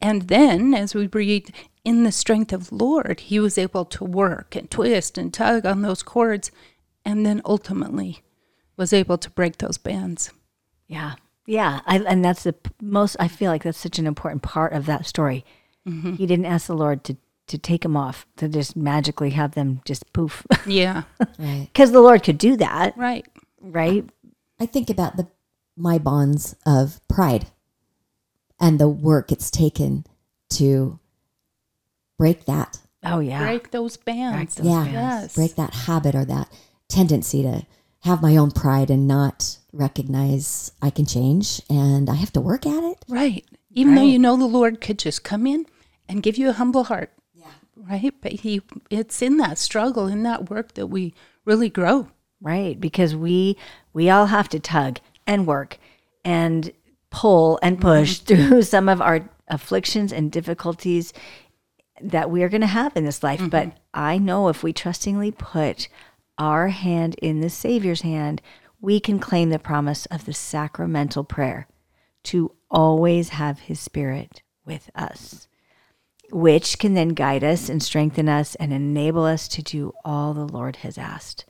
And 0.00 0.22
then, 0.28 0.72
as 0.74 0.94
we 0.94 1.06
read, 1.06 1.52
in 1.84 2.04
the 2.04 2.12
strength 2.12 2.52
of 2.52 2.72
Lord, 2.72 3.20
he 3.20 3.38
was 3.38 3.58
able 3.58 3.84
to 3.86 4.04
work 4.04 4.56
and 4.56 4.70
twist 4.70 5.18
and 5.18 5.32
tug 5.32 5.66
on 5.66 5.82
those 5.82 6.02
cords, 6.02 6.50
and 7.04 7.26
then 7.26 7.42
ultimately 7.44 8.22
was 8.76 8.92
able 8.92 9.18
to 9.18 9.30
break 9.30 9.58
those 9.58 9.78
bands. 9.78 10.30
Yeah. 10.86 11.16
Yeah. 11.46 11.80
I, 11.86 11.98
and 11.98 12.24
that's 12.24 12.44
the 12.44 12.54
most, 12.80 13.16
I 13.20 13.28
feel 13.28 13.50
like 13.50 13.64
that's 13.64 13.78
such 13.78 13.98
an 13.98 14.06
important 14.06 14.42
part 14.42 14.72
of 14.72 14.86
that 14.86 15.06
story. 15.06 15.44
Mm-hmm. 15.86 16.14
He 16.14 16.26
didn't 16.26 16.46
ask 16.46 16.66
the 16.68 16.74
Lord 16.74 17.04
to, 17.04 17.16
to 17.48 17.58
take 17.58 17.82
them 17.82 17.96
off, 17.96 18.26
to 18.36 18.48
just 18.48 18.76
magically 18.76 19.30
have 19.30 19.54
them 19.54 19.80
just 19.84 20.12
poof. 20.12 20.46
Yeah, 20.66 21.02
Right. 21.38 21.68
Because 21.72 21.92
the 21.92 22.00
Lord 22.00 22.22
could 22.22 22.38
do 22.38 22.56
that, 22.56 22.96
right. 22.96 23.26
right? 23.60 24.08
I 24.60 24.66
think 24.66 24.90
about 24.90 25.16
the 25.16 25.28
my 25.76 25.98
bonds 25.98 26.54
of 26.66 27.00
pride 27.08 27.46
and 28.60 28.78
the 28.78 28.88
work 28.88 29.32
it's 29.32 29.50
taken 29.50 30.04
to 30.50 30.98
break 32.18 32.44
that. 32.44 32.78
Oh, 33.04 33.18
yeah. 33.18 33.42
Break 33.42 33.70
those 33.72 33.96
bands. 33.96 34.54
those 34.54 34.66
yeah. 34.66 34.84
bands. 34.84 34.92
Yes. 34.92 35.34
Break 35.34 35.56
that 35.56 35.74
habit 35.74 36.14
or 36.14 36.24
that 36.24 36.48
tendency 36.88 37.42
to 37.42 37.66
have 38.00 38.22
my 38.22 38.36
own 38.36 38.50
pride 38.50 38.90
and 38.90 39.08
not 39.08 39.58
recognize 39.72 40.72
I 40.80 40.90
can 40.90 41.06
change 41.06 41.62
and 41.68 42.08
I 42.08 42.14
have 42.14 42.32
to 42.34 42.40
work 42.40 42.66
at 42.66 42.84
it. 42.84 42.98
Right. 43.08 43.44
Even 43.72 43.94
though 43.94 44.02
you 44.02 44.18
know 44.18 44.36
the 44.36 44.44
Lord 44.44 44.80
could 44.80 44.98
just 44.98 45.24
come 45.24 45.46
in 45.46 45.66
and 46.08 46.22
give 46.22 46.36
you 46.36 46.48
a 46.48 46.52
humble 46.52 46.84
heart. 46.84 47.10
Right. 47.88 48.14
But 48.20 48.32
he 48.32 48.62
it's 48.90 49.22
in 49.22 49.38
that 49.38 49.58
struggle, 49.58 50.06
in 50.06 50.22
that 50.22 50.50
work 50.50 50.74
that 50.74 50.86
we 50.86 51.14
really 51.44 51.68
grow. 51.68 52.08
right 52.40 52.80
because 52.80 53.14
we 53.14 53.56
we 53.92 54.10
all 54.10 54.26
have 54.26 54.48
to 54.48 54.60
tug 54.60 54.98
and 55.26 55.46
work 55.46 55.78
and 56.24 56.72
pull 57.10 57.58
and 57.62 57.80
push 57.80 58.20
mm-hmm. 58.20 58.48
through 58.48 58.62
some 58.74 58.88
of 58.88 59.00
our 59.00 59.28
afflictions 59.48 60.12
and 60.12 60.32
difficulties 60.32 61.12
that 62.00 62.30
we 62.30 62.42
are 62.42 62.48
going 62.48 62.60
to 62.62 62.66
have 62.66 62.96
in 62.96 63.04
this 63.04 63.22
life 63.22 63.48
but 63.50 63.68
mm-hmm. 63.68 63.78
i 63.94 64.18
know 64.18 64.48
if 64.48 64.62
we 64.62 64.72
trustingly 64.72 65.30
put 65.30 65.88
our 66.38 66.68
hand 66.68 67.14
in 67.16 67.40
the 67.40 67.50
savior's 67.50 68.00
hand 68.02 68.40
we 68.80 68.98
can 68.98 69.18
claim 69.18 69.50
the 69.50 69.58
promise 69.58 70.06
of 70.06 70.24
the 70.24 70.32
sacramental 70.32 71.22
prayer 71.22 71.68
to 72.24 72.50
always 72.70 73.30
have 73.30 73.60
his 73.60 73.78
spirit 73.78 74.42
with 74.64 74.90
us 74.94 75.48
which 76.32 76.78
can 76.78 76.94
then 76.94 77.10
guide 77.10 77.44
us 77.44 77.68
and 77.68 77.82
strengthen 77.82 78.28
us 78.28 78.54
and 78.56 78.72
enable 78.72 79.24
us 79.24 79.46
to 79.46 79.62
do 79.62 79.92
all 80.04 80.34
the 80.34 80.46
lord 80.46 80.76
has 80.76 80.98
asked 80.98 81.44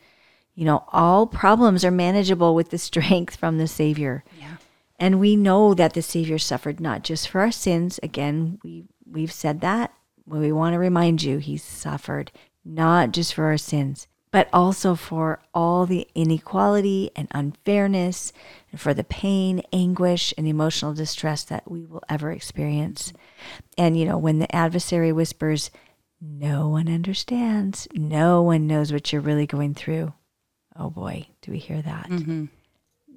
you 0.55 0.65
know, 0.65 0.85
all 0.93 1.27
problems 1.27 1.85
are 1.85 1.91
manageable 1.91 2.55
with 2.55 2.71
the 2.71 2.79
strength 2.79 3.37
from 3.37 3.59
the 3.59 3.67
Savior. 3.67 4.25
Yeah. 4.39 4.57
And 4.99 5.19
we 5.19 5.35
know 5.35 5.75
that 5.75 5.95
the 5.95 6.03
Savior 6.03 6.39
suffered 6.39 6.79
not 6.79 7.03
just 7.03 7.29
for 7.29 7.41
our 7.41 7.51
sins. 7.51 7.99
Again, 8.03 8.59
we 8.63 8.85
we've 9.11 9.33
said 9.33 9.61
that. 9.63 9.93
But 10.27 10.39
we 10.39 10.53
want 10.53 10.75
to 10.75 10.79
remind 10.79 11.23
you 11.23 11.39
he 11.39 11.57
suffered 11.57 12.31
not 12.65 13.11
just 13.11 13.35
for 13.35 13.45
our 13.45 13.59
sins, 13.59 14.07
but 14.33 14.49
also 14.53 14.95
for 14.95 15.41
all 15.55 15.87
the 15.87 16.09
inequality 16.15 17.11
and 17.15 17.29
unfairness 17.33 18.33
and 18.73 18.81
for 18.81 18.95
the 18.95 19.05
pain, 19.05 19.63
anguish, 19.73 20.35
and 20.37 20.49
emotional 20.49 20.95
distress 20.95 21.45
that 21.45 21.71
we 21.71 21.85
will 21.85 22.03
ever 22.09 22.33
experience. 22.33 23.13
And 23.79 23.97
you 23.97 24.07
know, 24.07 24.19
when 24.19 24.39
the 24.39 24.53
adversary 24.57 25.13
whispers, 25.13 25.71
no 26.21 26.69
one 26.69 26.89
understands, 26.89 27.87
no 27.93 28.43
one 28.43 28.67
knows 28.67 28.93
what 28.93 29.13
you're 29.13 29.21
really 29.23 29.47
going 29.47 29.75
through. 29.75 30.15
Oh 30.75 30.89
boy, 30.89 31.27
do 31.43 31.53
we 31.53 31.59
hear 31.59 31.83
that? 31.83 32.09
Mm-hmm. 32.09 32.47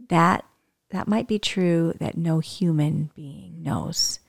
That 0.10 0.44
that 0.90 1.08
might 1.08 1.28
be 1.28 1.40
true 1.40 1.94
that 2.00 2.18
no 2.18 2.40
human 2.40 3.10
being 3.16 3.64
knows, 3.64 4.20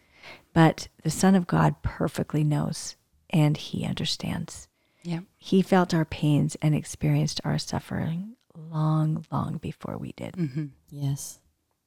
but 0.54 0.86
the 1.02 1.10
Son 1.10 1.34
of 1.34 1.48
God 1.48 1.82
perfectly 1.82 2.44
knows 2.44 2.94
and 3.28 3.56
he 3.56 3.84
understands. 3.84 4.65
Yeah. 5.06 5.20
He 5.38 5.62
felt 5.62 5.94
our 5.94 6.04
pains 6.04 6.56
and 6.60 6.74
experienced 6.74 7.40
our 7.44 7.58
suffering 7.58 8.34
long, 8.56 9.24
long 9.30 9.58
before 9.58 9.96
we 9.96 10.12
did. 10.12 10.34
Mm-hmm. 10.34 10.66
Yes. 10.90 11.38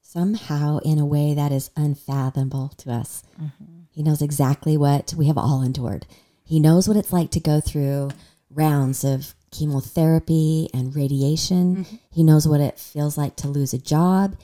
Somehow, 0.01 0.79
in 0.79 0.97
a 0.97 1.05
way 1.05 1.33
that 1.33 1.51
is 1.51 1.69
unfathomable 1.75 2.69
to 2.77 2.91
us. 2.91 3.23
Mm-hmm. 3.39 3.81
He 3.91 4.01
knows 4.01 4.21
exactly 4.21 4.77
what 4.77 5.13
we 5.15 5.27
have 5.27 5.37
all 5.37 5.61
endured. 5.61 6.07
He 6.43 6.59
knows 6.59 6.87
what 6.87 6.97
it's 6.97 7.13
like 7.13 7.29
to 7.31 7.39
go 7.39 7.59
through 7.59 8.11
rounds 8.49 9.03
of 9.03 9.35
chemotherapy 9.51 10.69
and 10.73 10.95
radiation. 10.95 11.77
Mm-hmm. 11.77 11.95
He 12.09 12.23
knows 12.23 12.47
what 12.47 12.61
it 12.61 12.79
feels 12.79 13.17
like 13.17 13.35
to 13.37 13.47
lose 13.49 13.73
a 13.73 13.77
job. 13.77 14.37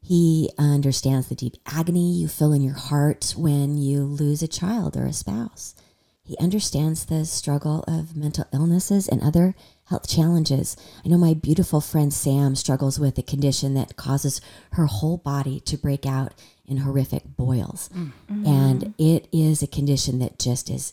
He 0.00 0.50
understands 0.58 1.28
the 1.28 1.34
deep 1.34 1.56
agony 1.66 2.12
you 2.14 2.26
feel 2.28 2.52
in 2.52 2.62
your 2.62 2.74
heart 2.74 3.34
when 3.36 3.76
you 3.76 4.02
lose 4.02 4.42
a 4.42 4.48
child 4.48 4.96
or 4.96 5.04
a 5.04 5.12
spouse. 5.12 5.74
He 6.24 6.38
understands 6.38 7.04
the 7.04 7.24
struggle 7.24 7.84
of 7.88 8.16
mental 8.16 8.46
illnesses 8.52 9.08
and 9.08 9.20
other 9.22 9.54
health 9.86 10.08
challenges. 10.08 10.76
I 11.04 11.08
know 11.08 11.18
my 11.18 11.34
beautiful 11.34 11.80
friend 11.80 12.14
Sam 12.14 12.54
struggles 12.54 12.98
with 12.98 13.18
a 13.18 13.22
condition 13.22 13.74
that 13.74 13.96
causes 13.96 14.40
her 14.72 14.86
whole 14.86 15.16
body 15.16 15.58
to 15.60 15.76
break 15.76 16.06
out 16.06 16.32
in 16.64 16.78
horrific 16.78 17.36
boils. 17.36 17.90
And 18.46 18.94
it 18.98 19.26
is 19.32 19.62
a 19.62 19.66
condition 19.66 20.20
that 20.20 20.38
just 20.38 20.70
is 20.70 20.92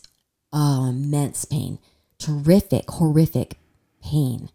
oh, 0.52 0.88
immense 0.88 1.44
pain, 1.44 1.78
terrific, 2.18 2.90
horrific 2.90 3.56
pain. 4.02 4.50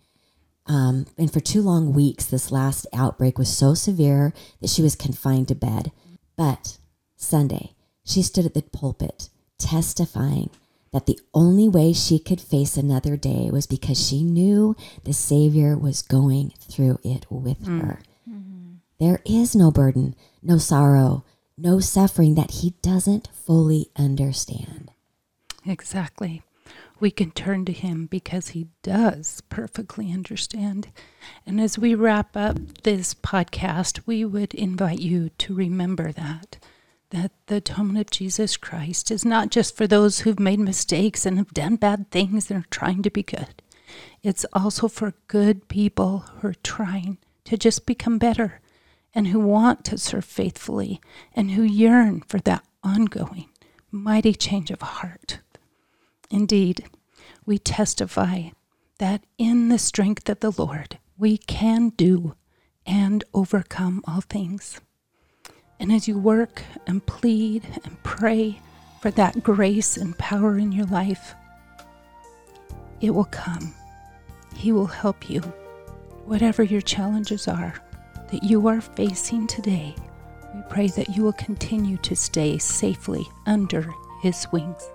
Um, 0.67 1.05
and 1.17 1.32
for 1.32 1.39
two 1.39 1.61
long 1.61 1.93
weeks, 1.93 2.26
this 2.26 2.51
last 2.51 2.86
outbreak 2.91 3.38
was 3.38 3.55
so 3.55 3.76
severe 3.76 4.34
that 4.61 4.69
she 4.69 4.82
was 4.82 4.95
confined 4.95 5.47
to 5.47 5.55
bed. 5.55 5.91
But 6.36 6.80
Sunday, 7.15 7.71
she 8.03 8.21
stood 8.21 8.45
at 8.45 8.53
the 8.53 8.61
pulpit 8.61 9.30
testifying 9.57 10.49
that 10.95 11.07
the 11.07 11.19
only 11.33 11.67
way 11.67 11.91
she 11.91 12.17
could 12.17 12.39
face 12.39 12.77
another 12.77 13.17
day 13.17 13.49
was 13.51 13.67
because 13.67 14.01
she 14.01 14.23
knew 14.23 14.77
the 15.03 15.11
Savior 15.11 15.77
was 15.77 16.01
going 16.01 16.53
through 16.57 16.97
it 17.03 17.25
with 17.29 17.59
mm. 17.65 17.81
her. 17.81 17.99
Mm-hmm. 18.29 18.75
There 18.97 19.19
is 19.25 19.57
no 19.57 19.71
burden, 19.71 20.15
no 20.41 20.57
sorrow, 20.57 21.25
no 21.57 21.81
suffering 21.81 22.35
that 22.35 22.51
he 22.51 22.75
doesn't 22.81 23.27
fully 23.33 23.89
understand. 23.97 24.89
Exactly. 25.65 26.43
We 27.01 27.11
can 27.11 27.31
turn 27.31 27.65
to 27.65 27.73
him 27.73 28.05
because 28.05 28.49
he 28.49 28.69
does 28.81 29.41
perfectly 29.49 30.13
understand. 30.13 30.87
And 31.45 31.59
as 31.59 31.77
we 31.77 31.93
wrap 31.93 32.37
up 32.37 32.57
this 32.83 33.13
podcast, 33.13 33.99
we 34.05 34.23
would 34.23 34.53
invite 34.53 34.99
you 34.99 35.27
to 35.39 35.53
remember 35.53 36.13
that 36.13 36.57
that 37.16 37.32
the 37.47 37.55
atonement 37.55 37.97
of 37.99 38.11
Jesus 38.11 38.57
Christ 38.57 39.09
is 39.09 39.24
not 39.24 39.49
just 39.49 39.78
for 39.78 39.88
those 39.88 40.20
who've 40.20 40.39
made 40.39 40.59
mistakes 40.59 41.26
and 41.26 41.38
have 41.38 41.53
done 41.53 41.78
bad 41.78 42.11
things 42.11 42.51
and 42.51 42.61
are 42.61 42.68
trying 42.70 43.01
to 43.03 43.09
be 43.09 43.24
good. 43.24 43.63
It's 44.22 44.45
also 44.51 44.89
for 44.89 45.13
good 45.30 45.70
people 45.70 46.20
who 46.20 46.49
are 46.49 46.55
trying 46.61 47.18
to 47.45 47.57
just 47.57 47.86
become 47.86 48.18
better 48.18 48.59
and 49.13 49.28
who 49.28 49.39
want 49.39 49.86
to 49.86 49.97
serve 49.97 50.26
faithfully 50.26 50.99
and 51.34 51.51
who 51.51 51.63
yearn 51.63 52.22
for 52.28 52.39
that 52.39 52.66
ongoing 52.84 53.47
mighty 53.91 54.34
change 54.34 54.70
of 54.70 54.82
heart. 54.82 55.39
Indeed, 56.30 56.86
we 57.45 57.57
testify 57.57 58.49
that 58.97 59.24
in 59.38 59.70
the 59.70 59.80
strength 59.80 60.28
of 60.28 60.41
the 60.41 60.51
Lord, 60.51 60.97
we 61.18 61.38
can 61.38 61.89
do 61.89 62.36
and 62.86 63.24
overcome 63.34 64.03
all 64.05 64.22
things. 64.22 64.82
And 65.80 65.91
as 65.91 66.07
you 66.07 66.17
work 66.17 66.63
and 66.88 67.05
plead 67.05 67.63
and 67.84 68.01
pray 68.03 68.61
for 69.01 69.11
that 69.11 69.43
grace 69.43 69.97
and 69.97 70.17
power 70.17 70.57
in 70.57 70.71
your 70.71 70.86
life, 70.86 71.36
it 73.01 73.11
will 73.11 73.26
come. 73.26 73.73
He 74.55 74.71
will 74.71 74.88
help 74.88 75.30
you. 75.30 75.41
Whatever 76.26 76.63
your 76.63 76.82
challenges 76.82 77.47
are 77.47 77.76
that 78.32 78.43
you 78.43 78.67
are 78.67 78.82
facing 78.82 79.47
today, 79.47 79.95
we 80.55 80.61
pray 80.69 80.88
that 80.88 81.15
you 81.15 81.23
will 81.23 81.34
continue 81.34 81.97
to 81.97 82.15
stay 82.15 82.57
safely 82.57 83.28
under 83.45 83.93
His 84.21 84.47
wings. 84.51 84.89